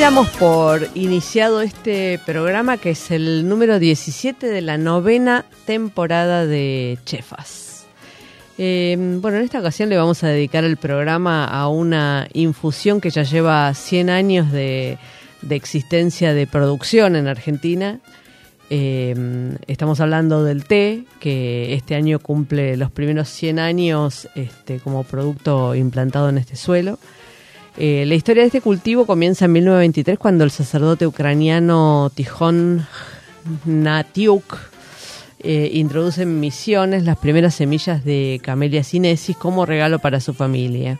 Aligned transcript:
Damos 0.00 0.28
por 0.30 0.88
iniciado 0.94 1.60
este 1.60 2.20
programa 2.24 2.78
que 2.78 2.90
es 2.90 3.10
el 3.10 3.48
número 3.48 3.80
17 3.80 4.46
de 4.46 4.60
la 4.60 4.78
novena 4.78 5.44
temporada 5.66 6.46
de 6.46 6.98
Chefas. 7.04 7.86
Em, 8.58 9.20
bueno, 9.20 9.38
en 9.38 9.44
esta 9.44 9.58
ocasión 9.58 9.88
le 9.88 9.96
vamos 9.96 10.22
a 10.22 10.28
dedicar 10.28 10.62
el 10.62 10.76
programa 10.76 11.44
a 11.46 11.68
una 11.68 12.28
infusión 12.32 13.00
que 13.00 13.10
ya 13.10 13.24
lleva 13.24 13.74
100 13.74 14.10
años 14.10 14.52
de, 14.52 14.98
existencia 15.50 16.32
de 16.32 16.46
producción 16.46 17.16
en 17.16 17.26
Argentina. 17.26 17.98
Em, 18.70 19.56
estamos 19.66 19.98
hablando 20.00 20.44
del 20.44 20.64
té, 20.64 21.06
que 21.18 21.74
este 21.74 21.96
año 21.96 22.20
cumple 22.20 22.76
los 22.76 22.92
primeros 22.92 23.28
100 23.30 23.58
años 23.58 24.28
este, 24.36 24.78
como 24.78 25.02
producto 25.02 25.74
implantado 25.74 26.28
en 26.28 26.38
este 26.38 26.54
suelo. 26.54 27.00
Eh, 27.80 28.04
la 28.06 28.16
historia 28.16 28.42
de 28.42 28.48
este 28.48 28.60
cultivo 28.60 29.06
comienza 29.06 29.44
en 29.44 29.52
1923 29.52 30.18
cuando 30.18 30.42
el 30.42 30.50
sacerdote 30.50 31.06
ucraniano 31.06 32.10
Tijón 32.12 32.84
Natiuk 33.66 34.58
eh, 35.38 35.70
introduce 35.74 36.22
en 36.22 36.40
Misiones 36.40 37.04
las 37.04 37.16
primeras 37.18 37.54
semillas 37.54 38.04
de 38.04 38.40
Camellia 38.42 38.82
sinensis 38.82 39.36
como 39.36 39.64
regalo 39.64 40.00
para 40.00 40.18
su 40.18 40.34
familia. 40.34 40.98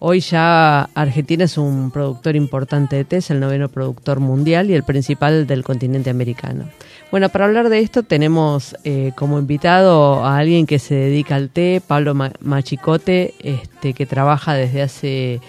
Hoy 0.00 0.18
ya 0.18 0.90
Argentina 0.94 1.44
es 1.44 1.56
un 1.56 1.92
productor 1.92 2.34
importante 2.34 2.96
de 2.96 3.04
té, 3.04 3.18
es 3.18 3.30
el 3.30 3.38
noveno 3.38 3.68
productor 3.68 4.18
mundial 4.18 4.70
y 4.70 4.74
el 4.74 4.82
principal 4.82 5.46
del 5.46 5.62
continente 5.62 6.10
americano. 6.10 6.68
Bueno, 7.12 7.28
para 7.28 7.44
hablar 7.44 7.68
de 7.68 7.78
esto 7.78 8.02
tenemos 8.02 8.74
eh, 8.82 9.12
como 9.14 9.38
invitado 9.38 10.24
a 10.24 10.38
alguien 10.38 10.66
que 10.66 10.80
se 10.80 10.96
dedica 10.96 11.36
al 11.36 11.50
té, 11.50 11.80
Pablo 11.86 12.16
Machicote, 12.40 13.34
este, 13.38 13.94
que 13.94 14.06
trabaja 14.06 14.54
desde 14.54 14.82
hace 14.82 15.40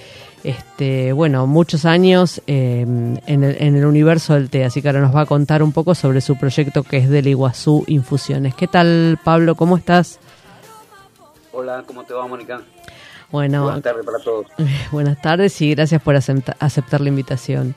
este, 0.45 1.11
bueno, 1.11 1.47
muchos 1.47 1.85
años 1.85 2.39
eh, 2.45 2.85
en, 3.25 3.43
el, 3.43 3.85
universo 3.85 4.35
del 4.35 4.51
té, 4.51 4.63
así 4.63 4.79
que 4.79 4.89
ahora 4.89 5.01
nos 5.01 5.15
va 5.15 5.21
a 5.21 5.25
contar 5.25 5.63
un 5.63 5.71
poco 5.71 5.95
sobre 5.95 6.21
su 6.21 6.37
proyecto 6.37 6.83
que 6.83 6.97
es 6.97 7.09
del 7.09 7.27
Iguazú 7.27 7.83
Infusiones. 7.87 8.53
¿Qué 8.53 8.67
tal, 8.67 9.17
Pablo? 9.23 9.55
¿Cómo 9.55 9.75
estás? 9.75 10.19
Hola, 11.51 11.83
¿cómo 11.87 12.03
te 12.03 12.13
va, 12.13 12.27
Mónica? 12.27 12.61
Bueno, 13.31 13.63
buenas 13.63 13.81
tardes 13.81 14.05
para 14.05 14.19
todos. 14.19 14.45
Buenas 14.91 15.19
tardes 15.19 15.59
y 15.61 15.73
gracias 15.73 15.99
por 15.99 16.15
aceptar 16.15 17.01
la 17.01 17.09
invitación. 17.09 17.73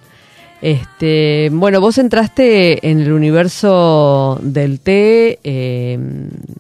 Este, 0.60 1.48
bueno, 1.50 1.81
vos 1.81 1.97
entraste 1.97 2.87
en 2.87 3.00
el 3.00 3.12
universo 3.12 4.38
del 4.42 4.81
té, 4.81 5.38
eh, 5.42 5.98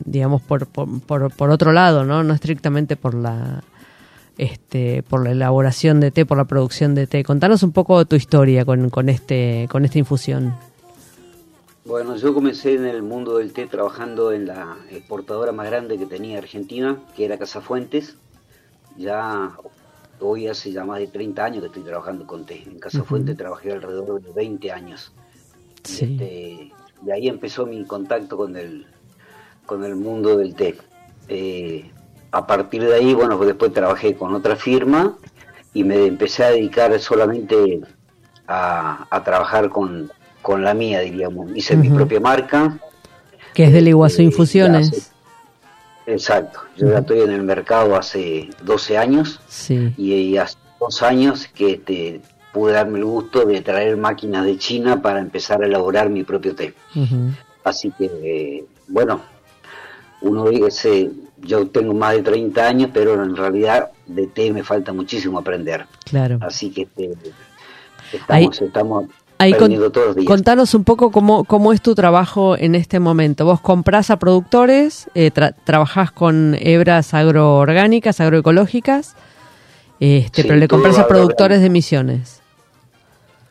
digamos, 0.06 0.40
por, 0.40 0.66
por, 0.68 1.30
por 1.32 1.50
otro 1.50 1.72
lado, 1.72 2.04
¿no? 2.04 2.22
No 2.22 2.32
estrictamente 2.32 2.96
por 2.96 3.12
la 3.12 3.62
este, 4.38 5.02
por 5.02 5.24
la 5.24 5.32
elaboración 5.32 6.00
de 6.00 6.10
té, 6.10 6.24
por 6.24 6.38
la 6.38 6.44
producción 6.44 6.94
de 6.94 7.06
té. 7.06 7.24
Contanos 7.24 7.62
un 7.62 7.72
poco 7.72 7.98
de 7.98 8.06
tu 8.06 8.16
historia 8.16 8.64
con, 8.64 8.88
con, 8.88 9.08
este, 9.08 9.68
con 9.70 9.84
esta 9.84 9.98
infusión. 9.98 10.54
Bueno, 11.84 12.16
yo 12.16 12.34
comencé 12.34 12.74
en 12.74 12.86
el 12.86 13.02
mundo 13.02 13.38
del 13.38 13.52
té 13.52 13.66
trabajando 13.66 14.32
en 14.32 14.46
la 14.46 14.76
exportadora 14.90 15.52
más 15.52 15.66
grande 15.66 15.98
que 15.98 16.06
tenía 16.06 16.38
Argentina, 16.38 16.98
que 17.16 17.24
era 17.24 17.38
Casafuentes. 17.38 18.16
Ya 18.96 19.56
hoy 20.20 20.48
hace 20.48 20.70
ya 20.70 20.84
más 20.84 20.98
de 20.98 21.06
30 21.06 21.44
años 21.44 21.60
que 21.60 21.66
estoy 21.66 21.82
trabajando 21.82 22.26
con 22.26 22.44
té. 22.44 22.62
En 22.66 22.78
Casafuentes 22.78 23.36
trabajé 23.36 23.72
alrededor 23.72 24.22
de 24.22 24.32
20 24.32 24.70
años. 24.70 25.12
Sí. 25.82 26.04
Este, 26.04 26.72
y 27.06 27.10
ahí 27.10 27.28
empezó 27.28 27.66
mi 27.66 27.82
contacto 27.84 28.36
con 28.36 28.56
el, 28.56 28.86
con 29.66 29.84
el 29.84 29.96
mundo 29.96 30.36
del 30.36 30.54
té. 30.54 30.76
Eh, 31.28 31.90
a 32.30 32.46
partir 32.46 32.84
de 32.84 32.94
ahí, 32.94 33.14
bueno, 33.14 33.38
después 33.38 33.72
trabajé 33.72 34.14
con 34.14 34.34
otra 34.34 34.56
firma 34.56 35.16
y 35.72 35.84
me 35.84 36.06
empecé 36.06 36.44
a 36.44 36.50
dedicar 36.50 36.98
solamente 37.00 37.80
a, 38.46 39.22
trabajar 39.24 39.68
con, 39.68 40.10
la 40.48 40.72
mía, 40.72 41.00
diríamos. 41.00 41.50
Hice 41.54 41.76
mi 41.76 41.90
propia 41.90 42.20
marca. 42.20 42.78
Que 43.52 43.64
es 43.64 43.72
del 43.72 43.88
Iguazú 43.88 44.22
Infusiones. 44.22 45.12
exacto. 46.06 46.60
Yo 46.76 46.88
ya 46.88 47.00
estoy 47.00 47.20
en 47.20 47.32
el 47.32 47.42
mercado 47.42 47.96
hace 47.96 48.48
12 48.62 48.96
años. 48.96 49.40
Sí. 49.46 49.92
Y, 49.98 50.36
hace 50.38 50.56
dos 50.80 51.02
años 51.02 51.48
que 51.48 51.76
te 51.76 52.20
pude 52.52 52.72
darme 52.72 52.98
el 52.98 53.04
gusto 53.04 53.44
de 53.44 53.60
traer 53.60 53.96
máquinas 53.96 54.46
de 54.46 54.56
China 54.56 55.02
para 55.02 55.18
empezar 55.18 55.62
a 55.62 55.66
elaborar 55.66 56.08
mi 56.08 56.24
propio 56.24 56.54
té. 56.54 56.74
Así 57.62 57.92
que, 57.98 58.06
eh, 58.06 58.64
bueno, 58.86 59.20
uno 60.20 60.48
dice, 60.48 61.10
yo 61.42 61.68
tengo 61.68 61.94
más 61.94 62.14
de 62.14 62.22
30 62.22 62.66
años, 62.66 62.90
pero 62.92 63.22
en 63.22 63.36
realidad 63.36 63.90
de 64.06 64.26
té 64.26 64.52
me 64.52 64.64
falta 64.64 64.92
muchísimo 64.92 65.38
aprender. 65.38 65.86
Claro. 66.04 66.38
Así 66.40 66.70
que 66.70 66.82
este, 66.82 67.12
estamos, 68.12 68.60
estamos 68.60 69.06
aprendiendo 69.38 69.90
todos 69.90 70.08
los 70.08 70.16
días. 70.16 70.26
Contanos 70.26 70.74
un 70.74 70.84
poco 70.84 71.10
cómo, 71.10 71.44
cómo 71.44 71.72
es 71.72 71.80
tu 71.80 71.94
trabajo 71.94 72.56
en 72.56 72.74
este 72.74 73.00
momento. 73.00 73.44
Vos 73.44 73.60
comprás 73.60 74.10
a 74.10 74.18
productores, 74.18 75.08
eh, 75.14 75.30
trabajás 75.64 76.10
con 76.10 76.56
hebras 76.58 77.14
agroorgánicas, 77.14 78.20
agroecológicas, 78.20 79.16
este, 80.00 80.44
pero 80.44 80.56
le 80.56 80.68
compras 80.68 80.98
a 80.98 81.06
productores 81.06 81.60
de 81.60 81.70
misiones. 81.70 82.42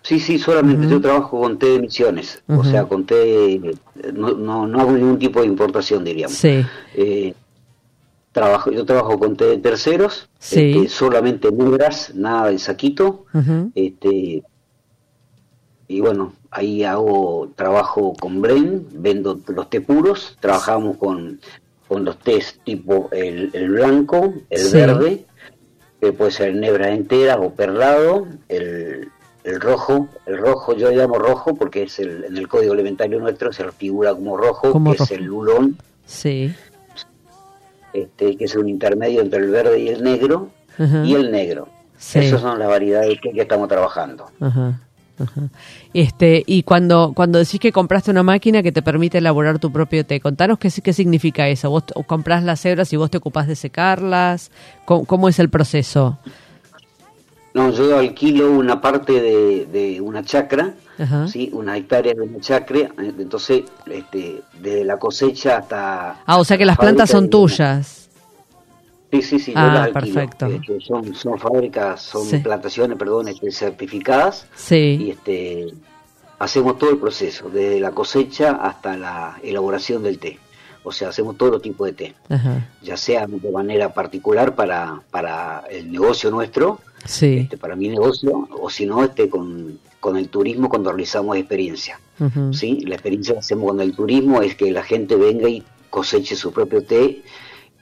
Sí, 0.07 0.21
sí, 0.21 0.39
solamente 0.39 0.87
yo 0.87 1.01
trabajo 1.01 1.41
con 1.41 1.59
té 1.59 1.65
de 1.65 1.79
misiones, 1.79 2.41
o 2.47 2.63
sea, 2.63 2.85
con 2.85 3.05
té, 3.05 3.59
no, 4.13 4.31
no, 4.31 4.65
no, 4.65 4.79
hago 4.79 4.93
ningún 4.93 5.19
tipo 5.19 5.41
de 5.41 5.47
importación, 5.47 6.05
diríamos. 6.05 6.37
Sí. 6.37 6.65
Eh, 6.95 7.33
trabajo, 8.31 8.71
yo 8.71 8.85
trabajo 8.85 9.19
con 9.19 9.35
té 9.35 9.47
de 9.47 9.57
terceros, 9.57 10.29
este, 10.39 10.87
solamente 10.87 11.51
negras, 11.51 12.15
nada 12.15 12.51
de 12.51 12.57
saquito, 12.57 13.25
este, 13.75 14.43
y 15.89 15.99
bueno, 15.99 16.31
ahí 16.51 16.85
hago 16.85 17.51
trabajo 17.57 18.13
con 18.17 18.41
Bren, 18.41 18.87
vendo 18.93 19.37
los 19.47 19.69
té 19.69 19.81
puros, 19.81 20.37
trabajamos 20.39 20.95
con, 20.95 21.41
con 21.85 22.05
los 22.05 22.17
tés 22.19 22.61
tipo 22.63 23.09
el, 23.11 23.49
blanco, 23.71 24.33
el 24.49 24.71
verde, 24.71 25.25
que 25.99 26.13
puede 26.13 26.31
ser 26.31 26.55
nebra 26.55 26.93
entera 26.93 27.35
o 27.41 27.53
perlado, 27.53 28.25
el 28.47 29.09
el 29.47 29.61
rojo, 29.61 30.09
el 30.25 30.37
rojo 30.37 30.75
yo 30.75 30.91
llamo 30.91 31.17
rojo 31.17 31.55
porque 31.55 31.83
es 31.83 31.99
el, 31.99 32.25
en 32.25 32.35
el 32.35 32.49
código 32.49 32.73
elementario 32.73 33.17
nuestro 33.17 33.53
se 33.53 33.63
lo 33.63 33.71
figura 33.71 34.13
como 34.13 34.35
rojo, 34.35 34.83
que 34.83 35.03
es 35.03 35.11
el 35.11 35.23
lulón. 35.23 35.77
Sí. 36.05 36.53
Este, 37.93 38.35
que 38.35 38.43
es 38.43 38.55
un 38.55 38.67
intermedio 38.67 39.21
entre 39.21 39.39
el 39.39 39.49
verde 39.49 39.79
y 39.79 39.87
el 39.87 40.03
negro, 40.03 40.49
y 40.77 41.15
el 41.15 41.31
negro. 41.31 41.69
Esas 41.97 42.41
son 42.41 42.59
las 42.59 42.67
variedades 42.67 43.19
que, 43.21 43.31
estamos 43.39 43.69
trabajando. 43.69 44.29
Este, 45.93 46.43
y 46.45 46.63
cuando, 46.63 47.13
cuando 47.15 47.39
decís 47.39 47.59
que 47.59 47.71
compraste 47.71 48.11
una 48.11 48.23
máquina 48.23 48.61
que 48.61 48.73
te 48.73 48.81
permite 48.81 49.17
elaborar 49.19 49.59
tu 49.59 49.71
propio 49.71 50.05
té, 50.05 50.19
contanos 50.19 50.59
qué, 50.59 50.69
qué 50.83 50.91
significa 50.91 51.47
eso. 51.47 51.69
¿Vos 51.69 51.85
comprás 52.05 52.43
las 52.43 52.63
hebras 52.65 52.91
y 52.91 52.97
vos 52.97 53.09
te 53.09 53.17
ocupás 53.17 53.47
de 53.47 53.55
secarlas? 53.55 54.51
cómo 54.85 55.29
es 55.29 55.39
el 55.39 55.49
proceso? 55.49 56.19
No, 57.57 57.71
yo 57.71 57.97
alquilo 57.97 58.51
una 58.51 58.79
parte 58.79 59.19
de, 59.19 59.99
una 59.99 60.23
chacra, 60.23 60.75
¿sí? 61.27 61.49
una 61.53 61.75
hectárea 61.75 62.13
de 62.13 62.21
una 62.21 62.39
chacra, 62.39 62.77
eh, 62.81 62.91
entonces 63.17 63.63
este, 63.87 64.43
desde 64.61 64.83
la 64.85 64.99
cosecha 64.99 65.57
hasta... 65.57 66.21
Ah, 66.27 66.37
o 66.37 66.45
sea 66.45 66.55
que 66.55 66.65
las 66.65 66.77
plantas 66.77 67.09
son 67.09 67.31
tuyas. 67.31 68.09
Sí, 69.11 69.21
sí, 69.23 69.39
sí, 69.39 69.53
yo 69.53 69.59
Ah, 69.59 69.73
las 69.73 69.89
perfecto. 69.89 70.45
Este, 70.45 70.79
son, 70.81 71.15
son 71.15 71.39
fábricas, 71.39 71.99
son 72.01 72.25
Sí. 72.25 72.37
plantaciones, 72.37 72.95
perdón, 72.95 73.27
este, 73.29 73.49
certificadas 73.51 74.45
y 74.55 74.59
Sí, 74.59 75.09
este, 75.11 75.73
hacemos 76.37 76.77
todo 76.77 76.91
el 76.91 76.97
proceso, 76.97 77.49
desde 77.49 77.79
la 77.79 77.89
cosecha 77.89 78.51
hasta 78.61 78.95
la 78.97 79.39
elaboración 79.41 80.03
del 80.03 80.19
té. 80.19 80.37
O 80.83 80.91
sea, 80.91 81.09
hacemos 81.09 81.37
todo 81.37 81.59
tipo 81.59 81.85
de 81.85 81.93
té, 81.93 82.13
ajá, 82.29 82.67
ya 82.83 82.95
sea 82.97 83.25
de 83.27 83.51
manera 83.51 83.93
particular 83.93 84.53
para, 84.55 85.01
para 85.09 85.63
el 85.71 85.91
negocio 85.91 86.29
nuestro, 86.29 86.79
sí, 87.07 87.37
este, 87.37 87.57
para 87.57 87.75
mi 87.75 87.87
negocio, 87.87 88.47
o 88.51 88.69
si 88.69 88.85
no, 88.85 89.03
este, 89.03 89.29
con, 89.29 89.79
con 89.99 90.17
el 90.17 90.29
turismo 90.29 90.69
cuando 90.69 90.91
realizamos 90.91 91.37
experiencia. 91.37 91.99
¿sí? 92.51 92.81
La 92.81 92.95
experiencia 92.95 93.33
que 93.33 93.39
hacemos 93.39 93.69
con 93.69 93.81
el 93.81 93.95
turismo 93.95 94.41
es 94.41 94.55
que 94.55 94.71
la 94.71 94.83
gente 94.83 95.15
venga 95.15 95.47
y 95.49 95.63
coseche 95.89 96.35
su 96.35 96.51
propio 96.51 96.83
té 96.83 97.21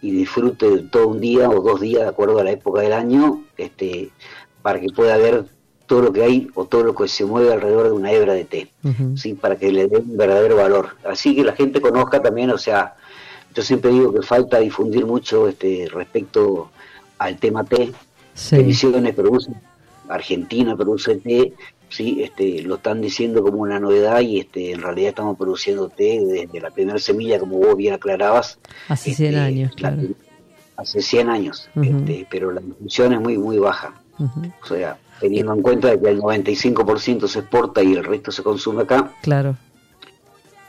y 0.02 0.12
disfrute 0.12 0.80
todo 0.92 1.08
un 1.08 1.20
día 1.20 1.50
o 1.50 1.62
dos 1.62 1.82
días, 1.82 2.04
de 2.04 2.10
acuerdo 2.10 2.40
a 2.40 2.44
la 2.44 2.52
época 2.52 2.82
del 2.82 2.94
año, 2.94 3.44
este, 3.58 4.12
para 4.62 4.80
que 4.80 4.88
pueda 4.88 5.18
ver 5.18 5.46
todo 5.86 6.02
lo 6.02 6.14
que 6.14 6.24
hay 6.24 6.48
o 6.56 6.66
todo 6.66 6.84
lo 6.84 6.96
que 6.96 7.08
se 7.08 7.26
mueve 7.26 7.54
alrededor 7.54 7.86
de 7.86 7.92
una 7.92 8.12
hebra 8.12 8.34
de 8.34 8.46
té. 8.46 8.72
¿sí? 9.16 9.34
para 9.34 9.56
que 9.56 9.72
le 9.72 9.88
den 9.88 10.10
un 10.10 10.18
verdadero 10.18 10.58
valor. 10.58 10.98
Así 11.06 11.36
que 11.36 11.44
la 11.44 11.54
gente 11.54 11.82
conozca 11.82 12.22
también, 12.22 12.50
o 12.52 12.58
sea, 12.58 12.96
yo 13.54 13.64
siempre 13.64 13.92
digo 13.92 14.14
que 14.14 14.22
falta 14.22 14.60
difundir 14.60 15.06
mucho 15.06 15.48
este 15.48 15.88
respecto 15.92 16.72
al 17.18 17.38
tema 17.38 17.64
té, 17.64 17.92
sí, 18.36 18.58
que 18.58 18.64
Misiones 18.64 19.16
produce, 19.16 19.52
Argentina 20.08 20.76
produce 20.78 21.16
té, 21.16 21.54
sí, 21.90 22.22
este, 22.22 22.62
lo 22.62 22.76
están 22.76 23.02
diciendo 23.02 23.42
como 23.42 23.58
una 23.58 23.80
novedad 23.80 24.20
y 24.22 24.40
este, 24.42 24.72
en 24.74 24.82
realidad 24.84 25.10
estamos 25.10 25.36
produciendo 25.38 25.90
té 25.90 26.22
desde 26.24 26.60
la 26.60 26.70
primera 26.70 27.00
semilla, 27.00 27.40
como 27.40 27.58
vos 27.58 27.76
bien 27.76 27.96
aclarabas. 27.96 28.60
hace 28.88 29.14
100 29.16 29.28
este, 29.34 29.40
años, 29.40 29.72
la- 29.82 29.92
claro. 29.96 30.08
hace 30.78 31.02
100 31.02 31.30
años, 31.30 31.70
este, 31.82 32.28
pero 32.30 32.52
la 32.52 32.62
difusión 32.62 33.14
es 33.14 33.20
muy, 33.20 33.38
muy 33.40 33.58
baja. 33.58 33.96
O 34.64 34.66
sea, 34.68 34.98
teniendo 35.20 35.54
en 35.54 35.62
cuenta 35.62 35.90
de 35.90 36.00
que 36.00 36.10
el 36.10 36.20
95% 36.22 37.28
se 37.28 37.40
exporta 37.40 37.82
y 37.84 37.94
el 37.94 38.04
resto 38.04 38.32
se 38.32 38.44
consume 38.44 38.84
acá, 38.84 39.12
Claro. 39.24 39.56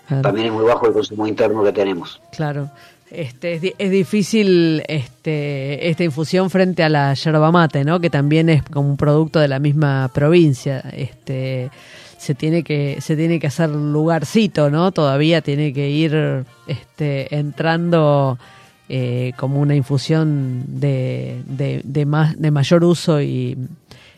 Claro. 0.08 0.22
también 0.22 0.46
es 0.46 0.52
muy 0.52 0.64
bajo 0.64 0.86
el 0.86 0.92
consumo 0.92 1.26
interno 1.26 1.64
que 1.64 1.72
tenemos. 1.72 2.20
Claro. 2.30 2.70
Este, 3.10 3.54
es, 3.54 3.62
es 3.78 3.90
difícil 3.90 4.82
este, 4.88 5.88
esta 5.88 6.02
infusión 6.04 6.50
frente 6.50 6.82
a 6.82 6.88
la 6.88 7.14
yerba 7.14 7.52
mate, 7.52 7.84
¿no? 7.84 8.00
Que 8.00 8.10
también 8.10 8.48
es 8.48 8.62
como 8.64 8.88
un 8.90 8.96
producto 8.96 9.38
de 9.38 9.48
la 9.48 9.58
misma 9.60 10.10
provincia. 10.12 10.80
Este, 10.92 11.70
se 12.18 12.34
tiene 12.34 12.62
que 12.64 12.98
se 13.00 13.14
tiene 13.16 13.38
que 13.38 13.46
hacer 13.46 13.70
lugarcito, 13.70 14.70
¿no? 14.70 14.90
Todavía 14.90 15.40
tiene 15.40 15.72
que 15.72 15.88
ir 15.90 16.44
este, 16.66 17.34
entrando 17.36 18.38
eh, 18.88 19.32
como 19.36 19.60
una 19.60 19.76
infusión 19.76 20.64
de, 20.66 21.42
de, 21.46 21.82
de 21.84 22.06
más 22.06 22.40
de 22.40 22.50
mayor 22.50 22.82
uso 22.84 23.20
y 23.22 23.56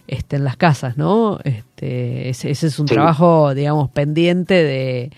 este, 0.06 0.36
en 0.36 0.44
las 0.44 0.56
casas, 0.56 0.96
¿no? 0.96 1.38
Este, 1.44 2.30
ese, 2.30 2.50
ese 2.50 2.68
es 2.68 2.78
un 2.78 2.88
Sí. 2.88 2.94
trabajo, 2.94 3.54
digamos, 3.54 3.90
pendiente 3.90 4.54
de, 4.54 5.10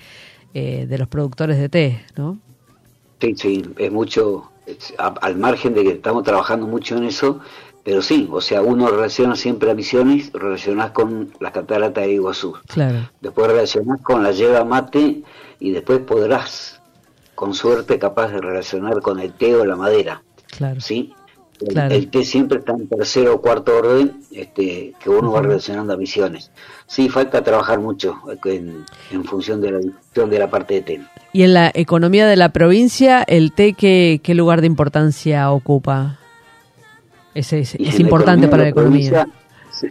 eh, 0.55 0.87
de 0.88 0.99
los 0.99 1.06
productores 1.06 1.58
de 1.58 1.69
té, 1.69 2.00
¿no? 2.16 2.38
Sí, 3.20 3.34
sí, 3.37 3.62
es 3.78 3.93
mucho, 3.93 4.50
es- 4.67 4.94
a- 4.99 5.14
al 5.20 5.37
margen 5.37 5.75
de 5.75 5.82
que 5.82 5.90
estamos 5.93 6.22
trabajando 6.25 6.67
mucho 6.67 6.96
en 6.96 7.05
eso, 7.05 7.40
pero 7.84 8.02
sí, 8.02 8.28
o 8.31 8.40
sea, 8.40 8.62
uno 8.62 8.88
relaciona 8.88 9.37
siempre 9.37 9.70
a 9.70 9.75
Misiones, 9.75 10.31
relacionás 10.32 10.90
con 10.93 11.32
las 11.40 11.52
cataratas 11.52 12.05
de 12.05 12.12
Iguazú, 12.12 12.55
Claro, 12.69 13.08
después 13.20 13.46
relacionás 13.49 14.00
con 14.02 14.22
la 14.22 14.32
yerba 14.32 14.64
mate 14.64 15.22
y 15.58 15.70
después 15.70 16.00
podrás, 16.00 16.81
con 17.34 17.55
suerte, 17.55 17.99
capaz 17.99 18.28
de 18.28 18.40
relacionar 18.40 19.00
con 19.00 19.19
el 19.19 19.32
té 19.32 19.55
o 19.56 19.64
la 19.64 19.76
madera, 19.76 20.23
claro. 20.56 20.81
¿sí? 20.81 21.12
El, 21.61 21.69
Claro. 21.69 21.95
el 21.95 22.09
té 22.09 22.25
siempre 22.25 22.59
está 22.59 22.73
en 22.73 22.89
tercero 22.89 23.35
o 23.35 23.41
cuarto 23.41 23.77
orden, 23.77 24.21
este, 24.33 24.95
que 24.99 25.11
uno 25.11 25.33
va 25.33 25.43
relacionando 25.43 25.93
a 25.93 25.97
Misiones. 25.97 26.51
Sí, 26.87 27.09
falta 27.09 27.43
trabajar 27.43 27.81
mucho 27.81 28.17
en, 28.45 28.85
en 29.11 29.25
función 29.25 29.61
de 29.61 29.73
la 29.73 29.81
de 30.27 30.39
la 30.39 30.51
parte 30.51 30.75
de 30.75 30.83
té. 30.83 31.01
Y 31.33 31.43
en 31.43 31.55
la 31.55 31.71
economía 31.75 32.27
de 32.27 32.37
la 32.37 32.51
provincia, 32.51 33.23
¿el 33.23 33.53
té 33.53 33.75
qué, 33.75 34.21
qué 34.23 34.35
lugar 34.35 34.61
de 34.61 34.67
importancia 34.67 35.51
ocupa? 35.51 36.19
Es, 37.35 37.53
es, 37.53 37.79
la 37.79 37.95
importante 37.97 38.49
para 38.49 38.65
la 38.65 38.71
economía. 38.71 39.27
Sí, 39.71 39.89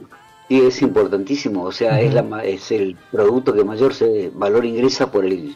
es 0.50 0.82
importantísimo. 0.82 1.64
O 1.64 1.72
sea, 1.72 2.02
es, 2.02 2.14
la, 2.14 2.44
es 2.44 2.72
el 2.72 2.98
producto 3.12 3.54
que 3.54 3.64
mayor 3.64 3.94
se, 3.94 4.30
valor 4.34 4.66
ingresa 4.66 5.12
por 5.12 5.26
el 5.26 5.56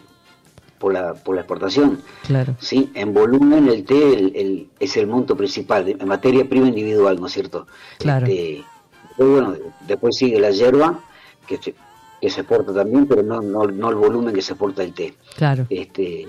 por 0.83 0.94
la, 0.94 1.13
por 1.13 1.33
la 1.35 1.41
exportación. 1.41 2.01
Claro, 2.27 2.56
¿sí? 2.59 2.91
En 2.94 3.13
volumen, 3.13 3.69
el 3.69 3.85
té 3.85 3.95
el- 4.19 4.35
el- 4.35 4.68
es 4.81 4.97
el 4.97 5.07
monto 5.07 5.38
principal, 5.38 5.88
en 5.88 6.06
materia 6.06 6.44
prima 6.44 6.68
individual, 6.68 7.19
¿no 7.21 7.27
es 7.27 7.31
cierto? 7.33 7.65
Claro. 8.00 8.25
Este, 8.27 8.65
después, 9.07 9.30
bueno, 9.30 9.56
después 9.88 10.18
sigue 10.18 10.39
la 10.41 10.51
hierba, 10.51 11.00
que 11.47 11.56
se, 11.57 11.74
que 12.19 12.30
se 12.30 12.41
exporta 12.41 12.74
también, 12.74 13.06
pero 13.07 13.24
no, 13.24 13.41
no, 13.41 13.63
no 13.63 13.89
el 13.89 13.95
volumen 13.95 14.35
que 14.35 14.41
se 14.41 14.51
exporta 14.53 14.83
el 14.83 14.94
té. 14.94 15.13
claro. 15.38 15.65
Este, 15.69 16.25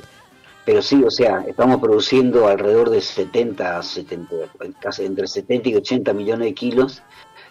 pero 0.65 0.81
sí, 0.81 1.03
o 1.05 1.11
sea, 1.11 1.45
estamos 1.49 1.79
produciendo 1.81 2.47
alrededor 2.47 2.91
de 2.91 3.01
70, 3.01 3.83
70, 3.83 4.35
casi 4.81 5.05
entre 5.05 5.27
70 5.27 5.69
y 5.69 5.75
80 5.75 6.13
millones 6.15 6.47
de 6.47 6.55
kilos 6.55 7.03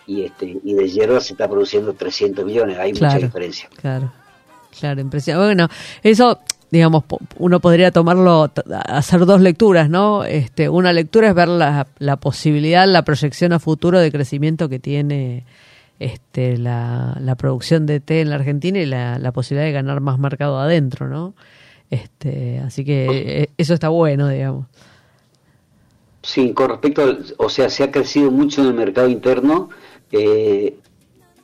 y 0.08 0.24
este 0.24 0.58
y 0.64 0.74
de 0.74 0.90
hierba 0.90 1.20
se 1.20 1.34
está 1.34 1.48
produciendo 1.50 1.94
300 1.94 2.44
millones, 2.46 2.78
hay 2.80 2.94
mucha 2.94 3.18
diferencia. 3.18 3.70
Claro, 3.80 4.12
claro, 4.80 5.00
impresionante. 5.00 5.46
Bueno, 5.46 5.68
eso, 6.02 6.40
digamos, 6.74 7.04
uno 7.38 7.60
podría 7.60 7.92
tomarlo, 7.92 8.52
hacer 8.88 9.26
dos 9.28 9.40
lecturas, 9.42 9.90
¿no? 9.92 10.24
Este, 10.24 10.70
una 10.70 10.92
lectura 10.92 11.30
es 11.30 11.36
ver 11.36 11.48
la, 11.48 11.86
la 12.00 12.16
posibilidad, 12.18 12.88
la 12.88 13.04
proyección 13.04 13.54
a 13.54 13.60
futuro 13.60 14.00
de 14.00 14.12
crecimiento 14.12 14.68
que 14.70 14.80
tiene 14.80 15.46
este, 16.00 16.58
la, 16.58 17.16
la 17.22 17.36
producción 17.36 17.86
de 17.86 18.00
té 18.00 18.22
en 18.22 18.32
la 18.32 18.38
Argentina 18.38 18.80
y 18.80 18.88
la, 18.88 19.20
la 19.20 19.32
posibilidad 19.32 19.66
de 19.68 19.72
ganar 19.72 20.02
más 20.02 20.18
mercado 20.18 20.58
adentro, 20.60 21.08
¿no? 21.08 21.36
Este, 21.92 22.60
así 22.66 22.84
que 22.84 23.44
eh, 23.44 23.50
eso 23.58 23.76
está 23.76 23.90
bueno, 23.90 24.28
digamos. 24.28 24.66
Sí, 26.24 26.54
con 26.54 26.70
respecto, 26.70 27.04
al- 27.04 27.24
o 27.38 27.50
sea, 27.50 27.70
se 27.70 27.84
ha 27.84 27.92
crecido 27.92 28.32
mucho 28.32 28.62
en 28.62 28.68
el 28.70 28.74
mercado 28.74 29.10
interno 29.10 29.70
eh, 30.12 30.76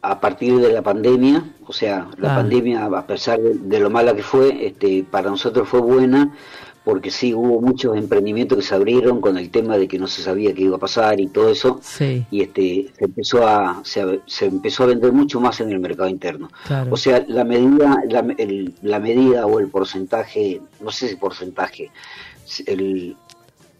a 0.02 0.20
partir 0.20 0.56
de 0.60 0.72
la 0.72 0.82
pandemia, 0.82 1.44
o 1.68 1.74
sea, 1.74 2.08
la 2.18 2.34
Ah. 2.34 2.36
pandemia, 2.38 2.86
a 2.86 3.06
pesar 3.08 3.40
de, 3.40 3.54
de 3.56 3.80
lo 3.80 3.90
mala 3.90 4.16
que 4.16 4.24
fue, 4.24 4.66
este, 4.68 5.04
para 5.10 5.30
nosotros 5.30 5.68
fue 5.68 5.82
buena, 5.82 6.34
porque 6.86 7.12
sí 7.12 7.34
hubo 7.34 7.62
muchos 7.62 7.96
emprendimientos 7.98 8.58
que 8.58 8.64
se 8.64 8.74
abrieron 8.74 9.20
con 9.22 9.38
el 9.38 9.52
tema 9.52 9.78
de 9.78 9.88
que 9.88 10.00
no 10.00 10.08
se 10.08 10.22
sabía 10.24 10.54
qué 10.56 10.64
iba 10.64 10.78
a 10.78 10.80
pasar 10.80 11.20
y 11.20 11.28
todo 11.28 11.50
eso, 11.50 11.80
Sí, 11.84 12.26
y 12.32 12.42
este, 12.42 12.92
se 12.98 13.06
empezó 13.06 13.46
a, 13.48 13.82
se, 13.84 14.22
se 14.26 14.46
empezó 14.46 14.84
a 14.84 14.88
vender 14.88 15.12
mucho 15.12 15.40
más 15.42 15.60
en 15.60 15.70
el 15.72 15.80
mercado 15.80 16.08
interno. 16.10 16.50
claro. 16.66 16.92
O 16.94 16.98
sea, 16.98 17.24
la 17.28 17.44
medida, 17.44 17.98
la, 18.10 18.22
el- 18.38 18.74
la 18.82 19.00
medida 19.00 19.46
o 19.46 19.60
el 19.60 19.68
porcentaje, 19.68 20.62
no 20.82 20.92
sé 20.92 21.10
si 21.10 21.16
porcentaje, 21.18 21.92
el 22.66 23.16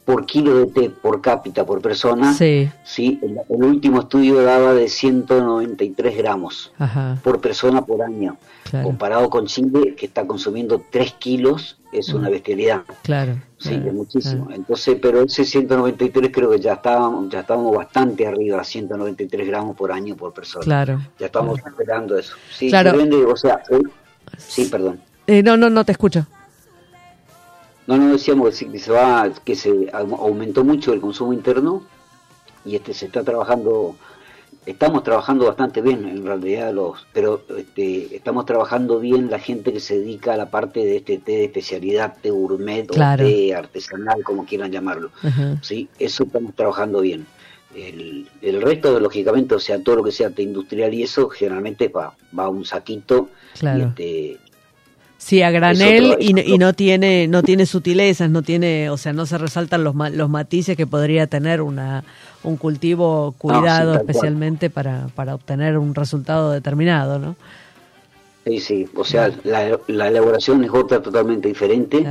por 0.10 0.26
kilo 0.26 0.58
de 0.58 0.66
té 0.66 0.90
por 0.90 1.22
cápita 1.22 1.64
por 1.68 1.82
persona, 1.84 2.34
sí, 2.34 2.68
sí, 2.84 3.20
el, 3.22 3.38
el 3.48 3.64
último 3.64 4.00
estudio 4.00 4.42
daba 4.42 4.74
de 4.74 4.88
193 4.90 6.18
gramos 6.18 6.72
ajá, 6.80 7.20
por 7.24 7.40
persona 7.40 7.86
por 7.86 8.02
año. 8.02 8.36
claro, 8.64 8.86
Comparado 8.88 9.30
con 9.30 9.46
Chile, 9.46 9.94
que 9.96 10.08
está 10.08 10.26
consumiendo 10.26 10.82
3 10.90 11.14
kilos, 11.20 11.78
es 11.92 12.10
una 12.12 12.28
Mm. 12.30 12.32
bestialidad. 12.32 12.82
claro. 13.04 13.34
Sí, 13.60 13.70
claro, 13.70 13.86
es 13.88 13.94
muchísimo. 13.94 14.46
claro. 14.46 14.60
Entonces, 14.62 14.98
pero 15.00 15.22
ese 15.22 15.46
193 15.46 16.32
creo 16.34 16.50
que 16.50 16.60
ya 16.60 16.74
estábamos, 16.74 17.30
ya 17.30 17.42
estábamos 17.42 17.76
bastante 17.76 18.26
arriba, 18.26 18.64
193 18.64 19.46
gramos 19.48 19.76
por 19.76 19.92
año 19.92 20.16
por 20.16 20.34
persona. 20.34 20.64
Claro. 20.66 21.02
Ya 21.20 21.28
estamos 21.28 21.60
esperando 21.60 22.18
eso. 22.18 22.34
Sí, 22.52 22.70
Claro. 22.70 22.92
se 22.92 22.98
vende, 22.98 23.18
o 23.26 23.36
sea, 23.36 23.62
hoy- 23.70 23.84
sí, 24.38 24.66
perdón. 24.66 25.02
Eh, 25.28 25.44
no, 25.44 25.56
no, 25.56 25.70
no 25.70 25.86
te 25.86 25.92
escucho. 25.92 26.26
No, 27.90 27.98
no 27.98 28.12
decíamos 28.14 28.56
que 28.60 28.78
se 28.80 28.92
va, 28.92 29.30
que 29.44 29.56
se 29.56 29.72
au- 29.92 30.20
aumentó 30.20 30.64
mucho 30.64 30.94
el 30.94 31.02
consumo 31.02 31.34
interno 31.34 31.84
y 32.64 32.76
este 32.76 32.94
se 32.94 33.08
está 33.08 33.24
trabajando, 33.24 33.96
estamos 34.66 35.04
trabajando 35.04 35.46
bastante 35.48 35.82
bien 35.82 36.06
en 36.08 36.24
realidad 36.24 36.72
los, 36.72 37.08
pero 37.14 37.42
este, 37.58 38.16
estamos 38.16 38.46
trabajando 38.46 39.00
bien 39.00 39.32
la 39.32 39.40
gente 39.40 39.74
que 39.74 39.80
se 39.80 39.98
dedica 40.00 40.34
a 40.34 40.38
la 40.38 40.52
parte 40.52 40.82
de 40.86 40.98
este 40.98 41.18
té 41.18 41.32
de 41.32 41.46
especialidad, 41.46 42.18
té 42.22 42.30
gourmet 42.30 42.86
Claro. 42.88 43.26
o 43.26 43.28
té 43.28 43.56
artesanal, 43.56 44.22
como 44.24 44.46
quieran 44.46 44.72
llamarlo. 44.72 45.10
Sí, 45.62 45.90
eso 45.98 46.26
estamos 46.26 46.54
trabajando 46.56 47.02
bien. 47.02 47.26
El, 47.76 48.28
el 48.42 48.62
resto, 48.62 49.00
lógicamente, 49.00 49.56
o 49.56 49.60
sea, 49.60 49.82
todo 49.82 49.96
lo 49.98 50.04
que 50.04 50.12
sea 50.12 50.30
té 50.30 50.44
industrial 50.44 50.94
y 50.94 51.04
eso, 51.04 51.30
generalmente 51.30 51.88
va, 51.88 52.14
va 52.38 52.44
a 52.46 52.50
un 52.50 52.66
saquito. 52.66 53.30
Claro. 53.60 53.80
Y 53.80 53.82
este, 53.84 54.38
Sí, 55.20 55.42
a 55.42 55.52
granel 55.52 56.16
y, 56.20 56.34
y 56.40 56.58
no 56.58 56.72
tiene 56.72 57.28
no 57.28 57.44
tiene 57.44 57.66
sutilezas, 57.66 58.30
no 58.30 58.42
tiene, 58.42 58.90
o 58.90 58.96
sea, 58.96 59.12
no 59.12 59.26
se 59.26 59.38
resaltan 59.38 59.84
los 59.84 59.94
los 60.14 60.30
matices 60.30 60.78
que 60.78 60.88
podría 60.88 61.28
tener 61.28 61.62
una 61.62 62.06
un 62.42 62.56
cultivo 62.56 63.36
cuidado 63.38 63.94
tal 63.94 64.02
cual. 64.04 64.10
especialmente 64.10 64.70
para, 64.70 65.08
para 65.16 65.36
obtener 65.36 65.78
un 65.78 65.94
resultado 65.94 66.52
determinado, 66.52 67.20
¿no? 67.20 67.36
Sí, 68.50 68.60
sí, 68.60 68.90
o 68.96 69.04
sea, 69.04 69.32
la, 69.44 69.80
la 69.86 70.08
elaboración 70.08 70.64
es 70.64 70.72
otra 70.72 71.04
totalmente 71.04 71.48
diferente. 71.48 72.04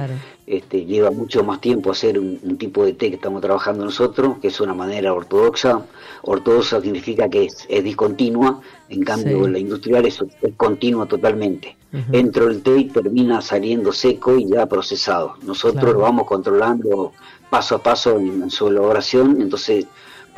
Este, 0.46 0.84
lleva 0.84 1.10
mucho 1.10 1.42
más 1.42 1.60
tiempo 1.60 1.90
hacer 1.90 2.16
un, 2.16 2.56
tipo 2.56 2.84
de 2.84 2.92
té 2.92 3.08
que 3.08 3.16
estamos 3.16 3.42
trabajando 3.42 3.84
nosotros, 3.84 4.38
que 4.40 4.46
es 4.46 4.60
una 4.60 4.72
manera 4.72 5.12
ortodoxa. 5.12 5.82
Ortodoxa 6.22 6.80
significa 6.80 7.28
que 7.28 7.46
es, 7.46 7.66
discontinua, 7.82 8.60
en 8.88 9.02
cambio 9.02 9.48
la 9.48 9.58
industrial 9.58 10.06
es, 10.06 10.20
es 10.40 10.54
continua 10.56 11.06
totalmente. 11.06 11.76
Entra 12.12 12.44
el 12.44 12.62
té 12.62 12.78
y 12.78 12.84
termina 12.84 13.42
saliendo 13.42 13.92
seco 13.92 14.38
y 14.38 14.48
ya 14.48 14.66
procesado. 14.66 15.34
Nosotros 15.42 15.92
lo 15.92 15.98
vamos 15.98 16.24
controlando 16.24 17.14
paso 17.50 17.74
a 17.74 17.82
paso 17.82 18.16
en 18.16 18.48
su 18.48 18.68
elaboración, 18.68 19.40
entonces 19.40 19.86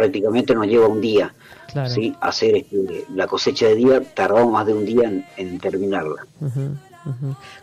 prácticamente 0.00 0.54
nos 0.54 0.66
lleva 0.66 0.88
un 0.88 1.00
día. 1.00 1.34
¿sí? 1.88 2.14
hacer 2.20 2.56
este, 2.56 3.04
la 3.14 3.26
cosecha 3.26 3.66
de 3.66 3.74
día, 3.76 4.02
tardamos 4.14 4.50
más 4.50 4.66
de 4.66 4.74
un 4.74 4.84
día 4.86 5.12
en, 5.36 5.58
terminarla. 5.58 6.26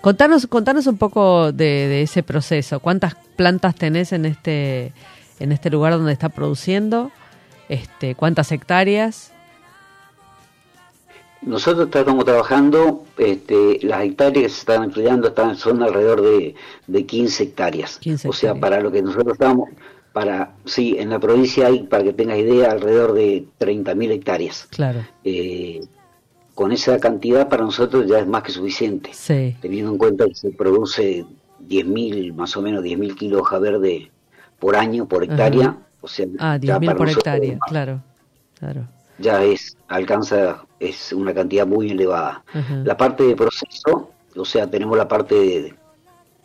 Contanos, 0.01 0.47
contanos 0.47 0.87
un 0.87 0.97
poco 0.97 1.51
de, 1.51 2.03
ese 2.03 2.21
proceso. 2.21 2.79
¿Cuántas 2.79 3.15
plantas 3.35 3.75
tenés 3.75 4.13
en 4.13 4.25
este, 4.25 4.93
en 5.39 5.51
este 5.51 5.69
lugar 5.71 5.93
donde 5.93 6.13
está 6.13 6.29
produciendo? 6.29 7.11
Este, 7.69 8.13
¿Cuántas 8.15 8.51
hectáreas? 8.51 9.33
Nosotros 11.41 11.89
estamos 11.93 12.23
trabajando, 12.23 13.03
este, 13.17 13.79
las 13.81 14.03
hectáreas 14.03 14.43
que 14.43 14.49
se 14.49 14.59
están 14.59 14.83
empleando 14.83 15.29
están, 15.29 15.57
son 15.57 15.83
alrededor 15.83 16.21
de, 16.21 16.55
de 16.87 17.05
15 17.05 17.43
hectáreas. 17.43 17.99
o 18.25 18.33
sea, 18.33 18.55
para 18.55 18.79
lo 18.79 18.91
que 18.91 19.01
nosotros 19.01 19.33
estamos, 19.33 19.69
para, 20.17 20.55
sí, 20.65 20.95
en 20.97 21.11
la 21.11 21.19
provincia 21.19 21.67
hay, 21.67 21.83
para 21.83 22.03
que 22.03 22.11
tengas 22.11 22.39
idea, 22.39 22.71
alrededor 22.71 23.13
de 23.13 23.45
30.000 23.59 24.11
hectáreas. 24.13 24.67
Claro. 24.71 25.05
Eh, 25.23 25.85
con 26.55 26.71
esa 26.71 26.99
cantidad 26.99 27.47
para 27.47 27.63
nosotros 27.63 28.07
ya 28.07 28.17
es 28.17 28.25
más 28.25 28.41
que 28.41 28.51
suficiente. 28.51 29.11
Sí. 29.13 29.55
Teniendo 29.61 29.91
en 29.91 29.99
cuenta 29.99 30.25
que 30.25 30.33
se 30.33 30.49
produce 30.49 31.23
10.000, 31.69 32.33
más 32.33 32.57
o 32.57 32.63
menos 32.63 32.83
10.000 32.83 33.15
kilos 33.15 33.37
de 33.37 33.41
hoja 33.41 33.59
verde 33.59 34.11
por 34.57 34.75
año, 34.75 35.07
por 35.07 35.23
hectárea. 35.23 35.77
O 36.01 36.07
sea, 36.07 36.25
ah, 36.39 36.57
10.000 36.57 36.97
por 36.97 37.09
hectárea, 37.09 37.59
claro, 37.67 38.01
claro. 38.57 38.87
Ya 39.19 39.43
es, 39.43 39.77
alcanza, 39.87 40.65
es 40.79 41.13
una 41.13 41.31
cantidad 41.31 41.67
muy 41.67 41.91
elevada. 41.91 42.43
La 42.83 42.97
parte 42.97 43.21
de 43.21 43.35
proceso, 43.35 44.09
o 44.35 44.45
sea, 44.45 44.67
tenemos 44.67 44.97
la 44.97 45.07
parte 45.07 45.35
de, 45.35 45.75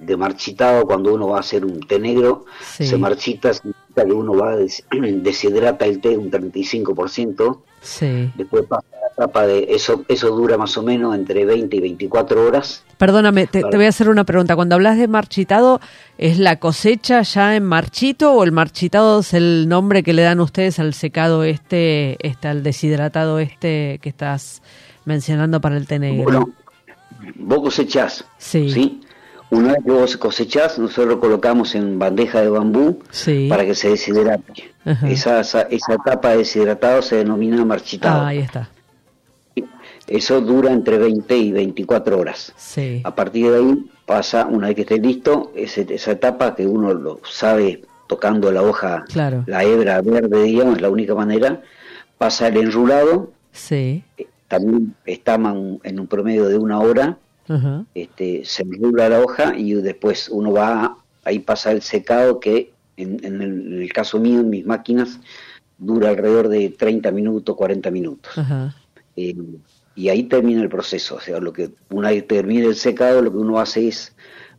de 0.04 0.16
marchitado 0.16 0.84
cuando 0.84 1.14
uno 1.14 1.28
va 1.28 1.38
a 1.38 1.40
hacer 1.40 1.64
un 1.64 1.80
té 1.80 1.98
negro, 1.98 2.44
se 2.60 2.96
marchita, 2.96 3.52
significa 3.52 4.04
que 4.04 4.12
uno 4.12 4.34
va 4.34 4.52
a 4.52 4.56
deshidrata 5.00 5.86
el 5.86 6.00
té 6.00 6.16
un 6.16 6.30
35%, 6.30 7.58
sí. 7.80 8.30
después 8.34 8.64
pasa 8.66 8.84
la 9.00 9.08
etapa 9.08 9.46
de 9.46 9.66
eso, 9.70 10.04
eso 10.08 10.30
dura 10.30 10.56
más 10.56 10.76
o 10.76 10.82
menos 10.82 11.14
entre 11.14 11.44
20 11.44 11.76
y 11.76 11.80
24 11.80 12.46
horas. 12.46 12.84
Perdóname, 12.98 13.46
te, 13.46 13.62
voy 13.62 13.84
a 13.84 13.88
hacer 13.88 14.08
una 14.08 14.24
pregunta. 14.24 14.54
Cuando 14.54 14.74
hablas 14.74 14.96
de 14.96 15.08
marchitado, 15.08 15.80
¿es 16.18 16.38
la 16.38 16.58
cosecha 16.58 17.22
ya 17.22 17.56
en 17.56 17.64
marchito 17.64 18.32
o 18.32 18.44
el 18.44 18.52
marchitado 18.52 19.20
es 19.20 19.34
el 19.34 19.68
nombre 19.68 20.02
que 20.02 20.12
le 20.12 20.22
dan 20.22 20.40
ustedes 20.40 20.78
al 20.78 20.94
secado 20.94 21.44
este, 21.44 22.16
este 22.26 22.48
al 22.48 22.62
deshidratado 22.62 23.38
este 23.38 23.98
que 24.02 24.08
estás 24.08 24.62
mencionando 25.04 25.60
para 25.60 25.76
el 25.76 25.86
té 25.86 25.98
negro? 25.98 26.24
Bueno, 26.24 26.48
vos 27.36 27.60
cosechás, 27.60 28.24
¿sí? 28.38 28.70
¿sí? 28.70 29.00
Una 29.52 29.74
vez 29.74 29.84
que 29.84 29.90
vos 29.90 30.16
cosechás, 30.16 30.78
nosotros 30.78 31.08
lo 31.08 31.20
colocamos 31.20 31.74
en 31.74 31.98
bandeja 31.98 32.40
de 32.40 32.48
bambú 32.48 33.00
para 33.50 33.66
que 33.66 33.74
se 33.74 33.90
deshidrate. 33.90 34.72
Esa, 35.06 35.40
esa, 35.40 35.68
etapa 35.68 36.30
de 36.30 36.38
deshidratado 36.38 37.02
se 37.02 37.16
denomina 37.16 37.62
marchitado. 37.62 38.22
Ah, 38.22 38.28
ahí 38.28 38.38
está. 38.38 38.70
Eso 40.06 40.40
dura 40.40 40.72
entre 40.72 40.96
20 40.96 41.36
y 41.36 41.52
24 41.52 42.18
horas. 42.18 42.54
Sí. 42.56 43.02
A 43.04 43.14
partir 43.14 43.50
de 43.50 43.58
ahí 43.58 43.90
pasa, 44.06 44.46
una 44.46 44.68
vez 44.68 44.76
que 44.76 44.82
esté 44.82 44.98
listo, 44.98 45.52
esa 45.54 46.12
etapa 46.12 46.54
que 46.54 46.66
uno 46.66 46.94
lo 46.94 47.20
sabe 47.30 47.82
tocando 48.06 48.50
la 48.52 48.62
hoja, 48.62 49.04
la 49.14 49.64
hebra 49.64 50.00
verde, 50.00 50.44
digamos, 50.44 50.76
es 50.76 50.80
la 50.80 50.88
única 50.88 51.14
manera, 51.14 51.60
pasa 52.16 52.48
el 52.48 52.56
enrulado. 52.56 53.30
Sí. 53.52 54.02
Eh, 54.16 54.28
también 54.48 54.94
está 55.04 55.34
en 55.34 56.00
un 56.00 56.06
promedio 56.06 56.48
de 56.48 56.56
una 56.56 56.80
hora 56.80 57.18
este, 57.94 58.44
se 58.44 58.62
enrula 58.62 59.08
la 59.08 59.20
hoja 59.20 59.54
y 59.56 59.74
después 59.74 60.28
uno 60.28 60.52
va, 60.52 60.96
ahí 61.24 61.40
pasa 61.40 61.72
el 61.72 61.82
secado 61.82 62.40
que 62.40 62.72
en, 62.96 63.42
el, 63.42 63.92
caso 63.92 64.18
mío, 64.18 64.40
en 64.40 64.50
mis 64.50 64.64
máquinas, 64.64 65.18
dura 65.78 66.10
alrededor 66.10 66.48
de 66.48 66.70
30 66.70 67.10
minutos, 67.10 67.56
40 67.56 67.90
minutos. 67.90 68.32
Eh, 69.16 69.34
y 69.94 70.08
ahí 70.08 70.24
termina 70.24 70.62
el 70.62 70.68
proceso. 70.68 71.16
O 71.16 71.20
sea, 71.20 71.38
lo 71.40 71.52
que 71.52 71.70
una 71.90 72.10
vez 72.10 72.26
termina 72.26 72.66
el 72.66 72.76
secado, 72.76 73.22
lo 73.22 73.30
que 73.30 73.38
uno 73.38 73.58
hace 73.58 73.88
es 73.88 74.14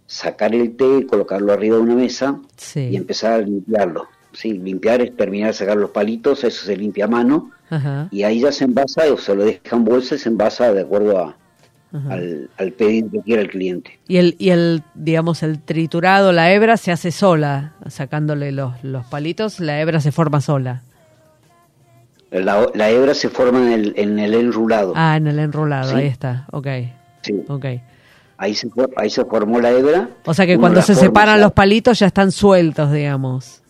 sacar 0.06 0.54
el 0.54 0.76
té, 0.76 1.06
colocarlo 1.08 1.54
arriba 1.54 1.78
de 1.78 1.82
una 1.82 1.96
mesa 1.96 2.40
y 2.76 2.96
empezar 2.96 3.34
a 3.34 3.38
limpiarlo. 3.40 4.08
Sí, 4.34 4.54
limpiar 4.54 5.02
es 5.02 5.16
terminar 5.16 5.50
de 5.50 5.54
sacar 5.54 5.78
los 5.78 5.92
palitos, 5.92 6.44
eso 6.44 6.66
se 6.66 6.76
limpia 6.76 7.06
a 7.06 7.08
mano, 7.08 7.52
y 8.12 8.24
ahí 8.24 8.42
ya 8.42 8.52
se 8.52 8.66
envasa 8.66 9.12
o 9.12 9.18
se 9.18 9.34
lo 9.36 9.46
deja 9.46 9.76
en 9.76 9.84
bolsa 9.84 10.16
y 10.16 10.20
se 10.20 10.30
envasa 10.30 10.74
de 10.74 10.82
acuerdo 10.82 11.18
a, 11.20 11.38
al, 12.10 12.50
al, 12.58 12.72
pedido 12.72 13.12
que 13.12 13.20
quiera 13.22 13.42
el 13.42 13.50
cliente. 13.50 14.00
Y 14.08 14.18
el, 14.18 14.36
y 14.40 14.50
el, 14.50 14.84
digamos, 14.96 15.44
el 15.44 15.60
triturado, 15.60 16.32
la 16.32 16.52
hebra 16.52 16.78
se 16.78 16.92
hace 16.92 17.12
sola, 17.12 17.74
sacándole 17.88 18.52
los, 18.52 18.84
los 18.84 19.06
palitos, 19.06 19.60
la 19.60 19.80
hebra 19.80 20.00
se 20.00 20.12
forma 20.12 20.42
sola. 20.42 20.82
La, 22.32 22.68
la 22.74 22.90
hebra 22.90 23.14
se 23.14 23.30
forma 23.30 23.60
en 23.60 23.72
el, 23.72 23.94
en 23.96 24.18
el 24.18 24.34
enrulado. 24.34 24.94
Ah, 24.96 25.18
en 25.18 25.28
el 25.28 25.38
enrulado, 25.38 25.96
ahí 25.96 26.08
está, 26.08 26.48
ok. 26.52 26.68
Sí. 27.22 27.44
Okay. 27.48 27.82
Ahí 28.38 28.56
se, 28.56 28.68
ahí 28.98 29.10
se 29.10 29.24
formó 29.26 29.62
la 29.62 29.72
hebra. 29.72 30.10
O 30.26 30.34
sea 30.34 30.46
que 30.46 30.58
cuando 30.58 30.82
se 30.82 30.96
separan 30.96 31.40
los 31.40 31.54
palitos 31.54 32.00
ya 32.00 32.08
están 32.08 32.32
sueltos, 32.32 32.92
digamos. 32.92 33.62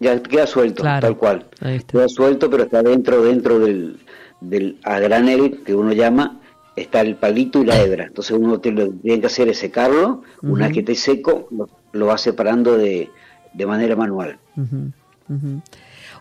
Ya 0.00 0.20
queda 0.20 0.48
suelto, 0.48 0.82
tal 0.82 1.16
cual. 1.16 1.46
Queda 1.86 2.08
suelto, 2.08 2.50
pero 2.50 2.64
está 2.64 2.82
dentro, 2.82 3.22
dentro 3.22 3.60
del, 3.60 4.00
del 4.40 4.78
a 4.82 4.98
granel 4.98 5.62
que 5.64 5.74
uno 5.74 5.92
llama, 5.92 6.40
está 6.76 7.00
el 7.00 7.16
palito 7.16 7.62
y 7.62 7.66
la 7.66 7.80
hebra. 7.80 8.04
Entonces 8.04 8.36
uno 8.36 8.52
lo 8.52 8.60
que 8.60 8.72
tiene 8.72 9.20
que 9.20 9.26
hacer 9.26 9.48
es 9.48 9.58
secarlo, 9.58 10.22
una 10.42 10.66
vez 10.66 10.74
que 10.74 10.80
esté 10.80 10.94
seco, 10.94 11.48
lo, 11.92 12.06
va 12.06 12.18
separando 12.18 12.76
de, 12.76 13.10
de 13.52 13.66
manera 13.66 13.96
manual. 13.96 14.38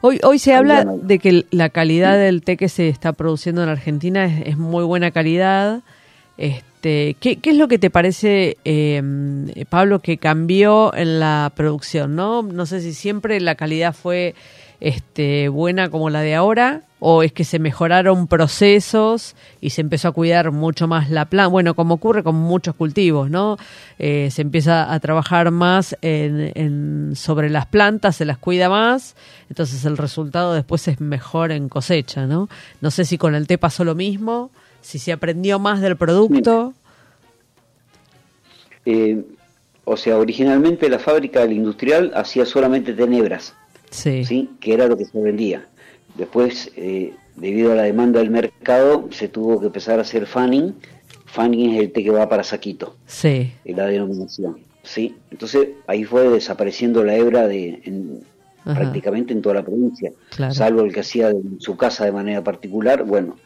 Hoy, 0.02 0.20
hoy 0.24 0.40
se 0.40 0.54
habla 0.54 0.86
de 0.86 1.20
que 1.20 1.46
la 1.52 1.70
calidad 1.70 2.18
del 2.18 2.42
té 2.44 2.58
que 2.58 2.70
se 2.70 2.90
está 2.90 3.14
produciendo 3.14 3.64
en 3.64 3.70
Argentina 3.70 4.26
es, 4.26 4.58
muy 4.58 4.84
buena 4.84 5.12
calidad. 5.12 5.82
Este, 6.38 7.16
¿qué, 7.20 7.38
¿Qué, 7.38 7.52
es 7.52 7.58
lo 7.58 7.68
que 7.68 7.78
te 7.78 7.90
parece, 7.90 8.58
em, 8.64 9.48
Pablo, 9.70 10.00
que 10.00 10.18
cambió 10.18 10.94
en 10.96 11.20
la 11.20 11.52
producción? 11.56 12.16
¿no? 12.16 12.42
no 12.42 12.66
sé 12.66 12.82
si 12.82 12.94
siempre 12.94 13.40
la 13.40 13.56
calidad 13.56 13.94
fue 13.94 14.34
este, 14.80 15.50
buena 15.50 15.90
como 15.90 16.10
la 16.10 16.22
de 16.22 16.36
ahora 16.36 16.84
o 17.04 17.24
es 17.24 17.34
que 17.34 17.44
se 17.46 17.58
mejoraron 17.58 18.28
procesos 18.28 19.36
y 19.60 19.72
se 19.72 19.82
empezó 19.82 20.10
a 20.10 20.12
cuidar 20.12 20.52
mucho 20.52 20.88
más 20.88 21.10
la 21.10 21.26
planta, 21.26 21.48
bueno, 21.48 21.74
como 21.74 21.96
ocurre 21.96 22.22
con 22.22 22.36
muchos 22.36 22.76
cultivos, 22.76 23.28
¿no? 23.28 23.58
Eh, 23.98 24.30
se 24.32 24.44
empieza 24.44 24.94
a 24.94 25.00
trabajar 25.00 25.50
más 25.50 25.98
en, 26.04 27.14
sobre 27.16 27.50
las 27.50 27.66
plantas, 27.66 28.18
se 28.18 28.26
las 28.26 28.38
cuida 28.38 28.70
más, 28.70 29.16
entonces 29.50 29.84
el 29.84 29.98
resultado 29.98 30.54
después 30.54 30.88
es 30.88 31.02
mejor 31.02 31.52
en 31.52 31.70
cosecha, 31.70 32.28
¿no? 32.28 32.50
No 32.82 32.92
sé 32.92 33.04
si 33.04 33.18
con 33.18 33.34
el 33.34 33.48
té 33.48 33.58
pasó 33.58 33.84
lo 33.84 33.96
mismo, 33.96 34.52
si 34.82 35.00
se 35.00 35.12
aprendió 35.12 35.58
más 35.58 35.82
del 35.82 35.98
producto. 35.98 36.76
Eh, 38.86 39.24
o 39.86 39.98
sea, 39.98 40.20
originalmente 40.20 40.88
la 40.88 41.00
fábrica 41.00 41.40
del 41.40 41.54
industrial 41.54 42.12
hacía 42.14 42.46
solamente 42.46 42.94
tenebras. 42.94 43.56
Sí. 43.90 44.50
Que 44.60 44.74
era 44.74 44.86
lo 44.86 44.96
que 44.96 45.06
se 45.06 45.20
vendía. 45.20 45.68
Después, 46.16 46.72
eh, 46.76 47.14
debido 47.36 47.72
a 47.72 47.76
la 47.76 47.84
demanda 47.84 48.20
del 48.20 48.30
mercado, 48.30 49.08
se 49.12 49.28
tuvo 49.28 49.60
que 49.60 49.68
empezar 49.68 50.00
a 50.00 50.04
hacer 50.04 50.26
fanning. 50.26 50.76
Fanning 51.26 51.76
es 51.76 51.82
el 51.82 51.92
té 51.92 52.04
que 52.04 52.10
va 52.12 52.28
para 52.28 52.44
saquito. 52.44 52.98
Sí. 53.06 53.54
Es 53.64 53.76
la 53.76 53.86
denominación. 53.86 54.60
Sí. 54.84 55.16
Entonces, 55.30 55.70
ahí 55.88 56.04
fue 56.04 56.30
desapareciendo 56.30 57.04
la 57.04 57.16
hebra 57.16 57.48
de, 57.48 58.22
prácticamente 58.64 59.34
en 59.34 59.42
toda 59.42 59.56
la 59.56 59.64
provincia. 59.64 60.12
Salvo 60.52 60.82
el 60.82 60.94
que 60.94 61.02
hacía 61.02 61.30
en 61.30 61.60
su 61.60 61.78
casa 61.78 62.06
de 62.06 62.12
manera 62.12 62.44
particular. 62.44 63.04
Bueno, 63.04 63.38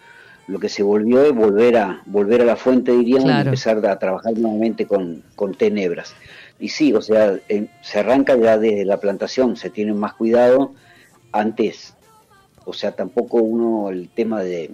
lo 0.47 0.59
que 0.59 0.69
se 0.69 0.83
volvió 0.83 1.23
es 1.23 1.33
volver 1.33 1.77
a 1.77 2.01
volver 2.05 2.41
a 2.41 2.45
la 2.45 2.55
fuente, 2.55 2.91
diríamos, 2.91 3.31
y 3.31 3.41
empezar 3.41 3.85
a 3.85 3.97
trabajar 3.99 4.37
nuevamente 4.37 4.85
con, 4.85 5.23
con 5.35 5.53
tenebras. 5.55 6.15
Y 6.59 6.69
sí, 6.69 6.93
o 6.93 7.01
sea, 7.01 7.37
se 7.81 7.99
arranca 7.99 8.35
ya 8.37 8.57
desde 8.57 8.85
la 8.85 8.99
plantación, 8.99 9.55
se 9.57 9.69
tiene 9.69 9.93
más 9.93 10.13
cuidado 10.13 10.73
antes. 11.31 11.95
O 12.65 12.73
sea, 12.73 12.91
tampoco 12.91 13.37
uno, 13.37 13.89
el 13.89 14.09
tema 14.09 14.41
de 14.41 14.71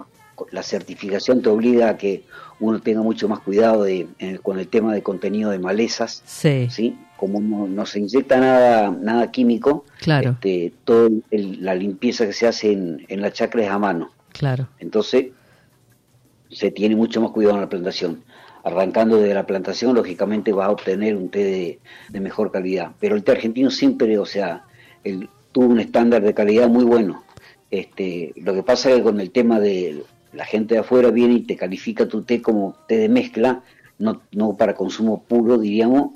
la 0.51 0.63
certificación 0.63 1.41
te 1.41 1.49
obliga 1.49 1.89
a 1.89 1.97
que 1.97 2.23
uno 2.59 2.79
tenga 2.81 3.01
mucho 3.01 3.27
más 3.27 3.39
cuidado 3.39 3.83
de, 3.83 4.07
con 4.41 4.59
el 4.59 4.67
tema 4.67 4.93
de 4.93 5.03
contenido 5.03 5.51
de 5.51 5.59
malezas. 5.59 6.23
Sí. 6.25 6.67
¿sí? 6.69 6.97
Como 7.17 7.39
no, 7.67 7.85
se 7.85 7.99
inyecta 7.99 8.39
nada, 8.39 8.89
nada 8.89 9.31
químico, 9.31 9.85
claro. 9.99 10.31
este, 10.31 10.73
toda 10.85 11.09
la 11.29 11.75
limpieza 11.75 12.25
que 12.25 12.33
se 12.33 12.47
hace 12.47 12.71
en, 12.71 13.05
en 13.07 13.21
la 13.21 13.31
chacra 13.31 13.63
es 13.63 13.69
a 13.69 13.77
mano. 13.77 14.11
Claro. 14.31 14.67
Entonces, 14.79 15.27
se 16.51 16.71
tiene 16.71 16.95
mucho 16.95 17.21
más 17.21 17.31
cuidado 17.31 17.55
en 17.55 17.61
la 17.61 17.69
plantación. 17.69 18.23
Arrancando 18.63 19.17
de 19.17 19.33
la 19.33 19.45
plantación, 19.45 19.95
lógicamente 19.95 20.53
vas 20.53 20.67
a 20.67 20.71
obtener 20.71 21.15
un 21.15 21.29
té 21.29 21.79
de, 22.09 22.19
mejor 22.19 22.51
calidad. 22.51 22.91
Pero 22.99 23.15
el 23.15 23.23
té 23.23 23.31
argentino 23.31 23.71
siempre, 23.71 24.17
o 24.19 24.25
sea, 24.25 24.65
tuvo 25.51 25.65
un 25.65 25.79
estándar 25.79 26.21
de 26.21 26.33
calidad 26.33 26.67
muy 26.67 26.83
bueno. 26.83 27.23
Este, 27.71 28.33
lo 28.35 28.53
que 28.53 28.63
pasa 28.63 28.89
es 28.89 28.97
que 28.97 29.03
con 29.03 29.19
el 29.21 29.31
tema 29.31 29.59
de 29.59 30.03
la 30.33 30.45
gente 30.45 30.75
de 30.75 30.81
afuera 30.81 31.09
viene 31.09 31.35
y 31.35 31.41
te 31.41 31.55
califica 31.55 32.05
tu 32.05 32.21
té 32.23 32.41
como 32.41 32.75
té 32.87 32.97
de 32.97 33.09
mezcla, 33.09 33.63
no, 33.97 34.21
no 34.31 34.55
para 34.55 34.75
consumo 34.75 35.23
puro, 35.27 35.57
diríamos, 35.57 36.11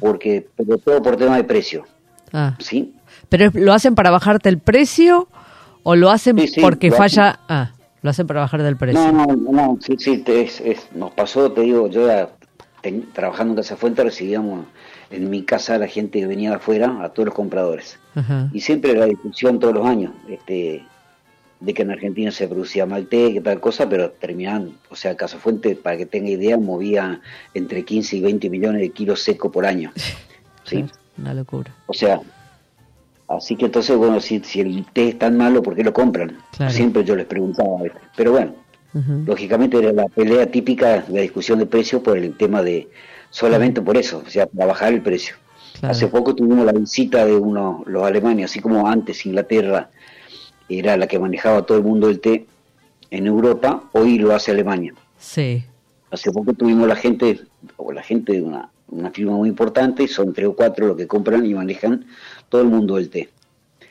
porque 0.00 0.46
pero 0.56 0.78
todo 0.78 1.02
por 1.02 1.16
tema 1.16 1.36
de 1.36 1.44
precio. 1.44 1.86
Ah. 2.32 2.56
¿Sí? 2.58 2.94
¿Pero 3.28 3.50
lo 3.54 3.72
hacen 3.72 3.94
para 3.94 4.10
bajarte 4.10 4.48
el 4.48 4.58
precio 4.58 5.28
o 5.82 5.96
lo 5.96 6.10
hacen 6.10 6.36
porque 6.60 6.90
falla? 6.90 7.40
Ah, 7.48 7.72
lo 8.02 8.10
hacen 8.10 8.26
para 8.26 8.40
bajar 8.40 8.62
del 8.62 8.76
precio. 8.76 9.00
No, 9.12 9.26
no, 9.26 9.52
no, 9.52 9.78
sí, 9.80 9.96
sí, 9.98 10.22
nos 10.94 11.12
pasó, 11.12 11.50
te 11.52 11.62
digo, 11.62 11.88
yo 11.88 12.06
trabajando 13.12 13.52
en 13.52 13.56
Casa 13.56 13.76
Fuente 13.76 14.04
recibíamos 14.04 14.66
en 15.10 15.30
mi 15.30 15.42
casa 15.42 15.74
a 15.74 15.78
la 15.78 15.88
gente 15.88 16.20
que 16.20 16.26
venía 16.26 16.50
de 16.50 16.56
afuera, 16.56 16.98
a 17.02 17.08
todos 17.10 17.26
los 17.26 17.34
compradores. 17.34 17.98
Y 18.52 18.60
siempre 18.60 18.94
la 18.94 19.06
discusión 19.06 19.60
todos 19.60 19.74
los 19.74 19.86
años, 19.86 20.12
este 20.28 20.84
de 21.60 21.74
que 21.74 21.82
en 21.82 21.90
Argentina 21.90 22.30
se 22.30 22.46
producía 22.46 22.86
mal 22.86 23.06
té, 23.06 23.32
que 23.32 23.40
tal 23.40 23.60
cosa, 23.60 23.88
pero 23.88 24.10
terminaban, 24.10 24.76
o 24.90 24.96
sea, 24.96 25.16
Casa 25.16 25.38
Fuente, 25.38 25.74
para 25.74 25.96
que 25.96 26.06
tenga 26.06 26.30
idea, 26.30 26.56
movía 26.56 27.20
entre 27.54 27.84
15 27.84 28.16
y 28.16 28.20
20 28.20 28.50
millones 28.50 28.80
de 28.80 28.90
kilos 28.90 29.22
seco 29.22 29.50
por 29.50 29.66
año. 29.66 29.92
¿sí? 30.64 30.84
Una 31.16 31.34
locura. 31.34 31.74
O 31.86 31.94
sea, 31.94 32.20
así 33.26 33.56
que 33.56 33.66
entonces, 33.66 33.96
bueno, 33.96 34.20
si, 34.20 34.40
si 34.40 34.60
el 34.60 34.86
té 34.92 35.08
es 35.08 35.18
tan 35.18 35.36
malo, 35.36 35.62
¿por 35.62 35.74
qué 35.74 35.82
lo 35.82 35.92
compran? 35.92 36.38
Siempre 36.68 37.04
yo 37.04 37.16
les 37.16 37.26
preguntaba. 37.26 37.78
Pero 38.16 38.32
bueno, 38.32 38.54
lógicamente 39.26 39.78
era 39.78 39.92
la 39.92 40.06
pelea 40.06 40.48
típica, 40.50 41.04
la 41.08 41.20
discusión 41.20 41.58
de 41.58 41.66
precios 41.66 42.02
por 42.02 42.16
el 42.16 42.36
tema 42.36 42.62
de, 42.62 42.88
solamente 43.30 43.82
por 43.82 43.96
eso, 43.96 44.22
o 44.24 44.30
sea, 44.30 44.46
para 44.46 44.66
bajar 44.66 44.92
el 44.92 45.02
precio. 45.02 45.34
Hace 45.82 46.08
poco 46.08 46.34
tuvimos 46.34 46.66
la 46.66 46.72
visita 46.72 47.24
de 47.24 47.36
uno, 47.36 47.84
los 47.86 48.04
alemanes, 48.04 48.46
así 48.46 48.60
como 48.60 48.88
antes 48.88 49.24
Inglaterra 49.26 49.90
era 50.68 50.96
la 50.96 51.06
que 51.06 51.18
manejaba 51.18 51.62
todo 51.62 51.78
el 51.78 51.84
mundo 51.84 52.08
el 52.08 52.20
té 52.20 52.46
en 53.10 53.26
Europa, 53.26 53.84
hoy 53.92 54.18
lo 54.18 54.34
hace 54.34 54.50
Alemania. 54.50 54.94
Sí. 55.18 55.64
Hace 56.10 56.30
poco 56.30 56.52
tuvimos 56.52 56.86
la 56.86 56.96
gente, 56.96 57.40
o 57.76 57.92
la 57.92 58.02
gente 58.02 58.34
de 58.34 58.42
una, 58.42 58.70
una 58.90 59.10
firma 59.10 59.32
muy 59.32 59.48
importante, 59.48 60.06
son 60.08 60.32
tres 60.32 60.48
o 60.48 60.54
cuatro 60.54 60.88
los 60.88 60.96
que 60.96 61.06
compran 61.06 61.44
y 61.44 61.54
manejan 61.54 62.06
todo 62.48 62.62
el 62.62 62.68
mundo 62.68 62.96
del 62.96 63.10
té. 63.10 63.28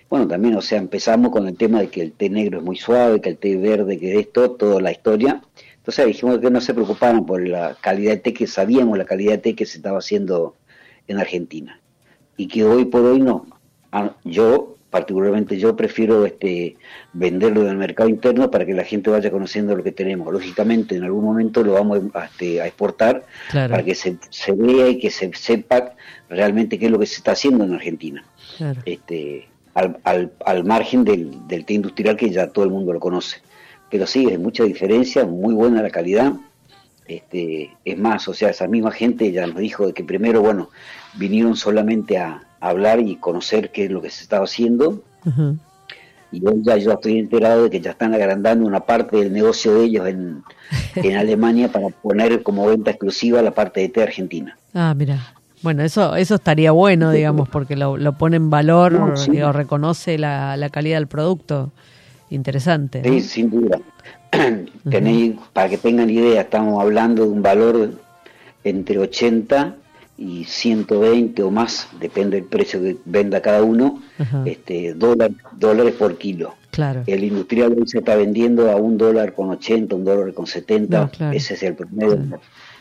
Bueno, 0.10 0.28
también, 0.28 0.56
o 0.56 0.62
sea, 0.62 0.78
empezamos 0.78 1.32
con 1.32 1.48
el 1.48 1.58
tema 1.58 1.80
de 1.82 1.90
que 1.90 2.02
el 2.02 2.14
té 2.14 2.30
negro 2.30 2.60
es 2.60 2.64
muy 2.64 2.78
suave, 2.78 3.20
que 3.20 3.30
el 3.30 3.38
té 3.38 3.58
verde, 3.58 4.00
que 4.00 4.20
esto, 4.20 4.52
toda 4.52 4.80
la 4.80 4.92
historia. 4.92 5.42
Entonces 5.78 6.06
dijimos 6.06 6.40
que 6.40 6.50
no 6.50 6.62
se 6.62 6.74
preocuparan 6.74 7.26
por 7.26 7.46
la 7.46 7.76
calidad 7.82 8.12
de 8.12 8.18
té, 8.18 8.34
que 8.34 8.48
sabíamos 8.48 8.98
la 8.98 9.06
calidad 9.06 9.34
de 9.34 9.38
té 9.40 9.56
que 9.56 9.66
se 9.66 9.78
estaba 9.78 10.00
haciendo 10.00 10.56
en 11.08 11.20
Argentina. 11.20 11.80
Y 12.38 12.48
que 12.48 12.64
hoy 12.64 12.86
por 12.86 13.02
hoy 13.02 13.20
no. 13.20 13.48
Ah, 13.92 14.16
yo 14.24 14.77
particularmente 14.90 15.58
yo 15.58 15.76
prefiero 15.76 16.26
este 16.26 16.78
venderlo 17.14 17.62
en 17.62 17.68
el 17.68 17.78
mercado 17.78 18.10
interno 18.10 18.50
para 18.50 18.66
que 18.66 18.74
la 18.74 18.84
gente 18.84 19.10
vaya 19.10 19.30
conociendo 19.32 19.76
lo 19.76 19.84
que 19.84 19.92
tenemos. 19.92 20.32
Lógicamente, 20.32 20.96
en 20.96 21.04
algún 21.04 21.26
momento 21.26 21.64
lo 21.64 21.74
vamos 21.74 22.00
a, 22.14 22.26
este, 22.26 22.66
exportar 22.66 23.26
para 23.52 23.84
que 23.84 23.96
se, 23.96 24.18
vea 24.56 24.88
y 24.90 25.00
que 25.00 25.10
se 25.10 25.32
sepa 25.34 25.94
realmente 26.30 26.80
qué 26.80 26.86
es 26.86 26.92
lo 26.92 27.00
que 27.00 27.06
se 27.06 27.16
está 27.16 27.32
haciendo 27.32 27.66
en 27.66 27.74
Argentina. 27.74 28.24
Este, 28.86 29.48
al, 29.74 30.00
al, 30.04 30.32
al, 30.46 30.64
margen 30.64 31.04
del, 31.04 31.48
del 31.48 31.66
té 31.66 31.74
industrial 31.74 32.16
que 32.16 32.30
ya 32.30 32.48
todo 32.48 32.64
el 32.64 32.72
mundo 32.72 32.94
lo 32.94 33.00
conoce. 33.00 33.42
Pero 33.92 34.08
sí, 34.08 34.26
hay 34.26 34.38
mucha 34.38 34.64
diferencia, 34.64 35.26
muy 35.26 35.54
buena 35.54 35.82
la 35.82 35.90
calidad. 35.90 36.34
Este, 37.08 37.72
es 37.86 37.98
más, 37.98 38.28
o 38.28 38.34
sea, 38.34 38.50
esa 38.50 38.68
misma 38.68 38.92
gente 38.92 39.32
ya 39.32 39.48
nos 39.48 39.58
dijo 39.58 39.88
de 39.88 39.94
que 39.94 40.04
primero, 40.04 40.42
bueno, 40.42 40.70
vinieron 41.16 41.56
solamente 41.56 42.18
a, 42.18 42.47
hablar 42.60 43.00
y 43.00 43.16
conocer 43.16 43.72
qué 43.72 43.86
es 43.86 43.92
lo 43.92 44.02
que 44.02 44.10
se 44.10 44.24
estaba 44.24 44.46
haciendo. 44.46 45.02
Y 46.32 46.46
hoy 46.46 46.62
ya 46.62 46.78
yo 46.78 46.94
estoy 46.94 47.20
enterado 47.20 47.64
de 47.64 47.70
que 47.70 47.80
ya 47.80 47.92
están 47.92 48.14
agrandando 48.14 48.66
una 48.66 48.82
parte 48.82 49.18
del 49.18 49.32
negocio 49.32 49.76
de 49.76 49.86
ellos 49.86 50.08
en, 50.08 50.44
en 50.96 51.16
Alemania 51.16 51.72
para 51.72 51.90
poner 51.90 52.44
como 52.44 52.68
venta 52.68 52.92
exclusiva 52.92 53.42
la 53.42 53.52
parte 53.52 53.82
de 53.82 53.90
té 53.90 54.04
argentina. 54.04 54.58
Ah, 54.74 54.94
mira. 54.96 55.34
Bueno, 55.64 55.84
eso 55.84 56.16
eso 56.16 56.36
estaría 56.36 56.72
bueno, 56.72 57.12
digamos, 57.12 57.50
porque 57.50 57.76
lo, 57.76 57.98
lo 57.98 58.14
pone 58.14 58.38
en 58.38 58.52
valor, 58.52 58.94
o 58.94 59.52
reconoce 59.52 60.20
la, 60.20 60.56
la, 60.56 60.70
calidad 60.70 60.98
del 60.98 61.08
producto. 61.08 61.72
Interesante. 62.30 63.02
Sí, 63.04 63.22
sin 63.22 63.50
duda. 63.50 63.80
Tenéis, 64.90 65.36
para 65.54 65.68
que 65.70 65.78
tengan 65.78 66.10
idea, 66.10 66.42
estamos 66.42 66.80
hablando 66.80 67.24
de 67.24 67.30
un 67.30 67.42
valor 67.42 67.90
entre 68.64 69.00
80 69.00 69.76
y 70.18 70.46
120 70.46 71.44
o 71.44 71.52
más, 71.52 71.88
depende 72.00 72.38
del 72.38 72.46
precio 72.46 72.82
que 72.82 72.98
venda 73.06 73.42
cada 73.42 73.62
uno, 73.62 74.02
este, 74.46 74.96
dólares 74.96 75.94
por 75.98 76.18
kilo. 76.18 76.56
Claro. 76.72 77.04
El 77.06 77.24
industrial 77.24 77.76
hoy 77.78 77.88
se 77.88 78.00
está 78.00 78.16
vendiendo 78.16 78.72
a 78.72 78.76
un 78.76 78.98
dólar 78.98 79.34
con 79.34 79.50
80, 79.50 79.96
un 79.96 80.04
dólar 80.04 80.34
con 80.34 80.48
70, 80.48 81.12
ese 81.34 81.54
es 81.54 81.64
el 81.64 81.76
promedio. 81.76 82.40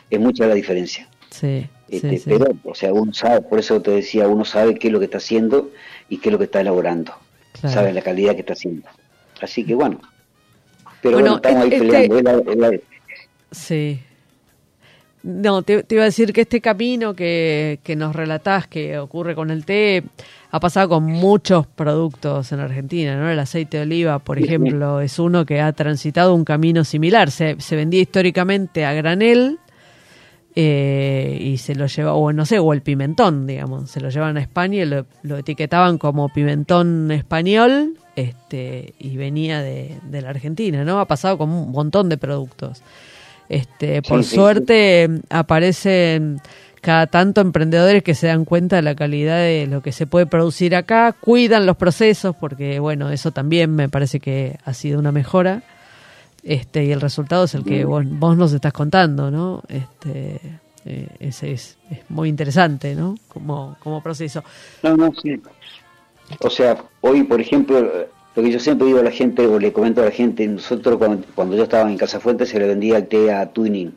Es 0.09 0.19
mucha 0.19 0.47
la 0.47 0.55
diferencia. 0.55 1.07
Sí, 1.29 1.67
este, 1.89 2.21
Pero, 2.25 2.47
o 2.63 2.73
sea, 2.73 2.93
uno 2.93 3.13
sabe, 3.13 3.41
por 3.41 3.59
eso 3.59 3.81
te 3.81 3.91
decía, 3.91 4.27
uno 4.27 4.45
sabe 4.45 4.75
qué 4.75 4.87
es 4.87 4.93
lo 4.93 4.99
que 4.99 5.05
está 5.05 5.17
haciendo 5.17 5.71
y 6.09 6.17
qué 6.17 6.29
es 6.29 6.33
lo 6.33 6.39
que 6.39 6.45
está 6.45 6.61
elaborando. 6.61 7.13
Sabe 7.61 7.93
la 7.93 8.01
calidad 8.01 8.33
que 8.33 8.41
está 8.41 8.53
haciendo. 8.53 8.87
Así 9.41 9.63
que 9.63 9.75
bueno. 9.75 9.99
Pero 11.01 11.19
bueno, 11.19 11.35
estamos 11.35 11.63
ahí 11.63 11.73
este 11.73 12.09
peleando. 12.09 12.83
Sí, 13.51 13.99
no, 15.27 15.61
te, 15.61 15.85
iba 15.89 16.03
a 16.03 16.05
decir 16.05 16.31
que 16.31 16.41
este 16.41 16.61
camino 16.61 17.13
que, 17.13 17.81
que 17.83 17.97
nos 17.97 18.15
relatás 18.15 18.67
que 18.67 18.97
ocurre 18.97 19.35
con 19.35 19.51
el 19.51 19.65
té 19.65 20.03
ha 20.51 20.59
pasado 20.61 20.87
con 20.87 21.03
muchos 21.03 21.67
productos 21.67 22.53
en 22.53 22.61
Argentina, 22.61 23.17
¿no? 23.17 23.29
El 23.29 23.37
aceite 23.37 23.77
de 23.77 23.83
oliva, 23.83 24.19
por 24.19 24.39
ejemplo, 24.39 25.01
es 25.01 25.19
uno 25.19 25.45
que 25.45 25.59
ha 25.59 25.73
transitado 25.73 26.33
un 26.33 26.45
camino 26.45 26.85
similar. 26.85 27.29
Se, 27.29 27.57
se 27.59 27.75
vendía 27.75 27.99
históricamente 27.99 28.85
a 28.85 28.93
granel 28.93 29.59
eh, 30.55 31.37
y 31.41 31.57
se 31.57 31.75
lo 31.75 31.87
lleva, 31.87 32.13
o 32.13 32.31
no 32.31 32.45
sé, 32.45 32.59
o 32.59 32.71
el 32.71 32.81
pimentón, 32.81 33.45
digamos, 33.45 33.91
se 33.91 33.99
lo 33.99 34.09
llevan 34.09 34.37
a 34.37 34.39
España 34.39 34.83
y 34.83 34.85
lo, 34.85 35.05
lo 35.23 35.37
etiquetaban 35.37 35.97
como 35.97 36.29
pimentón 36.29 37.11
español 37.11 37.97
este, 38.15 38.93
y 38.97 39.17
venía 39.17 39.61
de, 39.61 39.99
de 40.09 40.21
la 40.21 40.29
Argentina, 40.29 40.85
¿no? 40.85 41.01
Ha 41.01 41.05
pasado 41.05 41.37
con 41.37 41.49
un 41.49 41.71
montón 41.71 42.07
de 42.07 42.17
productos. 42.17 42.81
Este, 43.49 44.01
por 44.01 44.23
suerte 44.23 45.09
aparecen 45.29 46.41
cada 46.81 47.07
tanto 47.07 47.41
emprendedores 47.41 48.03
que 48.03 48.15
se 48.15 48.27
dan 48.27 48.45
cuenta 48.45 48.77
de 48.77 48.81
la 48.81 48.95
calidad 48.95 49.37
de 49.37 49.67
lo 49.67 49.81
que 49.81 49.91
se 49.91 50.07
puede 50.07 50.25
producir 50.25 50.75
acá, 50.75 51.13
cuidan 51.13 51.65
los 51.65 51.77
procesos, 51.77 52.35
porque 52.35 52.79
bueno, 52.79 53.09
eso 53.09 53.31
también 53.31 53.75
me 53.75 53.89
parece 53.89 54.19
que 54.19 54.57
ha 54.63 54.73
sido 54.73 54.99
una 54.99 55.11
mejora. 55.11 55.63
Este, 56.43 56.85
y 56.85 56.91
el 56.91 57.01
resultado 57.01 57.43
es 57.43 57.55
el 57.55 57.65
que 57.65 57.83
vos, 57.83 58.05
nos 58.05 58.53
estás 58.53 58.71
contando, 58.71 59.29
¿no? 59.29 59.63
Este, 59.67 60.39
eh, 60.85 61.07
ese 61.19 61.51
es, 61.51 61.77
es, 61.91 61.99
muy 62.09 62.29
interesante, 62.29 62.95
¿no? 62.95 63.17
Como, 63.27 63.75
como 63.83 64.01
proceso. 64.01 64.43
No, 64.81 64.95
no, 64.95 65.11
sí. 65.21 65.41
O 66.39 66.49
sea, 66.49 66.77
hoy, 67.01 67.23
por 67.23 67.41
ejemplo, 67.41 68.07
lo 68.37 68.43
que 68.43 68.51
yo 68.51 68.59
siempre 68.59 68.85
digo 68.85 68.99
a 68.99 69.03
la 69.03 69.09
gente, 69.09 69.47
o 69.47 69.57
le 69.57 69.73
comento 69.73 70.03
a 70.03 70.05
la 70.05 70.11
gente, 70.11 70.47
nosotros 70.47 70.99
cuando, 71.33 71.57
yo 71.57 71.63
estaba 71.63 71.89
en 71.89 71.97
Casa 71.97 72.19
Fuente 72.19 72.45
se 72.45 72.59
le 72.59 72.67
vendía 72.67 72.97
el 72.97 73.07
té 73.07 73.33
a 73.33 73.51
Twinning. 73.51 73.95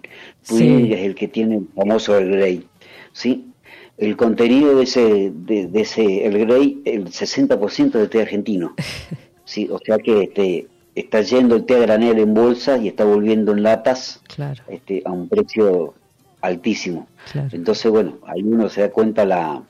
Twinning 0.49 0.93
es 0.95 1.01
el 1.01 1.15
que 1.15 1.29
tiene 1.29 1.59
el 1.59 1.69
famoso 1.75 2.17
el 2.17 2.31
Grey. 2.31 2.67
¿sí? 3.13 3.53
El 3.99 4.17
contenido 4.17 4.77
de 4.77 4.85
ese, 4.85 5.31
de, 5.35 5.69
ese 5.75 6.27
el 6.27 6.39
Grey, 6.39 6.81
el 6.87 7.09
60% 7.09 7.91
de 7.91 8.09
té 8.09 8.23
argentino. 8.23 8.75
¿sí? 9.45 9.69
O 9.71 9.79
sea 9.79 9.99
que 9.99 10.23
este, 10.23 10.69
está 10.95 11.21
yendo 11.21 11.57
el 11.57 11.67
té 11.67 11.77
a 11.77 11.81
granel 11.81 12.19
en 12.19 12.33
bolsa 12.33 12.79
y 12.79 12.89
está 12.89 13.05
volviendo 13.05 13.53
en 13.53 13.63
latas 13.63 14.23
este, 14.69 15.03
a 15.05 15.13
un 15.13 15.29
precio 15.29 15.93
altísimo. 16.41 17.09
Entonces, 17.53 17.93
bueno, 17.93 18.17
ahí 18.27 18.43
uno 18.43 18.71
se 18.71 18.81
da 18.81 18.91
cuenta 18.91 19.27
la 19.27 19.63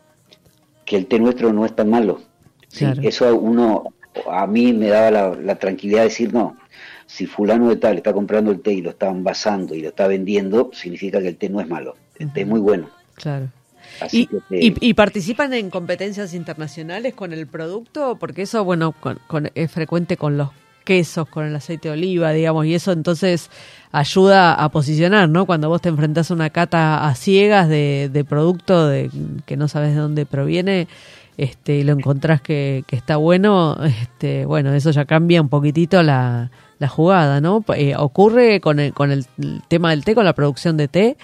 que 0.84 0.96
el 0.96 1.06
té 1.06 1.18
nuestro 1.18 1.52
no 1.52 1.66
es 1.66 1.74
tan 1.74 1.90
malo. 1.90 2.20
¿sí? 2.68 2.86
Eso 3.02 3.34
uno 3.34 3.92
a 4.30 4.46
mí 4.46 4.72
me 4.72 4.88
daba 4.88 5.34
la, 5.36 5.56
tranquilidad 5.56 6.00
de 6.00 6.04
decir, 6.04 6.32
no, 6.32 6.56
si 7.06 7.26
fulano 7.26 7.68
de 7.68 7.76
tal 7.76 7.96
está 7.96 8.12
comprando 8.12 8.50
el 8.50 8.60
té 8.60 8.72
y 8.72 8.82
lo 8.82 8.90
está 8.90 9.08
envasando 9.08 9.74
y 9.74 9.82
lo 9.82 9.88
está 9.88 10.06
vendiendo, 10.06 10.70
significa 10.72 11.20
que 11.20 11.28
el 11.28 11.36
té 11.36 11.48
no 11.48 11.60
es 11.60 11.68
malo, 11.68 11.96
el 12.18 12.32
té 12.32 12.42
es 12.42 12.46
muy 12.46 12.60
bueno. 12.60 12.88
Claro. 13.14 13.48
Y, 14.12 14.28
y, 14.50 14.94
participan 14.94 15.52
en 15.52 15.68
competencias 15.68 16.32
internacionales 16.32 17.12
con 17.12 17.32
el 17.32 17.46
producto? 17.46 18.16
Porque 18.18 18.42
eso, 18.42 18.64
bueno, 18.64 18.94
es 19.54 19.70
frecuente 19.70 20.16
con 20.16 20.38
los 20.38 20.50
quesos, 20.84 21.28
con 21.28 21.44
el 21.44 21.54
aceite 21.54 21.88
de 21.88 21.94
oliva, 21.94 22.32
digamos, 22.32 22.66
y 22.66 22.74
eso 22.74 22.92
entonces 22.92 23.50
ayuda 23.92 24.54
a 24.54 24.68
posicionar, 24.70 25.28
¿no? 25.28 25.44
Cuando 25.44 25.68
vos 25.68 25.80
te 25.80 25.88
enfrentás 25.88 26.30
a 26.30 26.34
una 26.34 26.50
cata 26.50 27.06
a 27.06 27.14
ciegas 27.14 27.68
de, 27.68 28.08
de 28.12 28.24
producto 28.24 28.88
de, 28.88 29.10
que 29.46 29.56
no 29.56 29.68
sabes 29.68 29.94
de 29.94 30.00
dónde 30.00 30.24
proviene, 30.24 30.88
este, 31.40 31.76
y 31.76 31.84
lo 31.84 31.94
encontrás 31.94 32.42
que, 32.42 32.84
que 32.86 32.96
está 32.96 33.16
bueno, 33.16 33.78
este, 34.02 34.44
bueno, 34.44 34.74
eso 34.74 34.90
ya 34.90 35.06
cambia 35.06 35.40
un 35.40 35.48
poquitito 35.48 36.02
la, 36.02 36.50
la 36.78 36.88
jugada, 36.88 37.40
¿no? 37.40 37.64
Eh, 37.74 37.94
ocurre 37.96 38.60
con 38.60 38.78
el, 38.78 38.92
con 38.92 39.10
el 39.10 39.24
tema 39.68 39.88
del 39.88 40.04
té, 40.04 40.14
con 40.14 40.26
la 40.26 40.34
producción 40.34 40.76
de 40.76 40.88
té. 40.88 41.16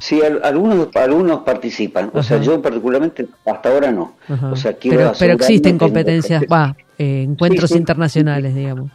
Sí, 0.00 0.20
algunos 0.42 0.88
algunos 0.96 1.42
participan. 1.44 2.10
O 2.14 2.22
sea, 2.24 2.40
yo 2.40 2.60
particularmente 2.60 3.28
hasta 3.44 3.68
ahora 3.68 3.92
no. 3.92 4.16
O 4.50 4.56
sea, 4.56 4.76
pero, 4.82 5.12
pero 5.16 5.34
existen 5.34 5.78
competencias, 5.78 6.42
va, 6.52 6.76
eh, 6.98 7.22
encuentros 7.28 7.70
internacionales, 7.70 8.56
digamos. 8.56 8.90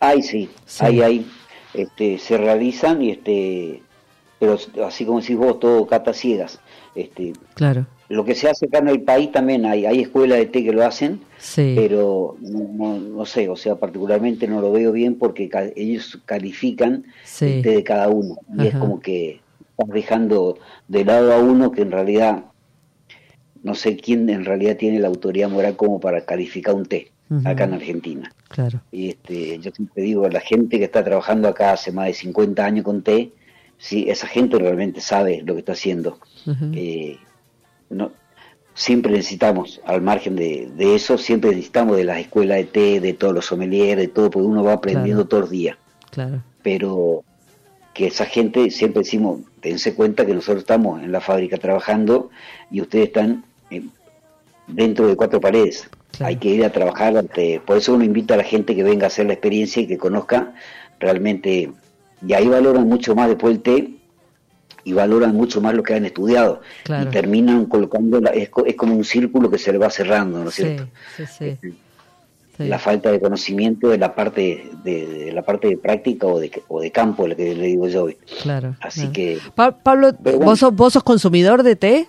Hay, 0.00 0.22
sí, 0.22 0.48
hay, 0.80 1.02
hay. 1.02 1.26
Este, 1.74 2.18
se 2.18 2.38
realizan 2.38 3.02
y 3.02 3.10
este, 3.10 3.82
pero 4.38 4.56
así 4.86 5.04
como 5.04 5.20
decís 5.20 5.36
vos, 5.36 5.60
todo 5.60 5.86
cata 5.86 6.14
ciegas. 6.14 6.58
Este, 6.94 7.34
claro. 7.52 7.84
Lo 8.08 8.24
que 8.24 8.34
se 8.34 8.48
hace 8.48 8.66
acá 8.66 8.78
en 8.78 8.88
el 8.88 9.02
país 9.02 9.32
también 9.32 9.64
hay, 9.64 9.86
hay 9.86 10.00
escuelas 10.00 10.38
de 10.38 10.46
té 10.46 10.62
que 10.62 10.72
lo 10.72 10.84
hacen, 10.84 11.20
pero 11.54 12.36
no, 12.40 12.98
no, 12.98 13.24
sé, 13.24 13.48
o 13.48 13.56
sea, 13.56 13.76
particularmente 13.76 14.46
no 14.46 14.60
lo 14.60 14.72
veo 14.72 14.92
bien 14.92 15.16
porque 15.16 15.50
ellos 15.74 16.20
califican 16.26 17.04
el 17.40 17.62
té 17.62 17.70
de 17.70 17.84
cada 17.84 18.08
uno 18.08 18.38
y 18.58 18.66
es 18.66 18.74
como 18.76 19.00
que 19.00 19.40
estás 19.70 19.88
dejando 19.88 20.58
de 20.88 21.04
lado 21.04 21.32
a 21.32 21.38
uno 21.38 21.72
que 21.72 21.82
en 21.82 21.90
realidad 21.90 22.44
no 23.62 23.74
sé 23.74 23.96
quién 23.96 24.28
en 24.28 24.44
realidad 24.44 24.76
tiene 24.76 25.00
la 25.00 25.08
autoridad 25.08 25.48
moral 25.48 25.74
como 25.74 25.98
para 25.98 26.24
calificar 26.24 26.74
un 26.74 26.84
té 26.84 27.10
acá 27.44 27.64
en 27.64 27.74
Argentina. 27.74 28.32
Claro. 28.48 28.80
Y 28.92 29.08
este, 29.08 29.58
yo 29.58 29.70
siempre 29.72 30.02
digo, 30.02 30.28
la 30.28 30.40
gente 30.40 30.78
que 30.78 30.84
está 30.84 31.02
trabajando 31.02 31.48
acá 31.48 31.72
hace 31.72 31.90
más 31.90 32.06
de 32.06 32.14
50 32.14 32.64
años 32.64 32.84
con 32.84 33.02
té, 33.02 33.32
sí, 33.78 34.06
esa 34.08 34.26
gente 34.26 34.58
realmente 34.58 35.00
sabe 35.00 35.42
lo 35.44 35.54
que 35.54 35.60
está 35.60 35.72
haciendo. 35.72 36.18
Eh, 36.74 37.18
no, 37.90 38.12
siempre 38.74 39.12
necesitamos, 39.12 39.80
al 39.84 40.02
margen 40.02 40.36
de, 40.36 40.94
eso, 40.94 41.16
siempre 41.16 41.50
necesitamos 41.50 41.96
de 41.96 42.04
las 42.04 42.18
escuelas 42.18 42.58
de 42.58 42.64
té, 42.64 43.00
de 43.00 43.12
todos 43.12 43.32
los 43.32 43.46
sommeliers, 43.46 43.96
de 43.96 44.08
todo, 44.08 44.30
porque 44.30 44.46
uno 44.46 44.64
va 44.64 44.74
aprendiendo 44.74 45.26
todos 45.26 45.42
los 45.42 45.50
días. 45.50 45.76
Claro. 46.10 46.42
Pero 46.62 47.24
que 47.94 48.08
esa 48.08 48.26
gente, 48.26 48.70
siempre 48.70 49.02
decimos, 49.02 49.40
dense 49.62 49.94
cuenta 49.94 50.26
que 50.26 50.34
nosotros 50.34 50.62
estamos 50.62 51.02
en 51.02 51.12
la 51.12 51.20
fábrica 51.20 51.56
trabajando 51.58 52.30
y 52.70 52.80
ustedes 52.80 53.06
están 53.06 53.44
dentro 54.66 55.06
de 55.06 55.16
cuatro 55.16 55.40
paredes. 55.40 55.88
Hay 56.20 56.36
que 56.36 56.48
ir 56.48 56.64
a 56.64 56.70
trabajar, 56.70 57.16
ante, 57.16 57.60
por 57.64 57.76
eso 57.76 57.94
uno 57.94 58.04
invita 58.04 58.34
a 58.34 58.36
la 58.36 58.44
gente 58.44 58.74
que 58.74 58.82
venga 58.82 59.04
a 59.04 59.06
hacer 59.08 59.26
la 59.26 59.32
experiencia 59.32 59.82
y 59.82 59.86
que 59.86 59.98
conozca 59.98 60.54
realmente, 61.00 61.72
y 62.26 62.32
ahí 62.32 62.46
valoran 62.48 62.88
mucho 62.88 63.14
más 63.14 63.28
después 63.28 63.54
el 63.54 63.62
té 63.62 63.90
y 64.84 64.92
valoran 64.92 65.34
mucho 65.34 65.60
más 65.60 65.74
lo 65.74 65.82
que 65.82 65.94
han 65.94 66.04
estudiado 66.04 66.60
y 66.84 67.06
terminan 67.06 67.66
colocando, 67.66 68.20
es, 68.30 68.50
como 68.76 68.94
un 68.94 69.04
círculo 69.04 69.50
que 69.50 69.58
se 69.58 69.72
le 69.72 69.78
va 69.78 69.90
cerrando, 69.90 70.42
¿no 70.42 70.48
es 70.48 70.54
cierto? 70.54 70.86
Sí, 71.16 71.24
sí, 71.26 71.58
sí. 71.60 71.74
La 72.58 72.78
falta 72.78 73.10
de 73.10 73.18
conocimiento 73.18 73.88
de 73.88 73.98
la 73.98 74.14
parte 74.14 74.70
de, 74.84 75.32
la 75.34 75.42
parte 75.42 75.66
de 75.68 75.76
práctica 75.76 76.28
o 76.28 76.38
de, 76.38 76.62
o 76.68 76.80
de 76.80 76.92
campo, 76.92 77.26
lo 77.26 77.34
que 77.34 77.52
le 77.52 77.66
digo 77.66 77.88
yo 77.88 78.04
hoy. 78.04 78.16
Claro. 78.42 78.76
Así 78.80 79.08
que. 79.08 79.40
Pablo, 79.56 80.12
¿vos, 80.38 80.60
sos, 80.60 80.72
¿vos 80.72 80.92
sos 80.92 81.02
consumidor 81.02 81.64
de 81.64 81.74
té? 81.74 82.08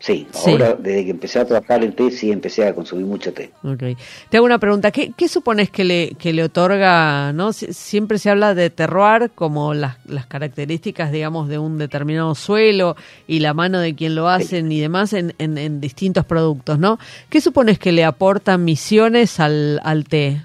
Sí, 0.00 0.26
ahora 0.46 0.74
desde 0.78 1.04
que 1.04 1.10
empecé 1.10 1.40
a 1.40 1.44
trabajar 1.44 1.84
en 1.84 1.92
té, 1.92 2.10
sí 2.10 2.32
empecé 2.32 2.66
a 2.66 2.74
consumir 2.74 3.04
mucho 3.04 3.34
té. 3.34 3.50
Okay. 3.62 3.98
Te 4.30 4.38
hago 4.38 4.46
una 4.46 4.58
pregunta, 4.58 4.90
¿qué, 4.90 5.12
qué 5.14 5.28
supones 5.28 5.68
que 5.68 5.84
le, 5.84 6.12
que 6.18 6.32
le 6.32 6.42
otorga, 6.42 7.34
no? 7.34 7.52
siempre 7.52 8.18
se 8.18 8.30
habla 8.30 8.54
de 8.54 8.70
terroir 8.70 9.30
como 9.34 9.74
las, 9.74 9.98
las 10.06 10.24
características, 10.24 11.12
digamos, 11.12 11.50
de 11.50 11.58
un 11.58 11.76
determinado 11.76 12.34
suelo 12.34 12.96
y 13.26 13.40
la 13.40 13.52
mano 13.52 13.78
de 13.78 13.94
quien 13.94 14.14
lo 14.14 14.26
hacen 14.30 14.72
y 14.72 14.80
demás 14.80 15.12
en, 15.12 15.34
en, 15.36 15.80
distintos 15.82 16.24
productos, 16.24 16.78
¿no? 16.78 16.98
¿Qué 17.28 17.42
supones 17.42 17.78
que 17.78 17.92
le 17.92 18.04
aportan 18.04 18.64
misiones 18.64 19.38
al, 19.38 19.82
al 19.84 20.04
té? 20.04 20.40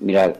Mira, 0.00 0.34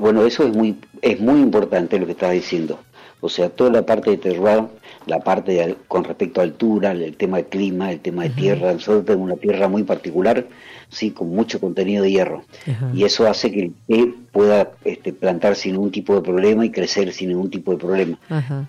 bueno, 0.00 0.24
eso 0.24 0.44
es 0.44 0.56
muy, 0.56 0.74
es 1.02 1.20
muy 1.20 1.38
importante 1.38 1.98
lo 1.98 2.06
que 2.06 2.12
estás 2.12 2.32
diciendo. 2.32 2.80
O 3.20 3.28
sea, 3.28 3.50
toda 3.50 3.70
la 3.70 3.84
parte 3.84 4.10
de 4.12 4.16
terroir 4.16 4.64
la 5.06 5.20
parte 5.20 5.76
con 5.86 6.04
respecto 6.04 6.40
a 6.40 6.44
altura, 6.44 6.90
el 6.90 7.16
tema 7.16 7.38
de 7.38 7.44
clima, 7.46 7.92
el 7.92 8.00
tema 8.00 8.24
de 8.24 8.30
tierra. 8.30 8.72
Nosotros 8.72 9.04
tenemos 9.04 9.26
una 9.26 9.36
tierra 9.36 9.68
muy 9.68 9.84
particular, 9.84 10.46
sí, 10.88 11.12
con 11.12 11.30
mucho 11.30 11.60
contenido 11.60 12.02
de 12.02 12.10
hierro. 12.10 12.44
Y 12.92 13.04
eso 13.04 13.26
hace 13.26 13.50
que 13.52 13.60
el 13.62 13.74
té 13.86 14.14
pueda 14.32 14.72
este, 14.84 15.12
plantar 15.12 15.54
sin 15.54 15.72
ningún 15.72 15.92
tipo 15.92 16.14
de 16.14 16.22
problema 16.22 16.66
y 16.66 16.70
crecer 16.70 17.12
sin 17.12 17.28
ningún 17.28 17.50
tipo 17.50 17.70
de 17.70 17.78
problema. 17.78 18.18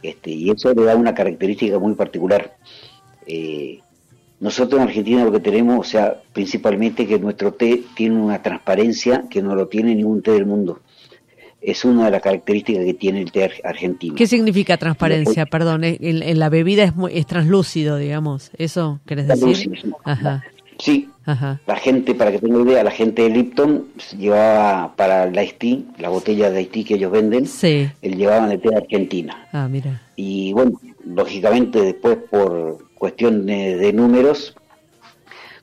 Este, 0.03 0.31
y 0.31 0.49
eso 0.51 0.73
le 0.73 0.83
da 0.83 0.95
una 0.95 1.15
característica 1.15 1.79
muy 1.79 1.95
particular. 1.95 2.55
Eh, 3.25 3.79
nosotros 4.39 4.79
en 4.79 4.87
Argentina 4.87 5.25
lo 5.25 5.31
que 5.31 5.39
tenemos, 5.39 5.79
o 5.79 5.89
sea, 5.89 6.21
principalmente 6.31 7.07
que 7.07 7.17
nuestro 7.17 7.53
té 7.53 7.83
tiene 7.95 8.15
una 8.15 8.43
transparencia 8.43 9.25
que 9.29 9.41
no 9.41 9.55
lo 9.55 9.67
tiene 9.67 9.95
ningún 9.95 10.21
té 10.21 10.31
del 10.31 10.45
mundo 10.45 10.79
es 11.71 11.83
una 11.85 12.05
de 12.05 12.11
las 12.11 12.21
características 12.21 12.85
que 12.85 12.93
tiene 12.93 13.21
el 13.21 13.31
té 13.31 13.51
argentino. 13.63 14.15
¿Qué 14.15 14.25
significa 14.25 14.77
transparencia? 14.77 15.45
Perdón, 15.45 15.83
en, 15.83 16.39
la 16.39 16.49
bebida 16.49 16.83
es, 16.83 16.93
es 17.11 17.25
translúcido, 17.25 17.97
digamos. 17.97 18.51
¿Eso 18.57 18.99
querés 19.05 19.27
decir? 19.27 19.83
Ajá. 20.05 20.43
Sí, 20.79 21.09
la 21.25 21.75
gente, 21.75 22.15
para 22.15 22.31
que 22.31 22.39
tenga 22.39 22.61
idea, 22.61 22.83
la 22.83 22.91
gente 22.91 23.23
de 23.23 23.29
Lipton 23.29 23.87
llevaba 24.17 24.95
para 24.95 25.29
la 25.29 25.45
Tea, 25.45 25.79
la 25.97 26.07
botella 26.07 26.49
de 26.51 26.65
Tea 26.65 26.85
que 26.85 26.93
ellos 26.93 27.11
venden, 27.11 27.47
sí. 27.47 27.89
él 28.01 28.15
llevaban 28.15 28.51
el 28.51 28.61
té 28.61 28.69
de 28.69 28.77
Argentina. 28.77 29.47
Ah, 29.51 29.67
mira. 29.69 30.01
Y 30.15 30.53
bueno, 30.53 30.79
lógicamente 31.05 31.81
después 31.81 32.17
por 32.29 32.77
cuestión 32.93 33.45
de, 33.45 33.91
números, 33.91 34.55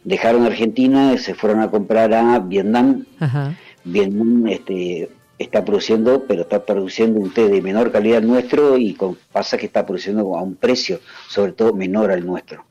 dejaron 0.02 0.44
Argentina, 0.44 1.16
se 1.16 1.34
fueron 1.34 1.60
a 1.60 1.70
comprar 1.70 2.12
a 2.12 2.38
Vietnam. 2.40 3.06
Ajá. 3.20 3.56
Vietnam 3.84 4.46
este, 4.48 5.08
está 5.38 5.64
produciendo, 5.64 6.24
pero 6.26 6.42
está 6.42 6.64
produciendo 6.64 7.20
un 7.20 7.32
té 7.32 7.48
de 7.48 7.60
menor 7.60 7.90
calidad 7.90 8.22
nuestro 8.22 8.76
y 8.76 8.94
con, 8.94 9.16
pasa 9.32 9.56
que 9.56 9.66
está 9.66 9.84
produciendo 9.84 10.36
a 10.36 10.42
un 10.42 10.54
precio, 10.54 11.00
sobre 11.28 11.52
todo 11.52 11.74
menor 11.74 12.10
al 12.10 12.24
nuestro. 12.24 12.64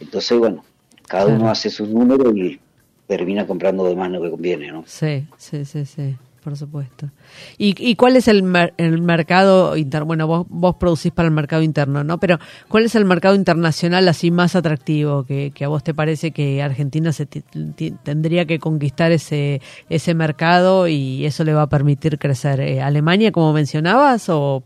Entonces, 0.00 0.38
bueno, 0.38 0.64
cada 1.06 1.26
uno 1.26 1.48
hace 1.48 1.70
sus 1.70 1.88
números 1.88 2.36
y 2.36 2.60
termina 3.06 3.46
comprando 3.46 3.84
de 3.88 3.96
más 3.96 4.10
lo 4.10 4.20
que 4.20 4.30
conviene, 4.30 4.70
¿no? 4.70 4.84
Sí, 4.86 5.26
sí, 5.36 5.64
sí, 5.64 5.84
sí 5.86 6.16
por 6.42 6.56
supuesto. 6.56 7.10
¿Y, 7.56 7.74
y 7.78 7.96
cuál 7.96 8.16
es 8.16 8.28
el, 8.28 8.44
el 8.76 9.02
mercado 9.02 9.76
interno? 9.76 10.06
Bueno, 10.06 10.26
vos, 10.26 10.46
vos 10.48 10.76
producís 10.76 11.12
para 11.12 11.28
el 11.28 11.34
mercado 11.34 11.62
interno, 11.62 12.04
¿no? 12.04 12.18
Pero 12.18 12.38
¿cuál 12.68 12.84
es 12.84 12.94
el 12.94 13.04
mercado 13.04 13.34
internacional 13.34 14.08
así 14.08 14.30
más 14.30 14.56
atractivo 14.56 15.24
que, 15.24 15.52
a 15.60 15.68
vos 15.68 15.82
te 15.82 15.94
parece 15.94 16.30
que 16.30 16.62
Argentina 16.62 17.12
se 17.12 17.26
tendría 17.26 18.46
que 18.46 18.58
conquistar 18.58 19.12
ese, 19.12 19.60
ese 19.88 20.14
mercado 20.14 20.88
y 20.88 21.26
eso 21.26 21.44
le 21.44 21.54
va 21.54 21.62
a 21.62 21.68
permitir 21.68 22.18
crecer? 22.18 22.60
Eh, 22.60 22.80
¿Alemania, 22.80 23.32
como 23.32 23.52
mencionabas, 23.52 24.28
o 24.28 24.62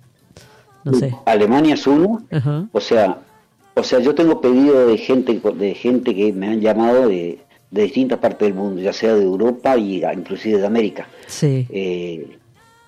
no 0.84 0.94
sé? 0.94 1.14
Alemania 1.26 1.74
es 1.74 1.86
uno, 1.86 2.22
o 2.72 2.80
sea, 2.80 3.18
o 3.74 3.82
sea, 3.82 4.00
yo 4.00 4.14
tengo 4.14 4.40
pedido 4.40 4.86
de 4.86 4.98
gente, 4.98 5.40
de 5.54 5.74
gente 5.74 6.14
que 6.14 6.32
me 6.32 6.48
han 6.48 6.60
llamado 6.60 7.08
de 7.08 7.40
de 7.72 7.82
distintas 7.82 8.18
partes 8.18 8.46
del 8.46 8.54
mundo, 8.54 8.80
ya 8.80 8.92
sea 8.92 9.14
de 9.14 9.24
Europa 9.24 9.76
y 9.76 10.04
inclusive 10.04 10.58
de 10.58 10.66
América. 10.66 11.08
Sí. 11.26 11.66
Eh, 11.70 12.36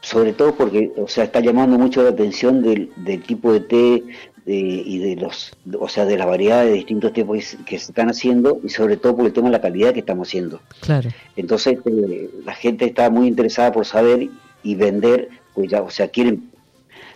sobre 0.02 0.34
todo 0.34 0.54
porque, 0.54 0.92
o 0.98 1.08
sea, 1.08 1.24
está 1.24 1.40
llamando 1.40 1.78
mucho 1.78 2.02
la 2.02 2.10
atención 2.10 2.62
del, 2.62 2.90
tipo 3.22 3.54
de 3.54 3.60
té 3.60 4.02
y 4.46 4.98
de 4.98 5.16
los, 5.16 5.56
o 5.80 5.88
sea, 5.88 6.04
de 6.04 6.18
la 6.18 6.26
variedad 6.26 6.62
de 6.62 6.72
distintos 6.72 7.14
tipos 7.14 7.56
que, 7.64 7.78
se 7.78 7.90
están 7.90 8.10
haciendo 8.10 8.60
y 8.62 8.68
sobre 8.68 8.98
todo 8.98 9.16
por 9.16 9.24
el 9.24 9.32
tema 9.32 9.48
de 9.48 9.52
la 9.52 9.62
calidad 9.62 9.94
que 9.94 10.00
estamos 10.00 10.28
haciendo. 10.28 10.60
Claro. 10.80 11.08
Entonces, 11.36 11.78
eh, 11.86 12.30
la 12.44 12.52
gente 12.52 12.84
está 12.84 13.08
muy 13.08 13.26
interesada 13.26 13.72
por 13.72 13.86
saber 13.86 14.28
y 14.62 14.74
vender, 14.74 15.30
pues 15.54 15.70
ya, 15.70 15.80
o 15.80 15.90
sea, 15.90 16.08
quieren, 16.08 16.50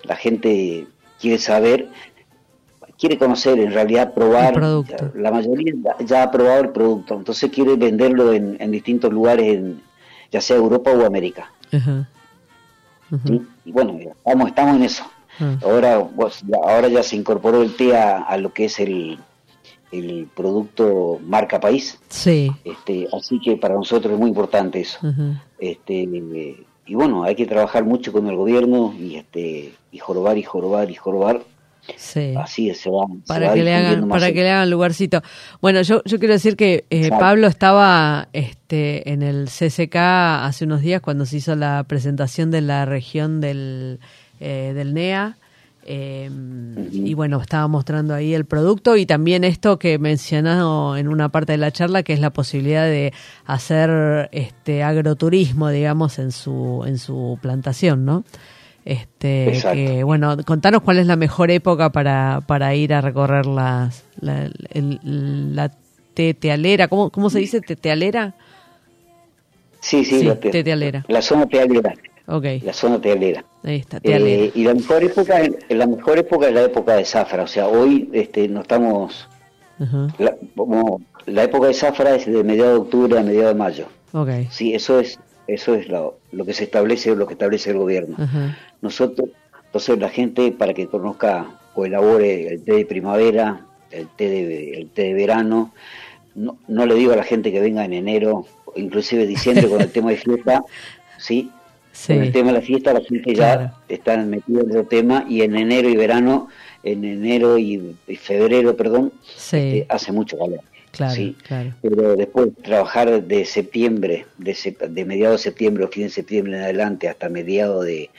la 0.04 0.16
gente 0.16 0.86
quiere 1.20 1.36
saber 1.36 1.90
quiere 2.98 3.16
conocer, 3.16 3.58
en 3.58 3.72
realidad 3.72 4.12
probar, 4.12 4.60
la 5.14 5.30
mayoría 5.30 5.72
ya 6.04 6.24
ha 6.24 6.30
probado 6.30 6.62
el 6.62 6.70
producto, 6.70 7.14
entonces 7.14 7.50
quiere 7.50 7.76
venderlo 7.76 8.32
en, 8.32 8.70
distintos 8.70 9.12
lugares, 9.12 9.62
ya 10.30 10.40
sea 10.40 10.56
Europa 10.56 10.90
o 10.90 11.06
América. 11.06 11.52
Y 13.64 13.72
bueno, 13.72 13.98
estamos, 13.98 14.48
estamos 14.48 14.76
en 14.76 14.82
eso. 14.82 15.04
Ah. 15.40 15.56
Ahora, 15.62 16.06
ahora 16.64 16.88
ya 16.88 17.02
se 17.02 17.16
incorporó 17.16 17.62
el 17.62 17.76
té 17.76 17.96
a, 17.96 18.36
lo 18.36 18.52
que 18.52 18.64
es 18.64 18.80
el, 18.80 19.18
el 19.92 20.28
producto 20.34 21.20
marca 21.24 21.60
país. 21.60 21.98
Sí. 22.08 22.50
Este, 22.64 23.08
así 23.12 23.40
que 23.40 23.56
para 23.56 23.74
nosotros 23.74 24.12
es 24.12 24.18
muy 24.18 24.28
importante 24.28 24.80
eso. 24.80 24.98
Este, 25.58 26.08
y 26.86 26.94
bueno, 26.94 27.22
hay 27.22 27.36
que 27.36 27.46
trabajar 27.46 27.84
mucho 27.84 28.12
con 28.12 28.26
el 28.26 28.36
gobierno 28.36 28.94
y 28.98 29.16
este 29.16 29.74
y 29.92 29.98
jorobar 29.98 30.38
y 30.38 30.42
jorobar 30.42 30.90
y 30.90 30.94
jorobar 30.94 31.42
Sí. 31.96 32.34
Así 32.36 32.70
es, 32.70 32.80
se 32.80 32.90
para 33.26 33.52
que 33.54 33.62
le 33.64 33.74
hagan 33.74 34.08
para 34.08 34.28
que 34.32 34.42
le 34.42 34.50
hagan 34.50 34.70
lugarcito. 34.70 35.22
Bueno, 35.60 35.82
yo 35.82 36.02
yo 36.04 36.18
quiero 36.18 36.34
decir 36.34 36.56
que 36.56 36.84
eh, 36.90 37.10
Pablo 37.10 37.46
estaba 37.46 38.28
este 38.32 39.10
en 39.10 39.22
el 39.22 39.46
CCK 39.46 39.96
hace 39.96 40.64
unos 40.64 40.82
días 40.82 41.00
cuando 41.00 41.26
se 41.26 41.38
hizo 41.38 41.56
la 41.56 41.84
presentación 41.84 42.50
de 42.50 42.60
la 42.60 42.84
región 42.84 43.40
del 43.40 44.00
eh, 44.40 44.72
del 44.74 44.94
NEA 44.94 45.36
Eh, 45.90 46.28
y 46.92 47.14
bueno, 47.14 47.40
estaba 47.40 47.66
mostrando 47.66 48.12
ahí 48.12 48.34
el 48.34 48.44
producto 48.44 48.96
y 48.98 49.06
también 49.06 49.42
esto 49.42 49.78
que 49.78 49.98
mencionado 49.98 50.98
en 50.98 51.08
una 51.08 51.30
parte 51.30 51.52
de 51.52 51.58
la 51.58 51.70
charla, 51.72 52.02
que 52.02 52.12
es 52.12 52.20
la 52.20 52.28
posibilidad 52.28 52.84
de 52.84 53.14
hacer 53.46 54.28
este 54.32 54.82
agroturismo, 54.82 55.70
digamos, 55.70 56.18
en 56.18 56.30
su, 56.32 56.84
en 56.86 56.98
su 56.98 57.38
plantación, 57.40 58.04
¿no? 58.04 58.24
Este, 58.84 59.60
que, 59.74 60.02
bueno, 60.02 60.36
contanos 60.46 60.82
cuál 60.82 60.98
es 60.98 61.06
la 61.06 61.16
mejor 61.16 61.50
época 61.50 61.90
para, 61.90 62.40
para 62.46 62.74
ir 62.74 62.94
a 62.94 63.00
recorrer 63.00 63.44
las, 63.44 64.04
la, 64.20 64.50
la 64.72 65.70
tetealera, 66.14 66.88
¿cómo, 66.88 67.10
¿cómo 67.10 67.28
se 67.30 67.38
dice 67.38 67.60
tetealera? 67.60 68.34
Sí, 69.80 70.04
sí, 70.04 70.24
la, 70.24 70.40
tetealera. 70.40 71.04
La 71.08 71.22
zona 71.22 71.46
tealera. 71.46 71.94
Okay. 72.26 72.60
La 72.60 72.72
zona 72.72 73.00
tealera. 73.00 73.44
Ahí 73.62 73.76
está, 73.76 74.00
tealera. 74.00 74.44
Eh, 74.44 74.52
y 74.54 74.64
la 74.64 74.74
mejor 74.74 75.04
época, 75.04 75.40
la 75.68 75.86
mejor 75.86 76.18
época 76.18 76.48
es 76.48 76.54
la 76.54 76.62
época 76.62 76.94
de 76.94 77.04
zafra, 77.04 77.42
o 77.44 77.46
sea, 77.46 77.68
hoy 77.68 78.08
este, 78.12 78.48
no 78.48 78.62
estamos... 78.62 79.28
la, 80.18 80.34
como, 80.56 81.00
la 81.26 81.44
época 81.44 81.68
de 81.68 81.74
zafra 81.74 82.16
es 82.16 82.26
de 82.26 82.42
mediados 82.42 82.72
de 82.72 82.78
octubre 82.78 83.18
a 83.18 83.22
mediados 83.22 83.54
de 83.54 83.58
mayo. 83.58 83.86
Okay. 84.12 84.48
Sí, 84.50 84.74
eso 84.74 84.98
es 84.98 85.20
eso 85.48 85.74
es 85.74 85.88
lo, 85.88 86.18
lo 86.30 86.44
que 86.44 86.52
se 86.52 86.64
establece, 86.64 87.16
lo 87.16 87.26
que 87.26 87.32
establece 87.32 87.70
el 87.70 87.78
gobierno. 87.78 88.16
Nosotros, 88.82 89.30
entonces 89.64 89.98
la 89.98 90.10
gente 90.10 90.52
para 90.52 90.74
que 90.74 90.86
conozca 90.86 91.46
o 91.74 91.86
elabore 91.86 92.48
el 92.48 92.62
té 92.62 92.74
de 92.74 92.84
primavera, 92.84 93.66
el 93.90 94.06
té 94.08 94.28
de, 94.28 94.72
el 94.74 94.90
té 94.90 95.02
de 95.04 95.14
verano, 95.14 95.72
no, 96.34 96.58
no 96.68 96.86
le 96.86 96.94
digo 96.94 97.12
a 97.12 97.16
la 97.16 97.24
gente 97.24 97.50
que 97.50 97.60
venga 97.60 97.84
en 97.84 97.94
enero, 97.94 98.46
inclusive 98.76 99.26
diciembre 99.26 99.68
con 99.68 99.80
el 99.80 99.90
tema 99.90 100.10
de 100.10 100.18
fiesta, 100.18 100.62
¿sí? 101.18 101.50
Con 102.06 102.22
el 102.22 102.30
tema 102.30 102.48
de 102.48 102.58
la 102.58 102.60
fiesta 102.60 102.92
la 102.92 103.00
gente 103.00 103.34
ya 103.34 103.74
está 103.88 104.16
metida 104.18 104.60
en 104.60 104.76
el 104.76 104.86
tema 104.86 105.24
y 105.28 105.42
en 105.42 105.56
enero 105.56 105.88
y 105.88 105.96
verano, 105.96 106.48
en 106.84 107.04
enero 107.04 107.58
y, 107.58 107.96
febrero, 108.20 108.76
perdón, 108.76 109.12
este, 109.36 109.86
hace 109.88 110.12
mucho 110.12 110.38
calor. 110.38 110.60
Claro, 110.90 111.14
sí, 111.14 111.36
claro. 111.46 111.74
Pero 111.82 112.16
después 112.16 112.48
trabajar 112.62 113.22
de 113.22 113.44
septiembre, 113.44 114.26
de, 114.38 114.76
de 114.88 115.04
mediados 115.04 115.40
de 115.40 115.50
septiembre 115.50 115.84
o 115.84 115.88
fin 115.88 116.04
de 116.04 116.10
septiembre 116.10 116.56
en 116.56 116.62
adelante 116.64 117.08
hasta 117.08 117.28
mediados 117.28 117.84
de, 117.84 118.10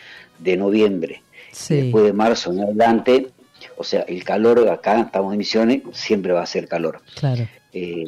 noviembre, 0.57 1.21
después 1.67 2.05
de 2.05 2.13
marzo 2.13 2.51
en 2.51 2.61
adelante, 2.61 3.27
o 3.77 3.83
sea, 3.83 4.01
el 4.01 4.23
calor 4.23 4.67
acá, 4.69 5.01
estamos 5.01 5.33
en 5.33 5.39
Misiones, 5.39 5.81
siempre 5.93 6.31
va 6.31 6.41
a 6.41 6.45
ser 6.45 6.67
calor. 6.67 7.01
Claro. 7.15 7.47
Eh, 7.73 8.05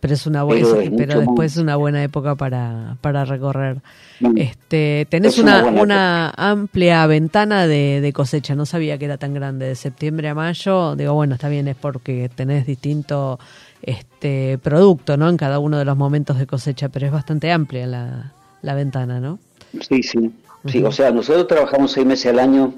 pero 0.00 0.14
es 0.14 0.26
una 0.26 0.42
buena, 0.42 0.68
pero, 0.96 1.20
después 1.20 1.52
es 1.52 1.58
una 1.58 1.76
buena 1.76 2.02
época 2.02 2.34
para, 2.34 2.96
para 3.00 3.24
recorrer. 3.24 3.78
Mm. 4.20 4.38
Este, 4.38 5.06
tenés 5.10 5.38
una, 5.38 5.64
una, 5.64 6.30
amplia 6.36 7.06
ventana 7.06 7.66
de, 7.66 8.00
de, 8.00 8.12
cosecha, 8.12 8.54
no 8.54 8.66
sabía 8.66 8.98
que 8.98 9.06
era 9.06 9.16
tan 9.16 9.34
grande, 9.34 9.66
de 9.66 9.74
septiembre 9.74 10.28
a 10.28 10.34
mayo, 10.34 10.94
digo, 10.96 11.14
bueno, 11.14 11.34
está 11.34 11.48
bien, 11.48 11.66
es 11.66 11.76
porque 11.76 12.30
tenés 12.34 12.66
distinto 12.66 13.40
este 13.82 14.58
producto, 14.58 15.16
¿no? 15.16 15.28
En 15.28 15.36
cada 15.36 15.58
uno 15.58 15.78
de 15.78 15.84
los 15.84 15.96
momentos 15.96 16.38
de 16.38 16.46
cosecha, 16.46 16.88
pero 16.88 17.06
es 17.06 17.12
bastante 17.12 17.52
amplia 17.52 17.86
la, 17.86 18.32
la 18.62 18.74
ventana, 18.74 19.20
¿no? 19.20 19.38
Sí, 19.80 20.02
sí. 20.02 20.32
Sí, 20.66 20.82
o 20.82 20.90
sea, 20.90 21.10
nosotros 21.12 21.46
trabajamos 21.46 21.92
seis 21.92 22.06
meses 22.06 22.26
al 22.26 22.40
año 22.40 22.74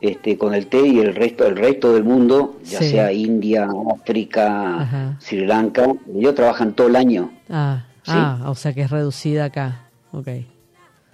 este, 0.00 0.36
con 0.36 0.54
el 0.54 0.66
té 0.66 0.84
y 0.84 0.98
el 0.98 1.14
resto, 1.14 1.46
el 1.46 1.56
resto 1.56 1.94
del 1.94 2.02
mundo, 2.02 2.58
ya 2.64 2.80
sea 2.80 3.12
India, 3.12 3.68
África, 3.94 5.16
Sri 5.20 5.46
Lanka, 5.46 5.86
ellos 6.12 6.34
trabajan 6.34 6.72
todo 6.72 6.88
el 6.88 6.96
año. 6.96 7.30
Ah, 7.48 7.84
ah, 8.08 8.44
o 8.46 8.56
sea 8.56 8.72
que 8.72 8.82
es 8.82 8.90
reducida 8.90 9.44
acá, 9.44 9.84
ok. 10.10 10.28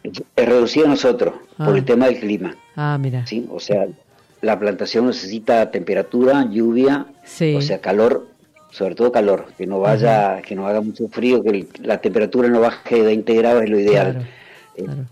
Es, 0.05 0.23
reducida 0.37 0.89
nosotros, 0.89 1.35
por 1.59 1.77
el 1.77 1.83
ah. 1.83 1.85
tema 1.85 2.07
del 2.07 2.19
clima. 2.19 2.57
Ah, 2.77 2.97
mira. 2.99 3.27
Sí, 3.27 3.47
o 3.51 3.61
sea, 3.61 3.87
la 4.41 4.59
plantación 4.59 5.07
necesita 5.07 5.71
temperatura, 5.71 6.47
lluvia, 6.51 7.07
o 7.57 7.61
sea, 7.61 7.81
calor 7.83 8.27
sobre 8.71 8.95
todo 8.95 9.13
calor, 9.13 9.47
que 9.57 9.67
no 9.67 9.81
vaya, 9.81 10.43
que 10.43 10.55
no 10.55 10.67
haga 10.67 10.81
mucho 10.81 11.09
frío, 11.09 11.43
que 11.43 11.67
la 11.83 12.01
temperatura 12.01 12.49
no 12.49 12.61
baje 12.61 12.97
de 12.97 13.03
20 13.03 13.35
grados 13.35 13.63
es 13.65 13.71
lo 13.71 13.81
ideal. 13.81 14.29
Claro, 14.75 15.07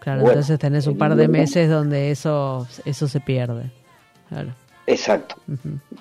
claro. 0.00 0.20
entonces 0.28 0.58
tenés 0.58 0.86
un 0.86 0.98
par 0.98 1.14
de 1.16 1.28
meses 1.28 1.70
donde 1.70 2.10
eso, 2.10 2.66
eso 2.84 3.08
se 3.08 3.20
pierde. 3.20 3.70
Claro. 4.28 4.52
Exacto. 4.86 5.36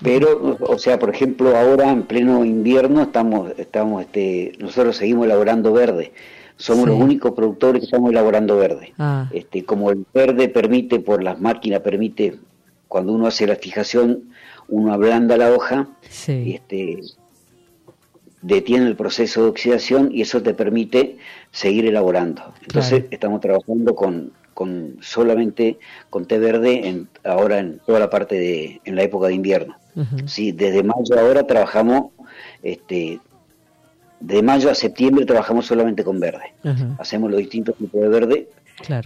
Pero, 0.01 0.57
o 0.59 0.77
sea, 0.77 0.99
por 0.99 1.09
ejemplo, 1.09 1.55
ahora 1.55 1.89
en 1.89 2.03
pleno 2.03 2.43
invierno 2.43 3.01
estamos, 3.01 3.51
estamos, 3.57 4.01
este, 4.01 4.53
nosotros 4.59 4.97
seguimos 4.97 5.25
elaborando 5.25 5.71
verde. 5.71 6.12
Somos 6.57 6.88
los 6.88 6.99
únicos 6.99 7.31
productores 7.31 7.79
que 7.79 7.86
estamos 7.86 8.12
elaborando 8.12 8.57
verde. 8.57 8.93
Ah. 8.99 9.29
Este, 9.31 9.63
como 9.63 9.89
el 9.89 10.05
verde 10.13 10.49
permite, 10.49 10.99
por 10.99 11.23
las 11.23 11.39
máquinas 11.39 11.79
permite, 11.79 12.38
cuando 12.88 13.13
uno 13.13 13.27
hace 13.27 13.47
la 13.47 13.55
fijación, 13.55 14.25
uno 14.73 14.91
ablanda 14.91 15.38
la 15.38 15.51
hoja 15.51 15.88
y 16.27 16.55
este, 16.55 17.01
detiene 18.41 18.88
el 18.88 18.95
proceso 18.95 19.43
de 19.43 19.49
oxidación 19.49 20.09
y 20.12 20.21
eso 20.21 20.41
te 20.41 20.55
permite 20.55 21.17
seguir 21.51 21.86
elaborando. 21.86 22.41
Entonces 22.62 23.05
estamos 23.12 23.39
trabajando 23.39 23.93
con, 23.93 24.33
con 24.55 24.97
solamente 24.99 25.77
con 26.09 26.25
té 26.25 26.39
verde 26.39 26.88
en, 26.88 27.07
ahora 27.23 27.59
en 27.59 27.79
toda 27.86 27.99
la 27.99 28.09
parte 28.09 28.36
de 28.36 28.81
en 28.83 28.95
la 28.95 29.03
época 29.03 29.27
de 29.27 29.36
invierno. 29.36 29.75
sí, 30.25 30.51
desde 30.51 30.81
mayo 30.81 31.19
ahora 31.19 31.45
trabajamos 31.45 32.12
este 32.63 33.19
de 34.19 34.41
mayo 34.41 34.71
a 34.71 34.75
septiembre 34.75 35.25
trabajamos 35.25 35.67
solamente 35.67 36.03
con 36.03 36.19
verde. 36.19 36.53
Hacemos 36.97 37.29
los 37.29 37.39
distintos 37.39 37.75
tipos 37.75 38.01
de 38.01 38.09
verde 38.09 38.49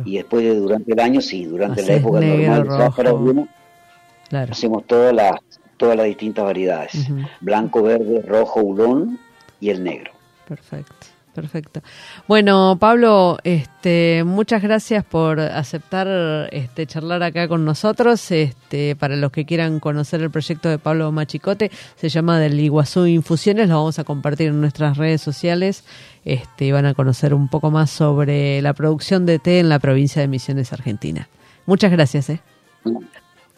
y 0.06 0.16
después 0.16 0.46
de, 0.46 0.56
durante 0.56 0.94
el 0.94 1.00
año 1.02 1.20
sí, 1.20 1.44
durante 1.44 1.86
la 1.86 1.94
época 1.96 2.22
normal 2.22 3.50
hacemos 4.32 4.86
todas 4.86 5.14
las 5.14 5.40
todas 5.78 5.96
las 5.96 6.06
distintas 6.08 6.46
variedades, 6.46 7.08
blanco, 7.40 7.84
verde, 7.84 8.22
rojo, 8.22 8.62
hurón 8.62 9.20
y 9.60 9.70
el 9.70 9.84
negro. 9.84 10.12
Perfecto. 10.48 11.08
Perfecto. 11.38 11.84
Bueno, 12.28 12.78
Pablo, 12.80 13.38
este, 13.44 14.24
muchas 14.26 14.64
gracias 14.64 15.06
por 15.06 15.40
aceptar 15.40 16.50
este, 16.52 16.88
charlar 16.88 17.22
acá 17.22 17.48
con 17.48 17.64
nosotros. 17.64 18.32
Este, 18.32 18.96
para 18.96 19.16
los 19.16 19.32
que 19.32 19.46
quieran 19.46 19.80
conocer 19.80 20.24
el 20.24 20.32
proyecto 20.32 20.68
de 20.68 20.80
Pablo 20.80 21.12
Machicote, 21.12 21.70
se 21.96 22.10
llama 22.10 22.40
del 22.40 22.60
Iguazú 22.60 23.06
Infusiones, 23.06 23.70
lo 23.70 23.76
vamos 23.76 24.00
a 24.00 24.04
compartir 24.04 24.48
en 24.48 24.60
nuestras 24.62 24.98
redes 24.98 25.22
sociales 25.22 25.84
este, 26.26 26.66
y 26.66 26.72
van 26.72 26.88
a 26.88 26.96
conocer 26.96 27.36
un 27.36 27.50
poco 27.50 27.70
más 27.70 27.92
sobre 27.92 28.60
la 28.64 28.74
producción 28.74 29.28
de 29.28 29.38
té 29.38 29.60
en 29.60 29.70
la 29.70 29.78
provincia 29.78 30.20
de 30.20 30.28
Misiones, 30.28 30.74
Argentina. 30.74 31.30
Muchas 31.68 31.92
gracias. 31.92 32.32
¿eh? 32.32 32.42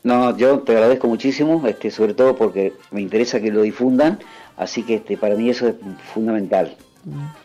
No, 0.04 0.36
yo 0.38 0.60
te 0.60 0.74
agradezco 0.74 1.08
muchísimo, 1.08 1.66
este, 1.68 1.92
sobre 1.92 2.14
todo 2.14 2.36
porque 2.36 2.74
me 2.92 3.02
interesa 3.02 3.40
que 3.40 3.52
lo 3.52 3.62
difundan, 3.62 4.20
así 4.58 4.84
que 4.84 4.96
este, 4.96 5.18
para 5.18 5.36
mí 5.36 5.50
eso 5.50 5.68
es 5.68 5.76
fundamental. 6.14 6.76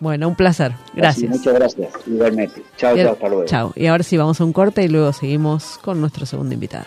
Bueno, 0.00 0.28
un 0.28 0.34
placer. 0.34 0.72
Gracias. 0.94 1.30
muchas 1.30 1.54
gracias. 1.54 1.92
Igualmente. 2.06 2.62
Chao, 2.76 2.96
chao, 2.96 3.12
hasta 3.12 3.28
luego. 3.28 3.44
Chao. 3.46 3.72
Y 3.76 3.86
ahora 3.86 4.02
sí, 4.02 4.16
vamos 4.16 4.40
a 4.40 4.44
un 4.44 4.52
corte 4.52 4.82
y 4.82 4.88
luego 4.88 5.12
seguimos 5.12 5.78
con 5.78 6.00
nuestro 6.00 6.26
segundo 6.26 6.54
invitado. 6.54 6.86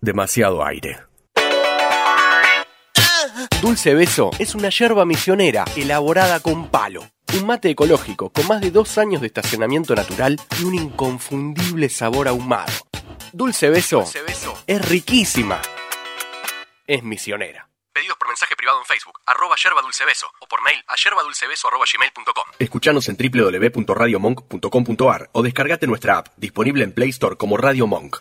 Demasiado 0.00 0.64
aire. 0.64 1.09
Dulce 3.60 3.94
Beso 3.94 4.30
es 4.38 4.54
una 4.54 4.70
yerba 4.70 5.04
misionera 5.04 5.66
elaborada 5.76 6.40
con 6.40 6.70
palo. 6.70 7.04
Un 7.34 7.46
mate 7.46 7.68
ecológico 7.68 8.30
con 8.30 8.48
más 8.48 8.62
de 8.62 8.70
dos 8.70 8.96
años 8.96 9.20
de 9.20 9.26
estacionamiento 9.26 9.94
natural 9.94 10.40
y 10.58 10.64
un 10.64 10.74
inconfundible 10.74 11.90
sabor 11.90 12.28
ahumado. 12.28 12.72
Dulce 13.32 13.68
Beso, 13.68 14.06
es 14.66 14.88
riquísima. 14.88 15.60
Es 16.86 17.02
misionera. 17.02 17.68
Pedidos 17.92 18.16
por 18.16 18.28
mensaje 18.28 18.56
privado 18.56 18.78
en 18.78 18.86
Facebook, 18.86 19.20
arroba 19.26 19.56
yerba 19.62 19.82
dulce 19.82 20.06
beso, 20.06 20.28
o 20.40 20.46
por 20.46 20.62
mail 20.62 20.82
a 20.86 20.96
yerbadulcebeso 20.96 21.68
arroba 21.68 21.84
gmail.com. 21.92 22.44
Escuchanos 22.58 23.10
en 23.10 23.18
www.radiomonk.com.ar 23.18 25.28
o 25.32 25.42
descargate 25.42 25.86
nuestra 25.86 26.16
app, 26.18 26.28
disponible 26.36 26.84
en 26.84 26.92
Play 26.92 27.10
Store 27.10 27.36
como 27.36 27.58
Radio 27.58 27.86
Monk. 27.86 28.20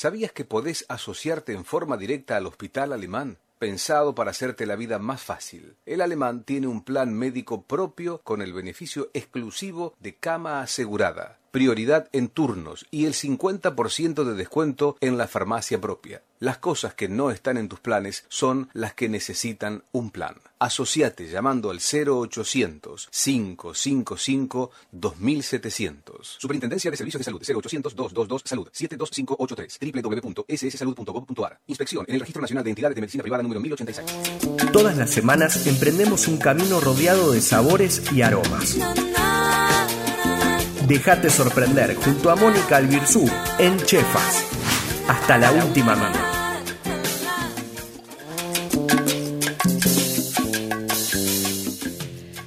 ¿Sabías 0.00 0.32
que 0.32 0.46
podés 0.46 0.86
asociarte 0.88 1.52
en 1.52 1.66
forma 1.66 1.98
directa 1.98 2.38
al 2.38 2.46
Hospital 2.46 2.94
Alemán? 2.94 3.36
Pensado 3.58 4.14
para 4.14 4.30
hacerte 4.30 4.64
la 4.64 4.74
vida 4.74 4.98
más 4.98 5.20
fácil. 5.20 5.76
El 5.84 6.00
alemán 6.00 6.42
tiene 6.44 6.68
un 6.68 6.82
plan 6.82 7.12
médico 7.12 7.66
propio 7.66 8.22
con 8.24 8.40
el 8.40 8.54
beneficio 8.54 9.10
exclusivo 9.12 9.94
de 10.00 10.16
cama 10.16 10.62
asegurada 10.62 11.39
prioridad 11.50 12.08
en 12.12 12.28
turnos 12.28 12.86
y 12.90 13.06
el 13.06 13.14
50% 13.14 14.24
de 14.24 14.34
descuento 14.34 14.96
en 15.00 15.18
la 15.18 15.28
farmacia 15.28 15.80
propia. 15.80 16.22
Las 16.38 16.56
cosas 16.56 16.94
que 16.94 17.08
no 17.08 17.30
están 17.30 17.58
en 17.58 17.68
tus 17.68 17.80
planes 17.80 18.24
son 18.28 18.70
las 18.72 18.94
que 18.94 19.10
necesitan 19.10 19.84
un 19.92 20.10
plan. 20.10 20.36
Asociate 20.58 21.28
llamando 21.28 21.70
al 21.70 21.80
0800 21.80 23.08
555 23.10 24.70
2700. 24.90 26.36
Superintendencia 26.38 26.90
de 26.90 26.96
Servicios 26.96 27.20
de 27.20 27.24
Salud 27.24 27.42
0800 27.42 27.94
222 27.94 28.42
Salud 28.44 28.68
72583 28.72 29.78
www.sssalud.gov.ar. 29.92 31.60
Inspección 31.66 32.06
en 32.08 32.14
el 32.14 32.20
Registro 32.20 32.40
Nacional 32.40 32.64
de 32.64 32.70
Entidades 32.70 32.94
de 32.94 33.00
Medicina 33.02 33.22
Privada 33.22 33.42
número 33.42 33.60
1086. 33.60 34.72
Todas 34.72 34.96
las 34.96 35.10
semanas 35.10 35.66
emprendemos 35.66 36.26
un 36.26 36.38
camino 36.38 36.80
rodeado 36.80 37.32
de 37.32 37.42
sabores 37.42 38.02
y 38.12 38.22
aromas. 38.22 38.78
Déjate 40.90 41.30
sorprender 41.30 41.94
junto 41.94 42.32
a 42.32 42.34
Mónica 42.34 42.78
Albirzú 42.78 43.24
en 43.60 43.76
Chefas. 43.76 44.44
Hasta 45.06 45.38
la 45.38 45.52
última 45.52 45.94
mano. 45.94 46.18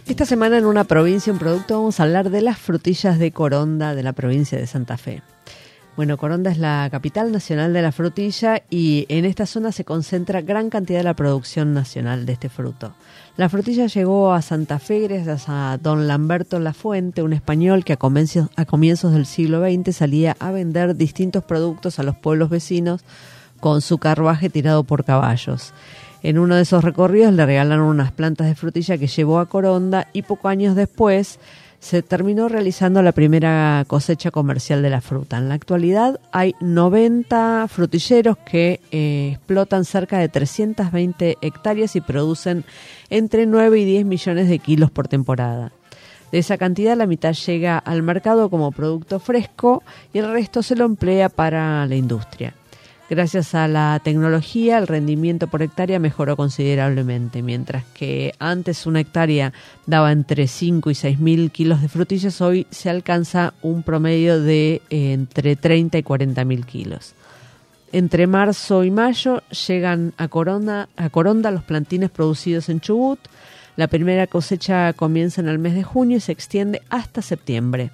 Esta 0.06 0.26
semana 0.26 0.58
en 0.58 0.66
una 0.66 0.84
provincia, 0.84 1.32
un 1.32 1.40
producto, 1.40 1.76
vamos 1.76 2.02
a 2.02 2.04
hablar 2.04 2.32
de 2.32 2.42
las 2.42 2.60
frutillas 2.60 3.18
de 3.18 3.32
Coronda 3.32 3.96
de 3.96 4.04
la 4.04 4.12
provincia 4.12 4.58
de 4.58 4.68
Santa 4.68 4.98
Fe. 4.98 5.22
Bueno, 5.96 6.18
Coronda 6.18 6.50
es 6.50 6.58
la 6.58 6.88
capital 6.90 7.32
nacional 7.32 7.72
de 7.72 7.84
la 7.84 7.92
frutilla 7.92 8.64
y 8.72 9.06
en 9.10 9.26
esta 9.26 9.46
zona 9.46 9.72
se 9.72 9.86
concentra 9.86 10.42
gran 10.42 10.72
cantidad 10.72 10.98
de 10.98 11.04
la 11.04 11.14
producción 11.14 11.76
nacional 11.76 12.26
de 12.26 12.34
este 12.34 12.50
fruto. 12.50 12.96
La 13.38 13.48
frutilla 13.48 13.86
llegó 13.86 14.34
a 14.34 14.42
Santa 14.42 14.80
Fe 14.80 15.02
gracias 15.02 15.46
a 15.50 15.78
don 15.80 16.08
Lamberto 16.08 16.60
Lafuente, 16.60 17.22
un 17.22 17.34
español 17.34 17.86
que 17.86 17.94
a 17.94 17.98
comienzos, 17.98 19.14
del 19.14 19.28
siglo 19.28 19.62
XX 19.64 19.96
salía 19.96 20.36
a 20.40 20.52
vender 20.52 20.96
distintos 20.96 21.44
productos 21.44 22.00
a 22.00 22.04
los 22.04 22.16
pueblos 22.16 22.50
vecinos 22.50 23.02
con 23.60 23.82
su 23.82 24.00
carruaje 24.00 24.50
tirado 24.50 24.84
por 24.84 25.06
caballos. 25.06 25.74
En 26.24 26.40
uno 26.40 26.56
de 26.56 26.64
esos 26.64 26.84
recorridos 26.84 27.34
le 27.34 27.46
regalaron 27.46 27.86
unas 27.86 28.12
plantas 28.12 28.48
de 28.48 28.56
frutilla 28.56 28.98
que 28.98 29.08
llevó 29.08 29.40
a 29.40 29.46
Coronda 29.48 30.08
y 30.12 30.24
pocos 30.24 30.50
años 30.50 30.76
después 30.76 31.38
se 31.84 32.02
terminó 32.02 32.48
realizando 32.48 33.02
la 33.02 33.12
primera 33.12 33.84
cosecha 33.88 34.32
comercial 34.32 34.82
de 34.82 34.90
la 34.90 35.02
fruta. 35.02 35.38
En 35.38 35.50
la 35.50 35.56
actualidad 35.56 36.18
hay 36.32 36.56
90 36.62 37.68
frutilleros 37.68 38.38
que 38.38 38.80
eh, 38.92 39.32
explotan 39.34 39.84
cerca 39.84 40.18
de 40.18 40.30
320 40.30 41.40
hectáreas 41.42 41.98
y 41.98 42.02
producen 42.02 42.64
entre 43.10 43.46
9 43.46 43.82
y 43.82 43.84
10 43.84 44.06
millones 44.06 44.48
de 44.48 44.60
kilos 44.60 44.92
por 44.92 45.10
temporada. 45.10 45.74
De 46.32 46.40
esa 46.40 46.58
cantidad, 46.58 46.96
la 46.96 47.06
mitad 47.06 47.34
llega 47.34 47.80
al 47.80 48.02
mercado 48.02 48.50
como 48.50 48.72
producto 48.72 49.20
fresco 49.20 49.84
y 50.14 50.20
el 50.20 50.32
resto 50.32 50.64
se 50.64 50.78
lo 50.78 50.86
emplea 50.86 51.28
para 51.28 51.86
la 51.86 51.96
industria. 51.96 52.54
Gracias 53.16 53.54
a 53.54 53.68
la 53.68 54.02
tecnología, 54.04 54.80
el 54.80 54.88
rendimiento 54.88 55.46
por 55.46 55.62
hectárea 55.62 56.00
mejoró 56.00 56.36
considerablemente, 56.36 57.44
mientras 57.44 57.84
que 57.94 58.34
antes 58.40 58.88
una 58.88 59.02
hectárea 59.02 59.54
daba 59.86 60.12
entre 60.12 60.48
5 60.48 60.90
y 60.90 60.96
6 60.96 61.20
mil 61.20 61.52
kilos 61.52 61.84
de 61.84 61.90
frutillas, 61.90 62.42
hoy 62.42 62.66
se 62.72 62.90
alcanza 62.90 63.54
un 63.62 63.84
promedio 63.84 64.42
de 64.42 64.82
eh, 64.90 65.14
entre 65.14 65.56
30 65.56 66.00
y 66.00 66.02
40 66.02 66.44
mil 66.44 66.66
kilos. 66.66 67.14
Entre 67.92 68.26
marzo 68.26 68.84
y 68.84 68.90
mayo 68.90 69.44
llegan 69.68 70.14
a 70.18 70.28
Coronda, 70.28 70.90
a 70.96 71.12
Coronda 71.12 71.52
los 71.52 71.64
plantines 71.64 72.10
producidos 72.10 72.68
en 72.70 72.80
Chubut. 72.80 73.20
La 73.76 73.86
primera 73.86 74.26
cosecha 74.26 74.92
comienza 74.94 75.40
en 75.40 75.50
el 75.50 75.60
mes 75.60 75.76
de 75.76 75.84
junio 75.84 76.18
y 76.18 76.20
se 76.20 76.32
extiende 76.32 76.82
hasta 76.90 77.22
septiembre. 77.22 77.92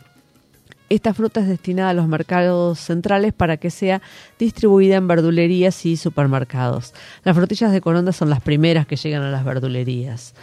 Esta 0.89 1.13
fruta 1.13 1.39
es 1.39 1.47
destinada 1.47 1.91
a 1.91 1.93
los 1.93 2.07
mercados 2.07 2.79
centrales 2.79 3.31
para 3.31 3.57
que 3.57 3.69
sea 3.69 4.01
distribuida 4.39 4.95
en 4.95 5.07
verdulerías 5.07 5.85
y 5.85 5.97
supermercados. 5.97 6.95
Las 7.23 7.35
frutillas 7.35 7.71
de 7.71 7.79
Coronda 7.79 8.11
son 8.11 8.31
las 8.31 8.41
primeras 8.41 8.87
que 8.87 8.95
llegan 8.95 9.21
a 9.21 9.29
las 9.29 9.45
verdulerías. 9.45 10.33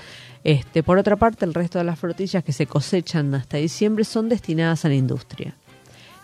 Este, 0.44 0.84
por 0.84 0.98
otra 0.98 1.16
parte, 1.16 1.44
el 1.44 1.52
resto 1.52 1.78
de 1.78 1.84
las 1.84 1.98
frutillas 1.98 2.44
que 2.44 2.52
se 2.52 2.66
cosechan 2.66 3.34
hasta 3.34 3.56
diciembre 3.56 4.04
son 4.04 4.28
destinadas 4.28 4.84
a 4.84 4.88
la 4.88 4.94
industria. 4.94 5.56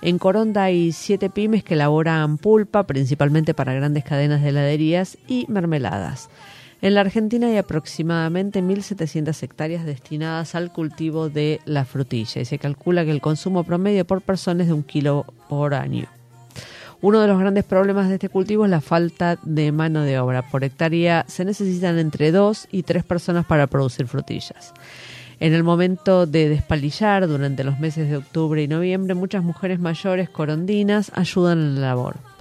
En 0.02 0.18
Coronda 0.18 0.64
hay 0.64 0.92
siete 0.92 1.28
pymes 1.28 1.64
que 1.64 1.74
elaboran 1.74 2.38
pulpa, 2.38 2.85
principalmente 2.85 3.54
para 3.54 3.74
grandes 3.74 4.04
cadenas 4.04 4.40
de 4.42 4.50
heladerías 4.50 5.18
y 5.26 5.46
mermeladas. 5.48 6.28
En 6.83 6.95
la 6.95 7.03
Argentina 7.03 7.47
hay 7.47 7.59
aproximadamente 7.59 8.61
1.700 8.61 9.40
hectáreas 9.45 9.87
destinadas 9.87 10.57
al 10.57 10.73
cultivo 10.73 11.29
de 11.29 11.61
la 11.64 11.85
frutilla 11.85 12.40
y 12.40 12.45
se 12.45 12.59
calcula 12.59 13.05
que 13.05 13.12
el 13.12 13.21
consumo 13.21 13.62
promedio 13.62 14.05
por 14.05 14.21
persona 14.21 14.64
es 14.64 14.68
de 14.68 14.75
un 14.75 14.83
kilo 14.83 15.25
por 15.49 15.75
año. 15.75 16.07
Uno 17.01 17.21
de 17.21 17.29
los 17.29 17.38
grandes 17.38 17.62
problemas 17.62 18.09
de 18.09 18.14
este 18.14 18.29
cultivo 18.29 18.64
es 18.64 18.71
la 18.73 18.81
falta 18.81 19.38
de 19.45 19.71
mano 19.71 20.03
de 20.03 20.18
obra. 20.18 20.42
Por 20.51 20.64
hectárea 20.64 21.25
se 21.29 21.45
necesitan 21.45 22.01
entre 22.01 22.33
dos 22.33 22.66
y 22.73 22.83
tres 22.83 23.05
personas 23.05 23.47
para 23.47 23.68
producir 23.68 24.09
frutillas. 24.09 24.75
En 25.38 25.55
el 25.55 25.62
momento 25.62 26.27
de 26.27 26.49
despalillar, 26.49 27.29
durante 27.29 27.62
los 27.62 27.79
meses 27.79 28.11
de 28.11 28.16
octubre 28.16 28.61
y 28.61 28.66
noviembre, 28.66 29.14
muchas 29.14 29.45
mujeres 29.45 29.79
mayores 29.79 30.29
corondinas 30.31 31.12
ayudan 31.14 31.59
en 31.59 31.75
la 31.77 31.88
labor 31.88 32.32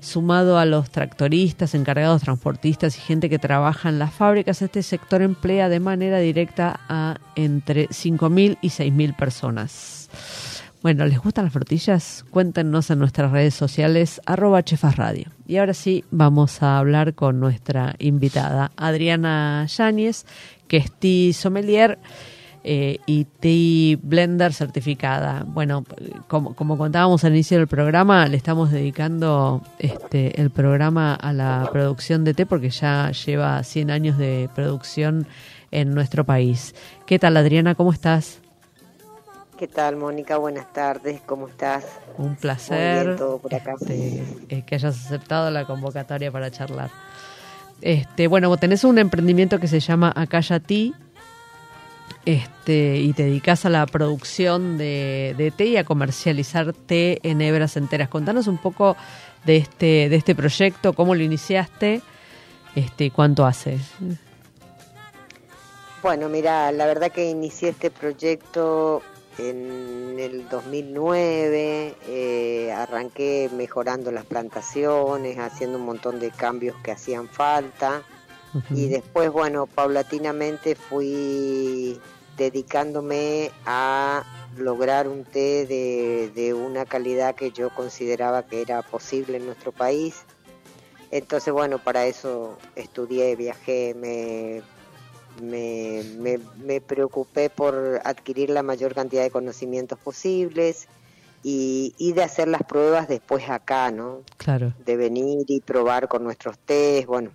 sumado 0.00 0.58
a 0.58 0.64
los 0.64 0.90
tractoristas, 0.90 1.74
encargados 1.74 2.22
transportistas 2.22 2.96
y 2.96 3.00
gente 3.00 3.28
que 3.28 3.38
trabaja 3.38 3.88
en 3.88 3.98
las 3.98 4.12
fábricas, 4.12 4.62
este 4.62 4.82
sector 4.82 5.22
emplea 5.22 5.68
de 5.68 5.80
manera 5.80 6.18
directa 6.18 6.80
a 6.88 7.18
entre 7.34 7.88
5.000 7.88 8.58
y 8.60 8.68
6.000 8.68 9.16
personas. 9.16 10.08
Bueno, 10.80 11.04
¿les 11.06 11.18
gustan 11.18 11.44
las 11.44 11.52
frutillas? 11.52 12.24
Cuéntenos 12.30 12.90
en 12.90 13.00
nuestras 13.00 13.32
redes 13.32 13.54
sociales, 13.54 14.20
arroba 14.26 14.62
chefasradio. 14.62 15.26
Y 15.46 15.56
ahora 15.56 15.74
sí, 15.74 16.04
vamos 16.12 16.62
a 16.62 16.78
hablar 16.78 17.14
con 17.14 17.40
nuestra 17.40 17.96
invitada, 17.98 18.70
Adriana 18.76 19.66
Yáñez, 19.66 20.24
que 20.68 20.76
es 20.76 20.92
T. 20.92 21.32
Sommelier 21.32 21.98
eh, 22.64 22.98
y 23.06 23.24
Tea 23.24 23.98
Blender 24.02 24.52
certificada. 24.52 25.44
Bueno, 25.46 25.84
como, 26.26 26.54
como 26.54 26.76
contábamos 26.76 27.24
al 27.24 27.32
inicio 27.32 27.58
del 27.58 27.68
programa, 27.68 28.26
le 28.26 28.36
estamos 28.36 28.70
dedicando 28.70 29.62
este, 29.78 30.40
el 30.40 30.50
programa 30.50 31.14
a 31.14 31.32
la 31.32 31.68
producción 31.72 32.24
de 32.24 32.34
té 32.34 32.46
porque 32.46 32.70
ya 32.70 33.10
lleva 33.10 33.62
100 33.62 33.90
años 33.90 34.18
de 34.18 34.50
producción 34.54 35.26
en 35.70 35.94
nuestro 35.94 36.24
país. 36.24 36.74
¿Qué 37.06 37.18
tal, 37.18 37.36
Adriana? 37.36 37.74
¿Cómo 37.74 37.92
estás? 37.92 38.40
¿Qué 39.58 39.66
tal, 39.66 39.96
Mónica? 39.96 40.36
Buenas 40.36 40.72
tardes, 40.72 41.20
¿cómo 41.26 41.48
estás? 41.48 41.84
Un 42.16 42.36
placer 42.36 43.16
este, 43.50 44.22
eh, 44.48 44.62
que 44.64 44.74
hayas 44.76 45.04
aceptado 45.06 45.50
la 45.50 45.64
convocatoria 45.64 46.30
para 46.30 46.48
charlar. 46.50 46.90
Este, 47.80 48.28
bueno, 48.28 48.56
tenés 48.56 48.84
un 48.84 48.98
emprendimiento 48.98 49.58
que 49.58 49.66
se 49.66 49.80
llama 49.80 50.12
Acaya 50.14 50.60
Tea, 50.60 50.92
este, 52.24 52.96
y 52.96 53.12
te 53.12 53.24
dedicas 53.24 53.64
a 53.64 53.70
la 53.70 53.86
producción 53.86 54.78
de, 54.78 55.52
té 55.56 55.66
y 55.66 55.76
a 55.76 55.84
comercializar 55.84 56.72
té 56.72 57.20
en 57.22 57.40
hebras 57.40 57.76
enteras. 57.76 58.08
Contanos 58.08 58.46
un 58.46 58.58
poco 58.58 58.96
de 59.44 59.56
este, 59.56 60.08
de 60.08 60.16
este 60.16 60.34
proyecto, 60.34 60.92
cómo 60.92 61.14
lo 61.14 61.22
iniciaste 61.22 62.02
este, 62.74 63.10
cuánto 63.10 63.46
hace. 63.46 63.78
Bueno, 66.02 66.28
mira, 66.28 66.70
la 66.72 66.86
verdad 66.86 67.10
que 67.10 67.28
inicié 67.28 67.70
este 67.70 67.90
proyecto 67.90 69.02
en 69.38 70.16
el 70.18 70.48
2009, 70.48 71.94
eh, 72.08 72.72
arranqué 72.72 73.48
mejorando 73.56 74.10
las 74.10 74.24
plantaciones, 74.24 75.38
haciendo 75.38 75.78
un 75.78 75.86
montón 75.86 76.20
de 76.20 76.30
cambios 76.30 76.76
que 76.82 76.92
hacían 76.92 77.28
falta 77.28 78.02
y 78.70 78.88
después, 78.88 79.30
bueno, 79.30 79.66
paulatinamente 79.66 80.74
fui 80.74 82.00
dedicándome 82.38 83.50
a 83.66 84.24
lograr 84.56 85.08
un 85.08 85.24
té 85.24 85.66
de, 85.66 86.30
de 86.34 86.54
una 86.54 86.86
calidad 86.86 87.34
que 87.34 87.50
yo 87.50 87.68
consideraba 87.74 88.46
que 88.46 88.62
era 88.62 88.80
posible 88.82 89.36
en 89.36 89.46
nuestro 89.46 89.72
país. 89.72 90.22
Entonces, 91.10 91.52
bueno, 91.52 91.78
para 91.78 92.06
eso 92.06 92.58
estudié, 92.76 93.36
viajé, 93.36 93.94
me, 93.94 94.62
me, 95.42 96.02
me, 96.18 96.38
me 96.64 96.80
preocupé 96.80 97.50
por 97.50 98.00
adquirir 98.04 98.50
la 98.50 98.62
mayor 98.62 98.94
cantidad 98.94 99.22
de 99.22 99.30
conocimientos 99.30 99.98
posibles 99.98 100.86
y, 101.42 101.94
y 101.98 102.12
de 102.12 102.22
hacer 102.22 102.48
las 102.48 102.62
pruebas 102.62 103.08
después 103.08 103.48
acá, 103.48 103.90
¿no? 103.90 104.22
Claro. 104.36 104.72
De 104.84 104.96
venir 104.96 105.44
y 105.46 105.60
probar 105.60 106.08
con 106.08 106.24
nuestros 106.24 106.58
test. 106.58 107.06
Bueno, 107.06 107.30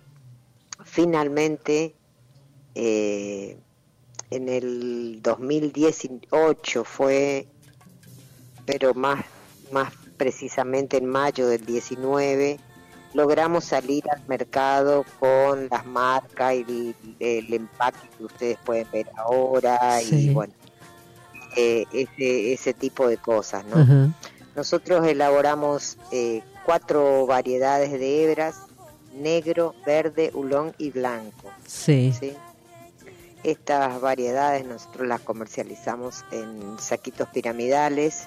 finalmente 0.84 1.94
eh, 2.74 3.56
en 4.30 4.48
el 4.48 5.20
2018 5.22 6.84
fue, 6.84 7.46
pero 8.66 8.94
más, 8.94 9.24
más 9.72 9.92
precisamente 10.16 10.96
en 10.96 11.06
mayo 11.06 11.46
del 11.48 11.64
19, 11.64 12.58
logramos 13.12 13.64
salir 13.64 14.04
al 14.10 14.22
mercado 14.26 15.04
con 15.20 15.68
las 15.68 15.86
marcas 15.86 16.54
y 16.54 16.60
el, 16.60 16.94
el 17.20 17.54
empaque 17.54 18.08
que 18.16 18.24
ustedes 18.24 18.58
pueden 18.64 18.86
ver 18.92 19.08
ahora 19.16 20.00
Sí. 20.00 20.30
y 20.30 20.34
bueno, 20.34 20.52
eh, 21.56 21.84
ese, 21.92 22.52
ese 22.52 22.74
tipo 22.74 23.06
de 23.06 23.16
cosas, 23.16 23.64
¿no? 23.66 24.12
Nosotros 24.56 25.06
elaboramos 25.06 25.96
eh, 26.12 26.42
cuatro 26.64 27.26
variedades 27.26 27.90
de 27.92 28.24
hebras, 28.24 28.56
negro, 29.14 29.74
verde, 29.84 30.30
hulón 30.34 30.74
y 30.78 30.90
blanco. 30.90 31.50
Sí. 31.66 32.12
¿sí? 32.18 32.32
Estas 33.44 34.00
variedades 34.00 34.66
nosotros 34.66 35.06
las 35.06 35.20
comercializamos 35.20 36.24
en 36.32 36.78
saquitos 36.78 37.28
piramidales 37.28 38.26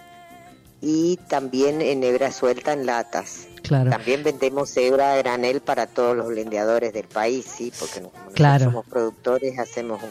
y 0.80 1.18
también 1.28 1.82
en 1.82 2.03
hebra 2.03 2.32
suelta 2.32 2.74
en 2.74 2.86
latas. 2.86 3.47
Claro. 3.63 3.89
También 3.89 4.24
vendemos 4.24 4.78
hebra 4.78 5.13
a 5.13 5.18
granel 5.18 5.59
para 5.61 5.88
todos 5.88 6.15
los 6.15 6.28
blendeadores 6.28 6.93
del 6.93 7.07
país, 7.07 7.45
sí, 7.45 7.74
porque 7.80 7.99
nosotros 8.01 8.34
Claro. 8.36 8.65
somos 8.65 8.86
productores 8.86 9.57
hacemos 9.57 10.01
un, 10.03 10.09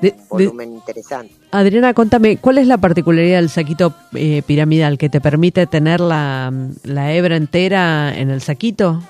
De- 0.00 0.14
un 0.30 0.38
de- 0.38 0.46
volumen 0.46 0.72
interesante. 0.72 1.34
Adriana, 1.50 1.92
contame, 1.92 2.38
¿cuál 2.38 2.56
es 2.58 2.66
la 2.66 2.78
particularidad 2.78 3.36
del 3.38 3.50
saquito 3.50 3.94
eh, 4.14 4.42
piramidal 4.46 4.96
que 4.96 5.10
te 5.10 5.20
permite 5.20 5.66
tener 5.66 6.00
la, 6.00 6.50
la 6.84 7.12
hebra 7.12 7.36
entera 7.36 8.16
en 8.18 8.30
el 8.30 8.40
saquito? 8.40 9.02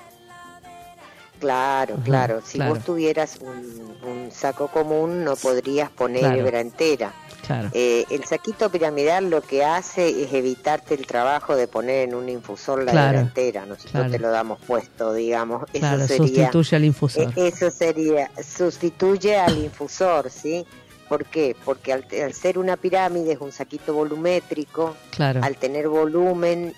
Claro, 1.43 1.97
claro. 2.05 2.40
Si 2.45 2.57
claro. 2.59 2.74
vos 2.74 2.84
tuvieras 2.84 3.38
un, 3.40 3.97
un 4.09 4.30
saco 4.30 4.68
común, 4.68 5.24
no 5.24 5.34
podrías 5.36 5.90
poner 5.90 6.20
Claro. 6.20 6.36
hebra 6.38 6.61
entera. 6.61 7.12
Claro. 7.45 7.70
Eh, 7.72 8.05
el 8.11 8.22
saquito 8.24 8.70
piramidal 8.70 9.28
lo 9.28 9.43
que 9.43 9.64
hace 9.64 10.09
es 10.22 10.32
evitarte 10.32 10.95
el 10.95 11.05
trabajo 11.07 11.57
de 11.57 11.66
poner 11.66 12.09
en 12.09 12.14
un 12.14 12.28
infusor 12.28 12.84
la 12.84 12.93
Claro, 12.93 13.09
hebra 13.09 13.20
entera. 13.22 13.66
Nosotros 13.66 13.90
claro. 13.90 14.11
te 14.12 14.18
lo 14.20 14.30
damos 14.30 14.61
puesto, 14.64 15.12
digamos. 15.12 15.64
Eso 15.72 15.80
Claro, 15.80 16.07
sería, 16.07 16.16
sustituye 16.47 16.76
al 16.76 16.84
infusor. 16.84 17.32
eh, 17.36 17.49
eso 17.49 17.70
sería, 17.72 18.30
sustituye 18.40 19.36
al 19.36 19.59
infusor, 19.59 20.30
¿sí? 20.30 20.64
¿Por 21.09 21.24
qué? 21.26 21.57
Porque 21.64 21.93
al, 21.93 22.07
al 22.24 22.32
ser 22.32 22.59
una 22.59 22.76
pirámide 22.76 23.32
es 23.32 23.40
un 23.40 23.51
saquito 23.53 23.93
volumétrico, 23.93 24.95
Claro. 25.11 25.40
al 25.43 25.57
tener 25.57 25.88
volumen, 25.88 26.72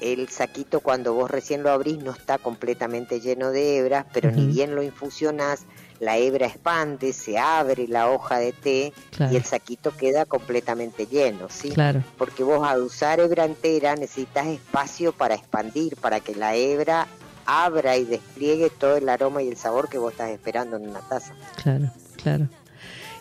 el 0.00 0.28
saquito 0.28 0.80
cuando 0.80 1.14
vos 1.14 1.30
recién 1.30 1.62
lo 1.62 1.70
abrís 1.70 1.98
no 2.02 2.12
está 2.12 2.38
completamente 2.38 3.20
lleno 3.20 3.50
de 3.50 3.78
hebras, 3.78 4.06
pero 4.12 4.30
ni 4.30 4.46
bien 4.46 4.74
lo 4.74 4.82
infusionás, 4.82 5.64
la 6.00 6.16
hebra 6.16 6.46
expande, 6.46 7.12
se 7.12 7.38
abre 7.38 7.86
la 7.86 8.08
hoja 8.10 8.38
de 8.38 8.52
té 8.52 8.92
Claro. 9.14 9.32
y 9.32 9.36
el 9.36 9.44
saquito 9.44 9.94
queda 9.96 10.24
completamente 10.24 11.06
lleno, 11.06 11.48
¿sí? 11.50 11.70
Claro. 11.70 12.02
Porque 12.16 12.42
vos 12.42 12.66
al 12.66 12.82
usar 12.82 13.20
hebra 13.20 13.44
entera 13.44 13.94
necesitas 13.96 14.46
espacio 14.46 15.12
para 15.12 15.34
expandir, 15.34 15.96
para 15.96 16.20
que 16.20 16.34
la 16.34 16.54
hebra 16.56 17.06
abra 17.44 17.96
y 17.96 18.04
despliegue 18.04 18.70
todo 18.70 18.96
el 18.96 19.08
aroma 19.08 19.42
y 19.42 19.48
el 19.48 19.56
sabor 19.56 19.88
que 19.88 19.98
vos 19.98 20.12
estás 20.12 20.30
esperando 20.30 20.76
en 20.76 20.88
una 20.88 21.00
taza. 21.00 21.34
Claro, 21.62 21.90
claro. 22.22 22.48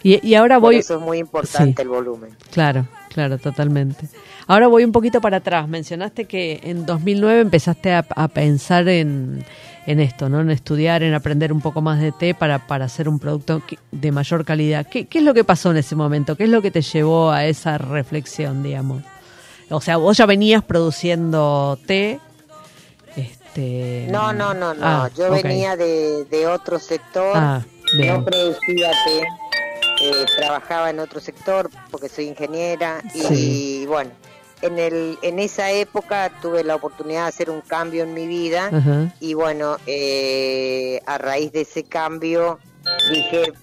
Y, 0.02 0.26
y 0.26 0.36
ahora 0.36 0.56
Por 0.56 0.62
voy... 0.70 0.78
eso 0.78 0.96
es 0.96 1.02
muy 1.02 1.18
importante 1.18 1.74
Sí. 1.76 1.82
el 1.82 1.90
volumen. 1.90 2.38
Claro, 2.52 2.88
claro, 3.10 3.38
totalmente. 3.38 4.08
Ahora 4.50 4.68
voy 4.68 4.84
un 4.84 4.92
poquito 4.92 5.22
para 5.22 5.38
atrás. 5.38 5.68
Mencionaste 5.68 6.26
que 6.26 6.60
en 6.64 6.84
2009 6.88 7.42
empezaste 7.42 7.94
a, 7.94 8.04
a 8.16 8.28
pensar 8.30 8.88
en, 8.90 9.46
en 9.86 10.00
esto, 10.00 10.28
¿no? 10.28 10.40
En 10.42 10.50
estudiar, 10.50 11.04
en 11.04 11.14
aprender 11.14 11.54
un 11.54 11.62
poco 11.62 11.82
más 11.82 12.02
de 12.02 12.12
té 12.12 12.34
para, 12.34 12.66
para 12.66 12.86
hacer 12.86 13.08
un 13.08 13.20
producto 13.20 13.62
de 13.92 14.12
mayor 14.12 14.44
calidad. 14.46 14.88
¿Qué, 14.90 15.06
¿Qué 15.06 15.20
es 15.20 15.24
lo 15.24 15.36
que 15.36 15.44
pasó 15.44 15.70
en 15.70 15.78
ese 15.78 15.96
momento? 15.96 16.36
¿Qué 16.36 16.46
es 16.46 16.50
lo 16.50 16.64
que 16.64 16.72
te 16.72 16.82
llevó 16.82 17.30
a 17.32 17.46
esa 17.46 17.78
reflexión, 17.78 18.64
digamos? 18.64 19.04
O 19.70 19.82
sea, 19.82 19.98
vos 19.98 20.18
ya 20.18 20.26
venías 20.26 20.64
produciendo 20.64 21.78
té. 21.86 22.20
Este, 23.16 24.08
No, 24.10 24.34
no, 24.34 24.56
no, 24.56 24.74
no. 24.74 24.82
Ah, 24.84 25.10
Yo 25.16 25.30
venía 25.30 25.76
de, 25.76 26.26
de 26.26 26.48
otro 26.48 26.80
sector. 26.80 27.34
Ah. 27.36 27.62
No 28.04 28.26
producía 28.26 28.90
té, 29.06 29.20
eh, 30.06 30.26
trabajaba 30.40 30.90
en 30.90 31.00
otro 31.00 31.20
sector 31.20 31.70
porque 31.92 32.10
soy 32.10 32.26
ingeniera 32.30 33.02
y 33.14 33.20
Sí. 33.22 33.86
bueno, 33.88 34.10
en, 34.62 34.80
el, 34.80 35.18
en 35.22 35.40
esa 35.40 35.72
época 35.72 36.32
tuve 36.42 36.64
la 36.64 36.76
oportunidad 36.76 37.24
de 37.24 37.30
hacer 37.30 37.50
un 37.50 37.62
cambio 37.62 38.04
en 38.04 38.14
mi 38.14 38.28
vida 38.28 38.70
y 39.20 39.34
bueno, 39.34 39.78
eh, 39.88 41.02
a 41.06 41.18
raíz 41.18 41.52
de 41.52 41.62
ese 41.62 41.84
cambio 41.84 42.60
dije, 43.12 43.54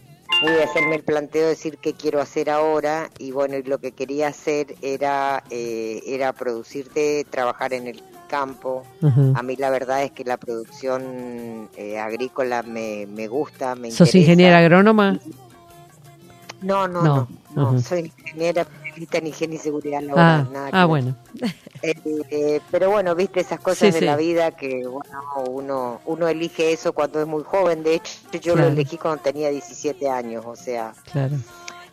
pude 0.41 0.63
hacerme 0.63 0.97
el 0.97 1.03
planteo 1.03 1.43
de 1.43 1.49
decir 1.51 1.79
qué 1.79 1.93
quiero 1.95 2.21
hacer 2.21 2.51
ahora 2.51 3.11
y 3.19 3.31
bueno, 3.33 3.57
y 3.57 3.63
lo 3.63 3.79
que 3.79 3.93
quería 3.93 4.29
hacer 4.29 4.75
era, 4.83 5.43
eh, 5.51 6.03
era 6.07 6.33
producir 6.33 6.89
té, 6.89 7.27
trabajar 7.29 7.73
en 7.73 7.87
el 7.87 8.03
campo, 8.29 8.83
a 9.35 9.43
mí 9.43 9.55
la 9.57 9.71
verdad 9.71 10.03
es 10.03 10.11
que 10.11 10.25
la 10.25 10.37
producción 10.37 11.69
eh, 11.77 11.99
agrícola 11.99 12.63
me, 12.65 13.07
me 13.07 13.29
gusta, 13.29 13.77
me 13.77 13.91
¿Sos 13.93 14.09
interesa. 14.09 14.19
ingeniera 14.19 14.59
agrónoma? 14.59 15.19
No, 16.61 16.89
no, 16.89 17.03
No, 17.03 17.29
no, 17.55 17.81
soy 17.81 18.13
ingeniera 18.17 18.67
especialista 18.97 19.19
en 19.19 19.27
higiene 19.27 19.55
y 19.57 19.59
seguridad 19.59 20.01
laboral. 20.03 20.47
Ah, 20.49 20.53
nada 20.53 20.71
ah 20.73 20.85
bueno. 20.87 21.15
Eh, 21.83 21.95
eh, 22.31 22.61
pero 22.71 22.91
bueno, 22.91 23.15
viste 23.15 23.41
esas 23.41 23.61
cosas 23.61 23.79
Sí, 23.89 23.91
de 23.93 23.99
sí. 24.01 24.05
la 24.05 24.17
vida 24.17 24.51
que 24.53 24.87
bueno, 24.87 25.23
uno, 25.49 26.01
uno 26.07 26.29
elige 26.29 26.73
eso 26.73 26.93
cuando 26.93 27.21
es 27.21 27.27
muy 27.27 27.43
joven. 27.45 27.83
De 27.83 27.95
hecho, 27.95 28.13
yo 28.33 28.55
Claro. 28.55 28.69
lo 28.69 28.73
elegí 28.73 28.97
cuando 28.97 29.23
tenía 29.23 29.51
17 29.51 30.09
años, 30.09 30.45
o 30.47 30.57
sea, 30.57 30.95
Claro. 31.13 31.37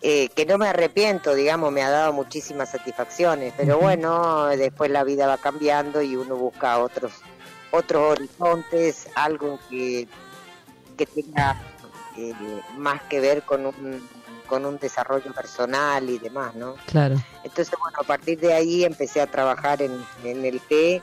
eh, 0.01 0.29
que 0.29 0.45
no 0.45 0.57
me 0.57 0.67
arrepiento, 0.67 1.35
digamos, 1.35 1.71
me 1.71 1.81
ha 1.83 1.89
dado 1.89 2.13
muchísimas 2.13 2.69
satisfacciones. 2.71 3.53
Pero 3.57 3.77
bueno, 3.79 4.47
después 4.47 4.89
la 4.89 5.03
vida 5.03 5.27
va 5.27 5.37
cambiando 5.37 6.01
y 6.01 6.15
uno 6.15 6.35
busca 6.35 6.79
otros 6.79 7.11
otros 7.71 8.11
horizontes, 8.19 9.07
algo 9.15 9.57
que, 9.67 10.07
que 10.95 11.07
tenga 11.07 11.59
eh, 12.17 12.31
más 12.77 13.01
que 13.09 13.19
ver 13.19 13.41
con 13.41 13.65
un, 13.65 14.07
con 14.53 14.67
un 14.67 14.77
desarrollo 14.77 15.33
personal 15.33 16.07
y 16.07 16.19
demás, 16.19 16.53
¿no? 16.53 16.75
Claro. 16.85 17.15
Entonces, 17.43 17.73
bueno, 17.81 17.97
a 17.99 18.03
partir 18.03 18.39
de 18.39 18.53
ahí 18.53 18.83
empecé 18.83 19.19
a 19.19 19.25
trabajar 19.25 19.81
en, 19.81 19.91
en 20.23 20.45
el 20.45 20.61
té. 20.61 21.01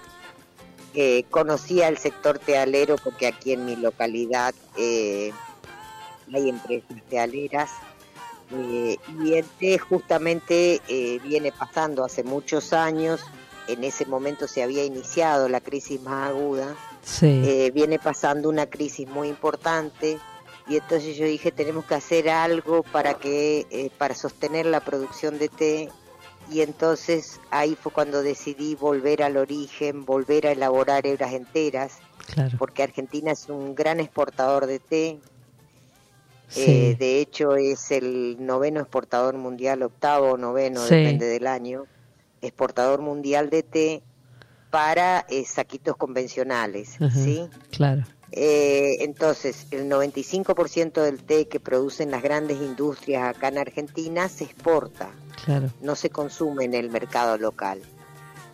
Eh, 0.95 1.25
conocía 1.31 1.89
el 1.89 1.99
sector 1.99 2.39
tealero 2.39 2.95
porque 3.03 3.27
aquí 3.27 3.53
en 3.53 3.65
mi 3.65 3.75
localidad 3.75 4.55
eh, 4.77 5.33
hay 6.33 6.49
empresas 6.49 6.97
tealeras. 7.09 7.71
Eh, 8.53 8.99
y 9.21 9.35
el 9.35 9.45
té 9.59 9.79
justamente 9.79 10.81
eh, 10.87 11.19
viene 11.25 11.51
pasando 11.51 12.05
hace 12.05 12.23
muchos 12.23 12.73
años. 12.73 13.21
En 13.67 13.83
ese 13.83 14.07
momento 14.07 14.47
se 14.47 14.63
había 14.63 14.85
iniciado 14.85 15.49
la 15.49 15.61
crisis 15.61 16.01
más 16.03 16.29
aguda. 16.29 16.77
Sí. 17.03 17.73
Viene 17.75 17.99
pasando 17.99 18.49
una 18.49 18.67
crisis 18.67 19.09
muy 19.09 19.27
importante 19.27 20.21
y 20.71 20.77
entonces 20.77 21.17
yo 21.17 21.27
dije 21.27 21.51
tenemos 21.51 21.85
que 21.85 21.97
hacer 21.97 22.31
algo 22.31 22.85
para 22.85 23.15
que 23.15 23.67
eh, 23.71 23.91
para 23.99 24.15
sostener 24.15 24.67
la 24.67 24.79
producción 24.81 25.37
de 25.39 25.49
té 25.49 25.89
y 26.49 26.61
entonces 26.61 27.41
ahí 27.51 27.77
fue 27.81 27.93
cuando 27.93 28.23
decidí 28.23 28.77
volver 28.77 29.23
al 29.25 29.37
origen, 29.37 30.05
volver 30.05 30.47
a 30.47 30.53
elaborar 30.53 31.07
hebras 31.07 31.33
enteras, 31.33 31.99
claro. 32.35 32.57
porque 32.59 32.83
Argentina 32.85 33.33
es 33.33 33.49
un 33.49 33.75
gran 33.75 34.01
exportador 34.01 34.67
de 34.67 34.79
té. 34.79 35.19
Sí. 36.49 36.65
Eh, 36.67 36.97
de 36.99 37.21
hecho 37.21 37.55
es 37.55 37.93
el 37.93 38.37
noveno 38.41 38.81
exportador 38.81 39.37
mundial, 39.37 39.83
octavo 39.83 40.33
o 40.33 40.37
noveno, 40.37 40.85
Sí. 40.87 40.97
depende 40.97 41.27
del 41.27 41.47
año, 41.47 41.85
exportador 42.43 43.01
mundial 43.01 43.51
de 43.51 43.63
té 43.63 44.03
para 44.71 45.27
eh, 45.29 45.45
saquitos 45.45 45.97
convencionales, 45.97 47.01
Ajá. 47.01 47.11
¿sí? 47.11 47.49
Claro. 47.71 48.03
Eh, 48.33 48.99
entonces, 49.01 49.67
el 49.71 49.89
95% 49.89 51.03
del 51.03 51.23
té 51.23 51.49
que 51.49 51.59
producen 51.61 52.11
las 52.11 52.23
grandes 52.23 52.59
industrias 52.59 53.35
acá 53.37 53.49
en 53.49 53.59
Argentina 53.59 54.29
se 54.29 54.45
exporta, 54.45 55.11
Claro. 55.45 55.71
no 55.81 55.97
se 55.97 56.11
consume 56.11 56.65
en 56.65 56.75
el 56.75 56.91
mercado 56.91 57.39
local. 57.39 57.81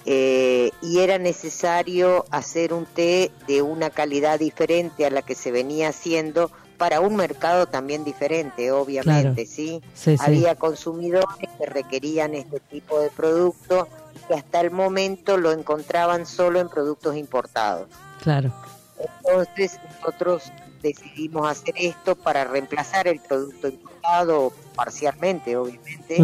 Eh, 0.09 0.71
y 0.83 1.01
era 1.01 1.19
necesario 1.19 2.25
hacer 2.31 2.73
un 2.73 2.87
té 2.87 3.33
de 3.49 3.61
una 3.61 3.91
calidad 3.91 4.39
diferente 4.39 5.05
a 5.05 5.11
la 5.11 5.23
que 5.23 5.35
se 5.35 5.51
venía 5.51 5.89
haciendo 5.89 6.51
para 6.79 7.01
un 7.01 7.17
mercado 7.17 7.67
también 7.67 8.05
diferente, 8.05 8.71
obviamente, 8.71 9.47
¿sí? 9.47 9.83
Sí, 9.95 10.17
sí. 10.17 10.25
Había 10.25 10.55
consumidores 10.55 11.27
que 11.59 11.67
requerían 11.67 12.35
este 12.35 12.61
tipo 12.61 13.01
de 13.01 13.11
producto 13.11 13.89
que 14.29 14.35
hasta 14.35 14.61
el 14.61 14.71
momento 14.71 15.39
lo 15.39 15.53
encontraban 15.53 16.25
solo 16.27 16.61
en 16.61 16.69
productos 16.69 17.17
importados. 17.17 17.89
Claro, 18.23 18.53
Entonces 18.99 19.79
nosotros 20.01 20.45
decidimos 20.83 21.49
hacer 21.49 21.75
esto 21.77 22.15
para 22.17 22.45
reemplazar 22.45 23.09
el 23.09 23.21
producto 23.21 23.69
importado 23.69 24.53
parcialmente, 24.75 25.57
obviamente, 25.57 26.17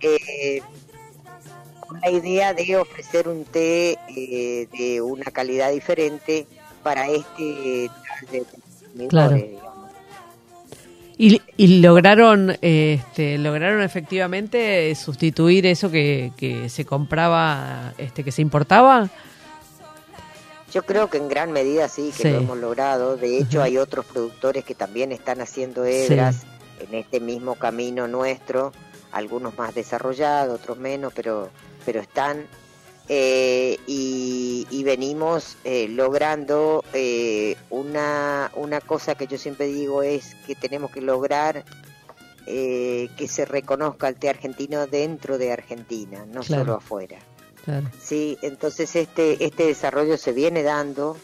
eh, 0.00 0.62
con 1.86 2.00
la 2.00 2.10
idea 2.10 2.54
de 2.54 2.76
ofrecer 2.76 3.28
un 3.28 3.44
té 3.44 3.98
eh, 4.16 4.68
de 4.72 5.00
una 5.00 5.24
calidad 5.24 5.70
diferente 5.72 6.46
para 6.82 7.08
este 7.08 7.90
de 8.30 8.44
consumidores, 8.44 9.08
Claro. 9.08 9.36
digamos. 9.36 9.72
Y, 11.18 11.40
y 11.56 11.80
lograron, 11.80 12.56
eh, 12.62 12.98
este, 13.00 13.38
lograron 13.38 13.82
efectivamente 13.82 14.92
sustituir 14.94 15.66
eso 15.66 15.90
que, 15.90 16.32
que 16.36 16.68
se 16.68 16.84
compraba, 16.84 17.92
este, 17.98 18.24
que 18.24 18.32
se 18.32 18.42
importaba. 18.42 19.08
Yo 20.72 20.82
creo 20.84 21.10
que 21.10 21.18
en 21.18 21.28
gran 21.28 21.52
medida 21.52 21.88
sí 21.88 22.12
que 22.16 22.22
Sí. 22.24 22.30
lo 22.30 22.38
hemos 22.38 22.58
logrado. 22.58 23.16
De 23.16 23.36
hecho, 23.38 23.62
hay 23.62 23.76
otros 23.78 24.04
productores 24.06 24.64
que 24.64 24.74
también 24.74 25.12
están 25.12 25.40
haciendo 25.40 25.84
hebras 25.84 26.44
en 26.80 26.94
este 26.94 27.20
mismo 27.20 27.56
camino 27.56 28.08
nuestro, 28.08 28.72
algunos 29.12 29.56
más 29.58 29.74
desarrollados, 29.74 30.60
otros 30.60 30.78
menos, 30.78 31.12
pero, 31.14 31.50
pero 31.84 32.00
están. 32.00 32.46
eh, 33.08 33.78
y, 33.86 34.66
y 34.70 34.84
venimos 34.84 35.56
eh, 35.64 35.88
logrando 35.88 36.84
eh, 36.94 37.56
una, 37.68 38.50
una 38.54 38.80
cosa 38.80 39.16
que 39.16 39.26
yo 39.26 39.36
siempre 39.38 39.66
digo 39.66 40.02
es 40.04 40.34
que 40.46 40.54
tenemos 40.54 40.90
que 40.92 41.00
lograr 41.02 41.64
eh, 42.46 43.08
que 43.16 43.26
se 43.28 43.44
reconozca 43.44 44.06
el 44.08 44.14
té 44.14 44.28
argentino 44.30 44.86
dentro 44.86 45.36
de 45.36 45.52
Argentina, 45.52 46.24
no 46.26 46.42
Claro. 46.42 46.62
solo 46.64 46.74
afuera. 46.76 47.18
Claro, 47.64 47.88
Sí, 48.00 48.38
entonces 48.42 48.96
este, 48.96 49.44
este 49.44 49.66
desarrollo 49.66 50.16
se 50.16 50.32
viene 50.32 50.62
dando, 50.62 51.16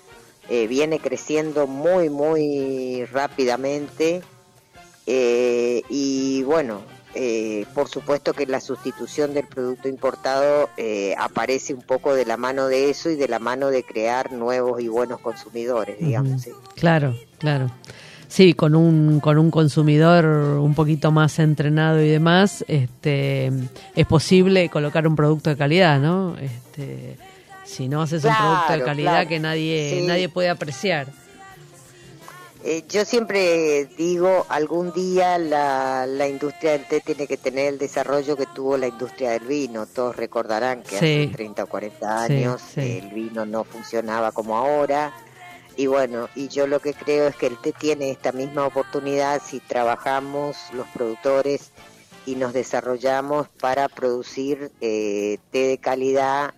eh, 0.48 0.66
viene 0.66 1.00
creciendo 1.00 1.66
muy, 1.66 2.10
muy 2.10 3.04
rápidamente 3.06 4.22
eh, 5.10 5.82
y 5.88 6.42
bueno, 6.42 6.82
eh, 7.14 7.64
por 7.72 7.88
supuesto 7.88 8.34
que 8.34 8.44
la 8.44 8.60
sustitución 8.60 9.32
del 9.32 9.46
producto 9.46 9.88
importado 9.88 10.68
eh, 10.76 11.14
aparece 11.18 11.72
un 11.72 11.80
poco 11.80 12.14
de 12.14 12.26
la 12.26 12.36
mano 12.36 12.66
de 12.66 12.90
eso 12.90 13.08
y 13.08 13.16
de 13.16 13.26
la 13.26 13.38
mano 13.38 13.68
de 13.68 13.84
crear 13.84 14.32
nuevos 14.32 14.82
y 14.82 14.88
buenos 14.88 15.18
consumidores, 15.20 15.98
digamos. 15.98 16.42
sí. 16.42 16.50
claro, 16.76 17.16
claro. 17.38 17.70
Sí, 18.28 18.52
con 18.52 18.74
un, 18.74 19.20
con 19.20 19.38
un 19.38 19.50
consumidor 19.50 20.26
un 20.26 20.74
poquito 20.74 21.10
más 21.10 21.38
entrenado 21.38 22.02
y 22.02 22.08
demás, 22.08 22.62
este, 22.68 23.50
es 23.96 24.06
posible 24.06 24.68
colocar 24.68 25.06
un 25.08 25.16
producto 25.16 25.48
de 25.50 25.56
calidad, 25.56 25.98
¿no? 25.98 26.36
Este, 26.38 27.16
si 27.64 27.88
no 27.88 28.02
haces 28.02 28.22
un 28.24 28.34
producto 28.36 28.72
de 28.74 28.82
calidad 28.82 29.12
claro. 29.12 29.28
que 29.28 29.38
nadie, 29.40 29.98
Sí. 30.00 30.06
nadie 30.06 30.28
puede 30.28 30.50
apreciar. 30.50 31.06
Eh, 32.64 32.84
yo 32.88 33.04
siempre 33.04 33.86
digo, 33.96 34.44
algún 34.48 34.92
día 34.92 35.38
la, 35.38 36.06
la 36.06 36.26
industria 36.28 36.72
del 36.72 36.84
té 36.86 37.00
tiene 37.00 37.26
que 37.28 37.36
tener 37.36 37.68
el 37.68 37.78
desarrollo 37.78 38.36
que 38.36 38.46
tuvo 38.46 38.76
la 38.76 38.88
industria 38.88 39.30
del 39.30 39.44
vino. 39.44 39.86
Todos 39.86 40.16
recordarán 40.16 40.82
que 40.82 40.98
Sí. 40.98 41.22
hace 41.24 41.28
30 41.28 41.64
o 41.64 41.66
40 41.68 42.26
Sí, 42.26 42.32
años 42.34 42.60
sí. 42.74 42.98
el 43.02 43.08
vino 43.10 43.46
no 43.46 43.62
funcionaba 43.64 44.32
como 44.32 44.56
ahora. 44.56 45.12
Y 45.78 45.86
bueno, 45.86 46.28
y 46.34 46.48
yo 46.48 46.66
lo 46.66 46.80
que 46.80 46.92
creo 46.92 47.28
es 47.28 47.36
que 47.36 47.46
el 47.46 47.56
té 47.56 47.72
tiene 47.72 48.10
esta 48.10 48.32
misma 48.32 48.66
oportunidad 48.66 49.40
si 49.40 49.60
trabajamos 49.60 50.56
los 50.72 50.88
productores 50.88 51.70
y 52.26 52.34
nos 52.34 52.52
desarrollamos 52.52 53.46
para 53.60 53.88
producir 53.88 54.72
eh, 54.80 55.38
té 55.52 55.68
de 55.68 55.78
calidad, 55.78 56.52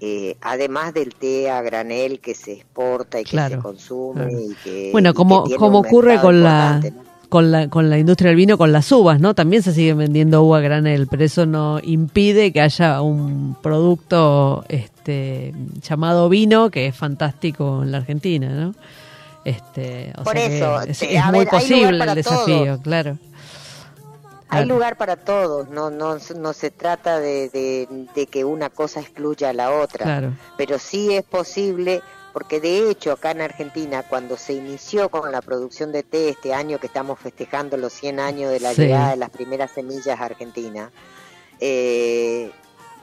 eh, 0.00 0.38
además 0.40 0.94
del 0.94 1.14
té 1.14 1.50
a 1.50 1.60
granel 1.60 2.18
que 2.18 2.34
se 2.34 2.54
exporta 2.54 3.20
y 3.20 3.24
que 3.24 3.30
Claro, 3.32 3.56
se 3.56 3.62
consume 3.62 4.28
claro. 4.28 4.40
y 4.40 4.54
que 4.64 4.88
Bueno, 4.90 5.10
y 5.10 5.12
que 5.12 5.16
como, 5.16 5.44
tiene 5.44 5.58
como 5.58 5.78
ocurre 5.80 6.18
con 6.18 6.42
la. 6.42 6.80
Con 7.32 7.50
la 7.50 7.68
con 7.68 7.88
la 7.88 7.96
industria 7.96 8.28
del 8.28 8.36
vino, 8.36 8.58
con 8.58 8.72
las 8.72 8.92
uvas, 8.92 9.18
¿no? 9.18 9.34
También 9.34 9.62
se 9.62 9.72
siguen 9.72 9.96
vendiendo 9.96 10.42
uva 10.42 10.60
granel, 10.60 11.06
pero 11.06 11.24
eso 11.24 11.46
no 11.46 11.80
impide 11.82 12.52
que 12.52 12.60
haya 12.60 13.00
un 13.00 13.56
producto 13.62 14.66
este 14.68 15.54
llamado 15.80 16.28
vino 16.28 16.70
que 16.70 16.88
es 16.88 16.94
fantástico 16.94 17.82
en 17.82 17.90
la 17.90 17.96
Argentina, 17.98 18.50
¿no? 18.50 18.74
Este, 19.46 20.12
o 20.18 20.24
Por 20.24 20.34
sea 20.36 20.46
que 20.48 20.56
eso, 20.58 20.80
es, 20.82 21.02
muy 21.30 21.38
ver, 21.40 21.48
posible 21.48 22.04
el 22.04 22.14
desafío, 22.14 22.64
todos. 22.66 22.80
claro. 22.82 23.16
Hay 24.50 24.66
lugar 24.66 24.98
para 24.98 25.16
todos, 25.16 25.70
no, 25.70 25.88
no, 25.90 26.18
no 26.36 26.52
se 26.52 26.70
trata 26.70 27.18
de, 27.18 27.48
de, 27.48 27.88
de 28.14 28.26
que 28.26 28.44
una 28.44 28.68
cosa 28.68 29.00
excluya 29.00 29.48
a 29.48 29.52
la 29.54 29.70
otra, 29.72 30.04
Claro. 30.04 30.32
pero 30.58 30.78
sí 30.78 31.14
es 31.14 31.24
posible, 31.24 32.02
porque 32.32 32.60
de 32.60 32.90
hecho 32.90 33.12
acá 33.12 33.30
en 33.32 33.40
Argentina, 33.42 34.02
cuando 34.08 34.36
se 34.36 34.54
inició 34.54 35.08
con 35.10 35.30
la 35.32 35.42
producción 35.42 35.92
de 35.92 36.02
té 36.02 36.30
este 36.30 36.54
año 36.54 36.78
que 36.78 36.86
estamos 36.86 37.18
festejando 37.18 37.76
los 37.76 37.92
100 37.92 38.20
años 38.20 38.50
de 38.50 38.60
la 38.60 38.72
Sí. 38.74 38.82
llegada 38.82 39.10
de 39.10 39.16
las 39.16 39.30
primeras 39.30 39.70
semillas 39.70 40.18
a 40.20 40.24
Argentina, 40.24 40.90
eh, 41.60 42.50